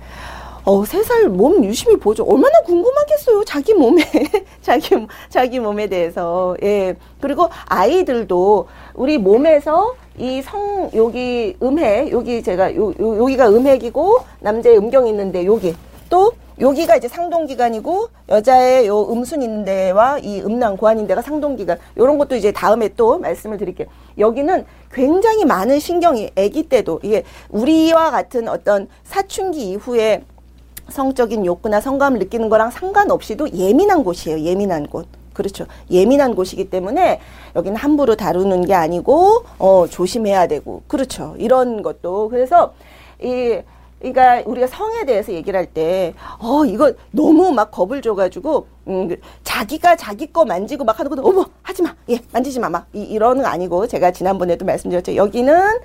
어, 0.63 0.85
세 0.85 1.01
살 1.03 1.29
몸 1.29 1.63
유심히 1.65 1.97
보죠. 1.97 2.23
얼마나 2.23 2.59
궁금하겠어요. 2.65 3.43
자기 3.45 3.73
몸에, 3.73 4.03
자기, 4.61 4.95
자기 5.29 5.59
몸에 5.59 5.87
대해서. 5.87 6.55
예. 6.63 6.95
그리고 7.19 7.49
아이들도 7.65 8.67
우리 8.93 9.17
몸에서 9.17 9.95
이 10.17 10.41
성, 10.41 10.89
여기 10.93 11.55
음해, 11.63 12.11
여기 12.11 12.43
제가, 12.43 12.75
요, 12.75 12.91
요, 12.99 13.17
여기가 13.19 13.49
음핵이고, 13.49 14.19
남자의 14.41 14.77
음경이 14.77 15.09
있는데, 15.09 15.45
여기. 15.45 15.75
또, 16.09 16.31
여기가 16.59 16.97
이제 16.97 17.07
상동기관이고 17.07 18.09
여자의 18.29 18.87
요 18.87 19.07
음순 19.11 19.41
인대와 19.41 20.19
이 20.19 20.41
음낭 20.41 20.77
고환 20.77 20.99
인대가 20.99 21.21
상동기관 21.21 21.77
요런 21.97 22.17
것도 22.17 22.35
이제 22.35 22.51
다음에 22.51 22.89
또 22.95 23.17
말씀을 23.19 23.57
드릴게요. 23.57 23.87
여기는 24.17 24.65
굉장히 24.91 25.45
많은 25.45 25.79
신경이 25.79 26.31
아기 26.37 26.63
때도 26.63 26.99
이게 27.03 27.23
우리와 27.49 28.11
같은 28.11 28.47
어떤 28.49 28.87
사춘기 29.03 29.69
이후에 29.71 30.23
성적인 30.89 31.45
욕구나 31.45 31.79
성감을 31.79 32.19
느끼는 32.19 32.49
거랑 32.49 32.71
상관없이도 32.71 33.53
예민한 33.53 34.03
곳이에요. 34.03 34.39
예민한 34.41 34.87
곳. 34.87 35.07
그렇죠. 35.33 35.65
예민한 35.89 36.35
곳이기 36.35 36.69
때문에 36.69 37.21
여기는 37.55 37.77
함부로 37.77 38.15
다루는 38.17 38.65
게 38.65 38.73
아니고 38.73 39.45
어 39.57 39.85
조심해야 39.89 40.47
되고 40.47 40.81
그렇죠. 40.87 41.35
이런 41.37 41.81
것도 41.81 42.27
그래서 42.27 42.73
이 43.21 43.59
그러니까 43.99 44.41
우리가 44.45 44.67
성에 44.67 45.05
대해서 45.05 45.33
얘기를 45.33 45.57
할 45.57 45.65
때, 45.65 46.13
어, 46.39 46.65
이거 46.65 46.93
너무 47.11 47.51
막 47.51 47.69
겁을 47.69 48.01
줘가지고, 48.01 48.67
음, 48.87 49.15
자기가 49.43 49.97
자기 49.97 50.31
거 50.31 50.45
만지고 50.45 50.85
막 50.85 50.97
하는 50.97 51.09
것도, 51.09 51.27
어머, 51.27 51.45
하지 51.61 51.81
마. 51.81 51.93
예, 52.09 52.19
만지지 52.31 52.59
마. 52.59 52.69
막, 52.69 52.87
이, 52.93 53.01
이러는 53.03 53.43
거 53.43 53.49
아니고, 53.49 53.87
제가 53.87 54.11
지난번에도 54.11 54.65
말씀드렸죠. 54.65 55.15
여기는, 55.15 55.79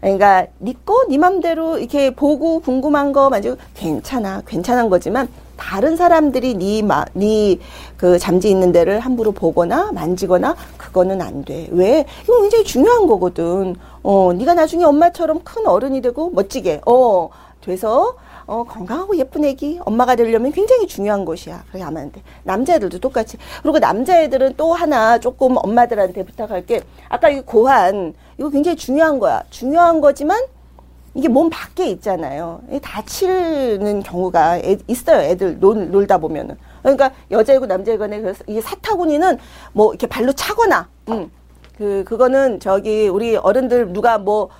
그러니까, 0.00 0.46
니꺼, 0.60 1.06
니 1.08 1.18
맘대로 1.18 1.78
이렇게 1.78 2.10
보고 2.10 2.60
궁금한 2.60 3.12
거 3.12 3.30
만지고, 3.30 3.56
괜찮아. 3.74 4.42
괜찮은 4.46 4.88
거지만, 4.88 5.28
다른 5.56 5.96
사람들이 5.96 6.54
니, 6.54 6.82
마, 6.82 7.04
니, 7.16 7.58
그 7.96 8.18
잠지 8.20 8.48
있는 8.48 8.70
데를 8.70 9.00
함부로 9.00 9.32
보거나 9.32 9.90
만지거나, 9.90 10.54
그거는 10.76 11.20
안 11.20 11.44
돼. 11.44 11.66
왜? 11.72 12.06
이거 12.22 12.40
굉장히 12.42 12.62
중요한 12.62 13.08
거거든. 13.08 13.74
어, 14.04 14.32
니가 14.34 14.54
나중에 14.54 14.84
엄마처럼 14.84 15.40
큰 15.42 15.66
어른이 15.66 16.00
되고, 16.02 16.30
멋지게, 16.30 16.82
어, 16.86 17.30
돼서 17.66 18.14
어, 18.46 18.64
건강하고 18.64 19.16
예쁜 19.18 19.44
애기 19.44 19.80
엄마가 19.84 20.14
되려면 20.14 20.52
굉장히 20.52 20.86
중요한 20.86 21.24
것이야. 21.24 21.64
그렇게 21.68 21.82
하면 21.82 22.02
안 22.04 22.12
돼. 22.12 22.22
남자애들도 22.44 23.00
똑같이. 23.00 23.36
그리고 23.62 23.80
남자애들은 23.80 24.54
또 24.56 24.72
하나 24.72 25.18
조금 25.18 25.56
엄마들한테 25.56 26.24
부탁할 26.24 26.64
게 26.64 26.82
아까 27.08 27.28
이 27.28 27.40
고환 27.40 28.14
이거 28.38 28.48
굉장히 28.50 28.76
중요한 28.76 29.18
거야. 29.18 29.42
중요한 29.50 30.00
거지만 30.00 30.40
이게 31.14 31.28
몸 31.28 31.50
밖에 31.50 31.86
있잖아요. 31.88 32.60
다치는 32.82 34.02
경우가 34.02 34.58
애, 34.58 34.78
있어요. 34.86 35.22
애들 35.22 35.58
놀, 35.58 35.90
놀다 35.90 36.18
보면은. 36.18 36.56
그러니까 36.82 37.10
여자이고 37.30 37.66
남자이고 37.66 37.98
간에 37.98 38.20
그래서 38.20 38.44
이 38.46 38.60
사타구니는 38.60 39.38
뭐 39.72 39.92
이렇게 39.92 40.06
발로 40.06 40.32
차거나, 40.32 40.88
음, 41.08 41.30
그, 41.76 42.04
그거는 42.06 42.60
저기 42.60 43.08
우리 43.08 43.34
어른들 43.34 43.92
누가 43.92 44.18
뭐 44.18 44.50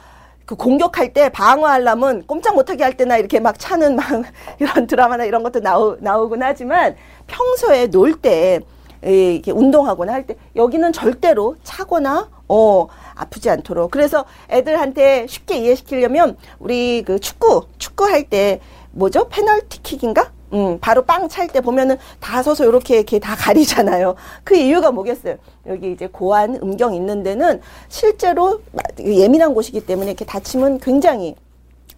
그 0.47 0.55
공격할 0.55 1.13
때 1.13 1.29
방어하려면 1.29 2.25
꼼짝 2.27 2.55
못하게 2.55 2.85
할 2.85 2.97
때나 2.97 3.17
이렇게 3.19 3.41
막 3.41 3.59
차는 3.59 3.97
막 3.97 4.07
이런 4.61 4.87
드라마나 4.87 5.25
이런 5.25 5.43
것도 5.43 5.61
나오, 5.61 5.97
나오곤 6.01 6.43
하지만 6.43 6.97
평소에 7.27 7.89
놀 7.89 8.15
때 8.23 8.61
이렇게 9.03 9.53
운동하거나 9.53 10.13
할 10.13 10.27
때 10.27 10.37
여기는 10.57 10.93
절대로 10.93 11.57
차거나 11.65 12.31
어 12.49 12.87
아프지 13.15 13.51
않도록. 13.51 13.91
그래서 13.91 14.25
애들한테 14.51 15.27
쉽게 15.29 15.59
이해시키려면 15.59 16.37
우리 16.59 17.03
그 17.05 17.19
축구 17.19 17.67
축구 17.79 18.05
할 18.07 18.29
때 18.29 18.61
뭐죠? 18.93 19.29
페널티킥인가 19.29 20.33
음, 20.57 20.79
바로 20.81 21.03
빵 21.05 21.29
찰 21.29 21.49
때 21.49 21.61
보면은 21.61 21.99
다 22.19 22.43
서서 22.43 22.65
이렇게 22.65 22.97
이렇게 22.97 23.19
다 23.19 23.37
가리잖아요. 23.37 24.15
그 24.43 24.57
이유가 24.57 24.91
뭐겠어요? 24.91 25.37
여기 25.67 25.93
이제 25.93 26.07
고안 26.07 26.57
음경 26.63 26.95
있는 26.95 27.23
데는 27.23 27.61
실제로 27.89 28.61
예민한 28.99 29.53
곳이기 29.55 29.85
때문에 29.85 30.11
이렇게 30.11 30.25
다치면 30.25 30.79
굉장히 30.81 31.35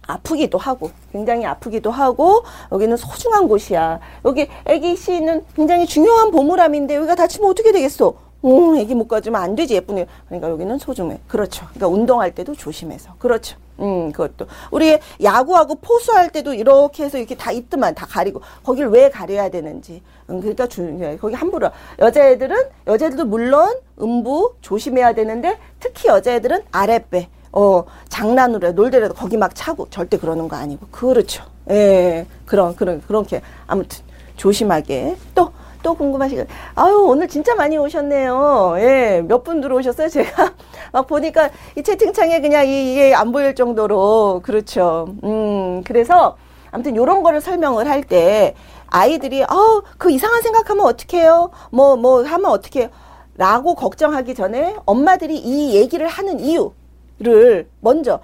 아프기도 0.05 0.57
하고 0.57 0.89
굉장히 1.11 1.45
아프기도 1.45 1.91
하고 1.91 2.43
여기는 2.71 2.97
소중한 2.97 3.47
곳이야. 3.47 3.99
여기 4.25 4.47
애기 4.65 4.95
씨는 4.95 5.45
굉장히 5.55 5.85
중요한 5.85 6.31
보물함인데 6.31 6.95
여기가 6.95 7.15
다치면 7.15 7.49
어떻게 7.49 7.71
되겠어? 7.71 8.13
어, 8.41 8.75
애기 8.77 8.95
못 8.95 9.07
가지면 9.07 9.41
안 9.41 9.55
되지 9.55 9.75
예쁘네. 9.75 10.05
그러니까 10.27 10.49
여기는 10.49 10.77
소중해. 10.77 11.19
그렇죠. 11.27 11.65
그러니까 11.73 11.87
운동할 11.87 12.33
때도 12.33 12.55
조심해서. 12.55 13.15
그렇죠. 13.19 13.57
음, 13.79 14.11
그것도. 14.11 14.47
우리 14.71 14.97
야구하고 15.21 15.75
포수할 15.75 16.29
때도 16.29 16.53
이렇게 16.53 17.03
해서 17.03 17.17
이렇게 17.17 17.35
다 17.35 17.51
있더만 17.51 17.95
다 17.95 18.05
가리고 18.05 18.41
거길 18.63 18.87
왜 18.87 19.09
가려야 19.09 19.49
되는지. 19.49 20.01
음, 20.29 20.39
그러니까 20.39 20.67
중요해. 20.67 21.17
거기 21.17 21.35
함부로. 21.35 21.69
여자애들은 21.99 22.55
여자애들도 22.87 23.25
물론 23.25 23.75
음부 24.01 24.55
조심해야 24.61 25.13
되는데 25.13 25.57
특히 25.79 26.07
여자애들은 26.07 26.63
아랫배. 26.71 27.29
어, 27.51 27.83
장난으로 28.09 28.73
놀더라도 28.73 29.15
거기 29.15 29.35
막 29.35 29.53
차고 29.55 29.89
절대 29.89 30.17
그러는 30.17 30.47
거 30.47 30.55
아니고. 30.55 30.87
그렇죠. 30.91 31.43
예. 31.69 32.25
그런 32.45 32.75
그런 32.75 33.01
그렇게 33.01 33.41
아무튼 33.67 34.03
조심하게. 34.37 35.17
또 35.35 35.51
또 35.81 35.93
궁금하시고 35.93 36.43
아유 36.75 36.95
오늘 37.07 37.27
진짜 37.27 37.55
많이 37.55 37.77
오셨네요. 37.77 38.75
예, 38.79 39.23
몇 39.27 39.43
분 39.43 39.61
들어오셨어요? 39.61 40.09
제가 40.09 40.53
막 40.91 41.07
보니까 41.07 41.49
이 41.77 41.83
채팅창에 41.83 42.41
그냥 42.41 42.67
이게 42.67 43.13
안 43.13 43.31
보일 43.31 43.55
정도로 43.55 44.41
그렇죠. 44.43 45.07
음, 45.23 45.81
그래서 45.83 46.35
아무튼 46.71 46.95
요런 46.95 47.23
거를 47.23 47.41
설명을 47.41 47.87
할 47.89 48.03
때 48.03 48.55
아이들이 48.87 49.43
어, 49.43 49.81
그 49.97 50.11
이상한 50.11 50.41
생각하면 50.41 50.85
어떡해요? 50.85 51.51
뭐뭐 51.71 51.95
뭐 51.97 52.23
하면 52.23 52.51
어떡해요? 52.51 52.89
라고 53.37 53.75
걱정하기 53.75 54.35
전에 54.35 54.75
엄마들이 54.85 55.37
이 55.37 55.75
얘기를 55.75 56.07
하는 56.07 56.39
이유를 56.39 57.69
먼저 57.79 58.19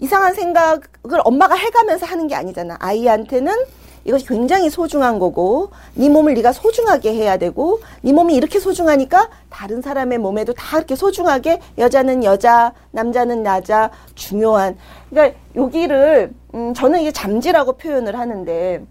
이상한 0.00 0.34
생각을 0.34 0.80
엄마가 1.24 1.54
해가면서 1.54 2.04
하는 2.06 2.26
게 2.28 2.34
아니잖아. 2.34 2.76
아이한테는 2.78 3.52
이것이 4.08 4.26
굉장히 4.26 4.70
소중한 4.70 5.18
거고 5.18 5.68
네 5.94 6.08
몸을 6.08 6.32
네가 6.32 6.52
소중하게 6.52 7.12
해야 7.12 7.36
되고 7.36 7.80
네 8.00 8.12
몸이 8.14 8.34
이렇게 8.34 8.58
소중하니까 8.58 9.28
다른 9.50 9.82
사람의 9.82 10.16
몸에도 10.16 10.54
다 10.54 10.78
이렇게 10.78 10.96
소중하게 10.96 11.60
여자는 11.76 12.24
여자, 12.24 12.72
남자는 12.90 13.42
남자 13.42 13.90
중요한 14.14 14.78
그러니까 15.10 15.38
여기를 15.54 16.32
음 16.54 16.72
저는 16.72 17.02
이게 17.02 17.12
잠지라고 17.12 17.74
표현을 17.74 18.18
하는데 18.18 18.82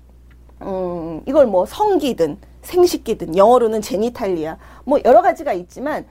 음 0.62 1.22
이걸 1.26 1.48
뭐 1.48 1.66
성기든 1.66 2.38
생식기든 2.62 3.36
영어로는 3.36 3.82
제니탈리아 3.82 4.58
뭐 4.84 5.00
여러 5.04 5.24
가지가 5.24 5.54
있지만 5.54 6.06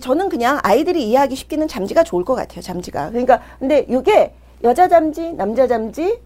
저는 0.00 0.28
그냥 0.28 0.60
아이들이 0.62 1.08
이해하기 1.08 1.34
쉽기는 1.34 1.66
잠지가 1.66 2.04
좋을 2.04 2.24
것 2.24 2.36
같아요. 2.36 2.60
잠지가. 2.60 3.10
그러니까 3.10 3.40
근데 3.58 3.86
이게 3.88 4.34
여자 4.62 4.88
잠지, 4.88 5.32
남자 5.32 5.66
잠지 5.66 6.20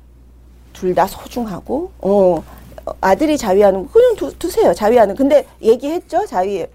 둘 0.73 0.95
다 0.95 1.07
소중하고 1.07 1.91
어 2.01 2.43
아들이 3.01 3.37
자위하는 3.39 3.89
그냥 3.91 4.17
두, 4.17 4.37
두세요 4.39 4.73
자위하는 4.75 5.15
근데 5.15 5.47
얘기했죠 5.63 6.27
자위 6.27 6.67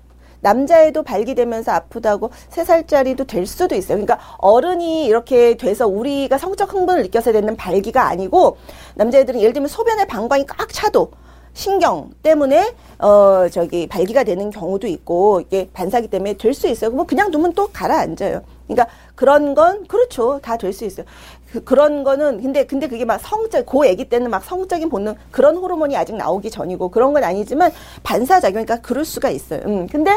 남자애도 0.41 1.01
발기되면서 1.03 1.71
아프다고 1.71 2.29
세 2.49 2.63
살짜리도 2.63 3.23
될 3.25 3.47
수도 3.47 3.73
있어요. 3.73 3.97
그러니까 3.97 4.19
어른이 4.37 5.05
이렇게 5.05 5.57
돼서 5.57 5.87
우리가 5.87 6.37
성적 6.37 6.71
흥분을 6.71 7.01
느껴서 7.01 7.31
되는 7.31 7.55
발기가 7.55 8.07
아니고 8.07 8.57
남자애들은 8.93 9.39
예를 9.41 9.53
들면 9.53 9.67
소변의 9.69 10.05
방광이 10.07 10.45
꽉 10.45 10.71
차도 10.71 11.11
신경 11.55 12.11
때문에 12.21 12.75
어 12.99 13.47
저기 13.49 13.87
발기가 13.87 14.23
되는 14.23 14.51
경우도 14.51 14.85
있고 14.87 15.41
이게 15.41 15.67
반사기 15.73 16.09
때문에 16.09 16.33
될 16.33 16.53
수 16.53 16.67
있어요. 16.67 16.91
뭐 16.91 17.05
그냥 17.07 17.31
두면 17.31 17.53
또 17.53 17.69
가라앉아요. 17.73 18.41
그러니까 18.67 18.87
그런 19.15 19.53
건 19.55 19.85
그렇죠. 19.87 20.39
다 20.41 20.57
될 20.57 20.71
수 20.73 20.85
있어요. 20.85 21.05
그, 21.51 21.73
런 21.73 22.03
거는 22.03 22.41
근데 22.41 22.65
근데 22.65 22.87
그게 22.87 23.05
막 23.05 23.17
성적 23.21 23.65
고 23.65 23.85
아기 23.85 24.03
때는 24.09 24.29
막 24.29 24.43
성적인 24.43 24.89
본능 24.89 25.15
그런 25.31 25.55
호르몬이 25.55 25.95
아직 25.95 26.15
나오기 26.15 26.51
전이고 26.51 26.89
그런 26.89 27.13
건 27.13 27.23
아니지만 27.23 27.71
반사 28.03 28.41
작용이니까 28.41 28.81
그럴 28.81 29.05
수가 29.05 29.29
있어요. 29.29 29.61
음. 29.65 29.87
근데 29.87 30.11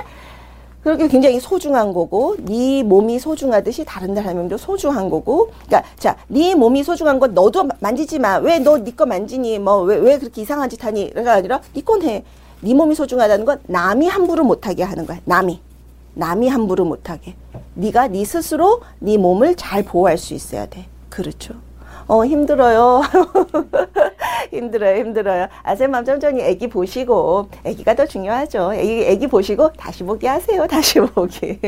그렇게 0.83 1.07
굉장히 1.09 1.39
소중한 1.39 1.93
거고 1.93 2.37
네 2.39 2.83
몸이 2.83 3.19
소중하듯이 3.19 3.85
다른 3.85 4.15
사람도 4.15 4.57
소중한 4.57 5.11
거고 5.11 5.51
그러니까 5.67 5.85
자네 5.99 6.55
몸이 6.55 6.83
소중한 6.83 7.19
건 7.21 7.35
너도 7.35 7.69
만지지 7.81 8.19
마 8.19 8.39
왜 8.41 8.59
너 8.61 8.79
네 8.79 8.91
거 8.97 9.05
만지니 9.07 9.59
뭐 9.59 9.83
왜 9.85 9.97
왜 9.99 10.19
그렇게 10.19 10.43
이상한 10.43 10.69
짓 10.71 10.83
하니 10.85 11.13
가 11.15 11.35
아니라 11.35 11.61
네건해네 11.75 12.25
몸이 12.75 12.95
소중하다는 12.95 13.45
건 13.45 13.61
남이 13.67 14.09
함부로 14.09 14.45
못하게 14.45 14.83
하는 14.83 15.07
거야. 15.07 15.19
남이. 15.25 15.61
남이 16.19 16.49
함부로 16.49 16.85
못하게. 16.85 17.35
네가 17.75 18.09
네 18.09 18.25
스스로 18.25 18.81
네 18.99 19.17
몸을 19.17 19.55
잘 19.55 19.85
보호할 19.85 20.19
수 20.19 20.35
있어야 20.35 20.67
돼. 20.67 20.87
그렇죠. 21.09 21.55
어 22.09 22.25
힘들어요. 22.25 23.03
힘들어요, 24.51 24.97
힘들어요. 24.97 25.47
아세맘 25.63 26.05
천천히 26.05 26.41
애기 26.43 26.69
보시고 26.69 27.51
애기가 27.65 27.95
더 27.95 28.05
중요하죠. 28.07 28.75
애기 28.75 29.29
보시고 29.29 29.73
다시 29.75 30.03
보기 30.03 30.27
하세요. 30.27 30.67
다시 30.67 30.99
보기. 30.99 31.61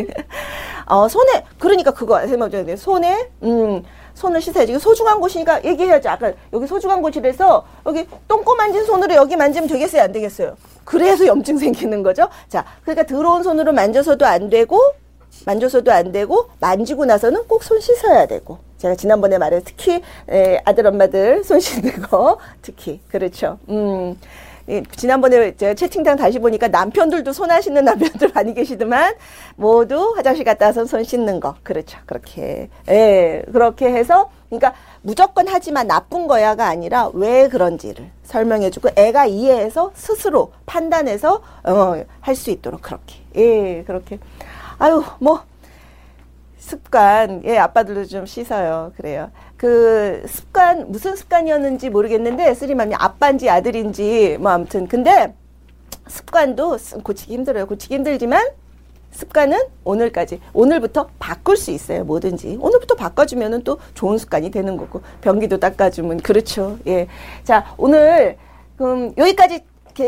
어 0.86 1.06
손에 1.06 1.44
그러니까 1.58 1.92
그거 1.92 2.16
아세맘 2.18 2.50
천천히 2.50 2.76
손에 2.76 3.28
음 3.44 3.84
손을 4.20 4.40
씻어야지. 4.40 4.78
소중한 4.78 5.18
곳이니까 5.18 5.64
얘기해야지. 5.64 6.06
아까 6.08 6.30
여기 6.52 6.66
소중한 6.66 7.00
곳이라서 7.00 7.64
여기 7.86 8.06
똥꼬 8.28 8.54
만진 8.54 8.84
손으로 8.84 9.14
여기 9.14 9.34
만지면 9.34 9.66
되겠어요? 9.68 10.02
안 10.02 10.12
되겠어요? 10.12 10.56
그래서 10.84 11.26
염증 11.26 11.56
생기는 11.58 12.02
거죠. 12.02 12.28
자, 12.48 12.64
그러니까 12.82 13.04
들어온 13.04 13.42
손으로 13.42 13.72
만져서도 13.72 14.26
안 14.26 14.50
되고 14.50 14.78
만져서도 15.46 15.90
안 15.92 16.12
되고 16.12 16.50
만지고 16.60 17.06
나서는 17.06 17.46
꼭 17.48 17.62
손 17.62 17.80
씻어야 17.80 18.26
되고 18.26 18.58
제가 18.78 18.94
지난번에 18.94 19.38
말해 19.38 19.60
특히 19.64 20.02
에, 20.28 20.60
아들 20.64 20.86
엄마들 20.86 21.42
손 21.44 21.60
씻는 21.60 22.02
거 22.02 22.38
특히 22.60 23.00
그렇죠. 23.08 23.58
음. 23.70 24.18
예, 24.68 24.82
지난번에 24.96 25.56
제가 25.56 25.74
채팅창 25.74 26.16
다시 26.16 26.38
보니까 26.38 26.68
남편들도 26.68 27.32
손 27.32 27.50
하시는 27.50 27.82
남편들 27.84 28.30
많이 28.34 28.54
계시더만 28.54 29.14
모두 29.56 30.12
화장실 30.16 30.44
갔다 30.44 30.66
와서 30.66 30.84
손 30.84 31.02
씻는 31.04 31.40
거. 31.40 31.56
그렇죠. 31.62 31.98
그렇게. 32.06 32.68
예 32.88 33.42
그렇게 33.52 33.86
해서 33.92 34.30
그러니까 34.48 34.74
무조건 35.02 35.46
하지만 35.48 35.86
나쁜 35.86 36.26
거야가 36.26 36.66
아니라 36.66 37.08
왜 37.14 37.48
그런지를 37.48 38.10
설명해주고 38.24 38.90
애가 38.96 39.26
이해해서 39.26 39.92
스스로 39.94 40.52
판단해서 40.66 41.42
어, 41.64 42.04
할 42.20 42.34
수 42.36 42.50
있도록 42.50 42.82
그렇게. 42.82 43.16
예 43.36 43.82
그렇게. 43.84 44.18
아유 44.78 45.02
뭐 45.18 45.42
습관. 46.58 47.42
예 47.44 47.58
아빠들도 47.58 48.04
좀 48.06 48.26
씻어요. 48.26 48.92
그래요 48.96 49.30
그 49.60 50.22
습관 50.26 50.90
무슨 50.90 51.14
습관이었는지 51.16 51.90
모르겠는데 51.90 52.54
쓰리맘이 52.54 52.94
아빠인지 52.94 53.50
아들인지 53.50 54.38
뭐 54.40 54.52
아무튼. 54.52 54.88
근데 54.88 55.34
습관도 56.08 56.78
고치기 57.02 57.34
힘들어요. 57.34 57.66
고치기 57.66 57.96
힘들지만 57.96 58.42
습관은 59.10 59.58
오늘까지. 59.84 60.40
오늘부터 60.54 61.10
바꿀 61.18 61.58
수 61.58 61.72
있어요 61.72 62.04
뭐든지. 62.04 62.56
오늘부터 62.58 62.94
바꿔주면은 62.94 63.62
또 63.62 63.78
좋은 63.92 64.16
습관이 64.16 64.50
되는 64.50 64.78
거고. 64.78 65.02
변기도 65.20 65.58
닦아주면 65.60 66.20
그렇죠. 66.20 66.78
예자 66.86 67.74
오늘 67.76 68.38
그럼 68.78 69.12
여기까지 69.18 69.62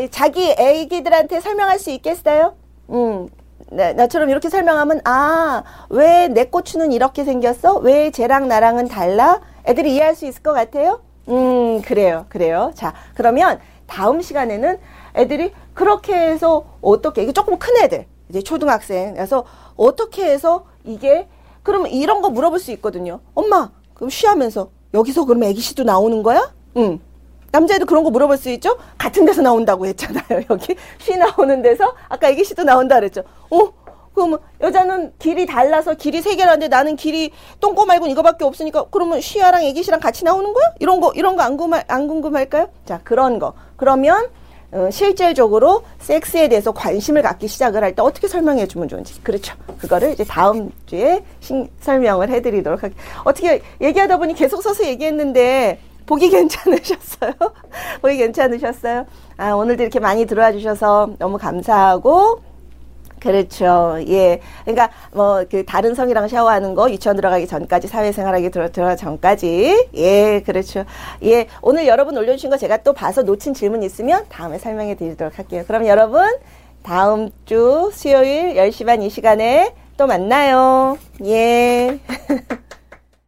자기 0.09 0.49
애기들한테 0.57 1.41
설명할 1.41 1.77
수 1.77 1.91
있겠어요? 1.91 2.55
음 2.89 3.27
나, 3.71 3.93
나처럼 3.93 4.29
이렇게 4.29 4.49
설명하면 4.49 5.01
아 5.05 5.63
왜 5.89 6.27
내 6.29 6.45
고추는 6.45 6.91
이렇게 6.91 7.23
생겼어? 7.23 7.77
왜 7.77 8.11
쟤랑 8.11 8.47
나랑은 8.47 8.87
달라? 8.87 9.41
애들이 9.67 9.93
이해할 9.95 10.15
수 10.15 10.25
있을 10.25 10.41
것 10.43 10.53
같아요? 10.53 11.01
음 11.29 11.81
그래요 11.81 12.25
그래요 12.29 12.71
자 12.75 12.93
그러면 13.15 13.59
다음 13.87 14.21
시간에는 14.21 14.77
애들이 15.15 15.53
그렇게 15.73 16.13
해서 16.15 16.65
어떻게 16.81 17.23
이게 17.23 17.31
조금 17.31 17.57
큰 17.57 17.77
애들 17.77 18.05
이제 18.29 18.41
초등학생 18.41 19.13
그래서 19.13 19.45
어떻게 19.77 20.25
해서 20.25 20.65
이게 20.83 21.27
그러면 21.61 21.91
이런 21.91 22.21
거 22.21 22.29
물어볼 22.29 22.59
수 22.59 22.71
있거든요 22.71 23.19
엄마 23.35 23.69
그럼 23.93 24.09
쉬하면서 24.09 24.69
여기서 24.93 25.25
그러면 25.25 25.49
애기씨도 25.49 25.83
나오는 25.83 26.23
거야? 26.23 26.51
응 26.77 26.99
남자애도 27.53 27.85
그런 27.85 28.03
거 28.03 28.09
물어볼 28.09 28.35
수 28.37 28.49
있죠? 28.49 28.77
같은 28.97 29.25
데서 29.25 29.41
나온다고 29.43 29.85
했잖아요. 29.85 30.41
여기 30.49 30.75
쉬 30.97 31.15
나오는 31.15 31.61
데서 31.61 31.93
아까 32.09 32.27
애기 32.29 32.43
씨도 32.43 32.63
나온다 32.63 32.95
그랬죠. 32.95 33.21
어? 33.51 33.59
그러면 34.15 34.39
여자는 34.61 35.13
길이 35.19 35.45
달라서 35.45 35.93
길이 35.95 36.21
세 36.21 36.35
개라는데 36.35 36.67
나는 36.67 36.95
길이 36.95 37.31
똥꼬 37.59 37.85
말고 37.85 38.07
이거밖에 38.07 38.43
없으니까 38.43 38.85
그러면 38.91 39.21
쉬아랑 39.21 39.63
애기 39.63 39.81
씨랑 39.83 39.99
같이 39.99 40.23
나오는 40.23 40.51
거야? 40.53 40.65
이런 40.79 40.99
거 40.99 41.11
이런 41.15 41.35
거 41.35 41.43
안 41.43 41.57
궁금할 41.57 41.83
안 41.87 42.07
궁금할까요? 42.07 42.69
자 42.85 42.99
그런 43.03 43.39
거 43.39 43.53
그러면 43.75 44.27
어, 44.71 44.89
실질적으로 44.91 45.83
섹스에 45.99 46.47
대해서 46.47 46.71
관심을 46.71 47.21
갖기 47.21 47.47
시작을 47.47 47.83
할 47.83 47.93
때 47.95 48.01
어떻게 48.01 48.27
설명해 48.27 48.67
주면 48.67 48.87
좋은지 48.87 49.19
그렇죠 49.21 49.55
그거를 49.77 50.11
이제 50.13 50.23
다음 50.23 50.71
주에 50.87 51.23
신, 51.39 51.67
설명을 51.81 52.29
해드리도록 52.29 52.81
할게요 52.81 52.99
어떻게 53.23 53.61
얘기하다 53.81 54.17
보니 54.17 54.33
계속 54.35 54.61
서서 54.63 54.85
얘기했는데 54.85 55.79
보기 56.05 56.29
괜찮으셨어요? 56.29 57.31
보기 58.01 58.17
괜찮으셨어요? 58.17 59.05
아, 59.37 59.51
오늘도 59.51 59.83
이렇게 59.83 59.99
많이 59.99 60.25
들어와 60.25 60.51
주셔서 60.51 61.11
너무 61.19 61.37
감사하고, 61.37 62.41
그렇죠. 63.19 63.97
예. 64.09 64.41
그러니까 64.65 64.89
뭐 65.13 65.45
그 65.49 65.63
다른 65.65 65.95
성이랑 65.95 66.27
샤워하는 66.27 66.75
거 66.75 66.91
유치원 66.91 67.15
들어가기 67.15 67.47
전까지 67.47 67.87
사회생활하기 67.87 68.49
들어 68.51 68.69
들어 68.69 68.95
전까지 68.97 69.87
예 69.95 70.41
그렇죠. 70.41 70.83
예 71.23 71.47
오늘 71.61 71.87
여러분 71.87 72.17
올려주신 72.17 72.49
거 72.49 72.57
제가 72.57 72.77
또 72.83 72.91
봐서 72.91 73.21
놓친 73.23 73.53
질문 73.53 73.81
있으면 73.83 74.25
다음에 74.27 74.57
설명해 74.59 74.95
드리도록 74.95 75.37
할게요. 75.39 75.63
그럼 75.65 75.87
여러분 75.87 76.27
다음 76.83 77.29
주 77.45 77.91
수요일 77.93 78.55
10시 78.55 78.85
반 78.85 79.01
이 79.01 79.09
시간에 79.09 79.73
또 79.95 80.05
만나요. 80.05 80.97
예. 81.23 81.99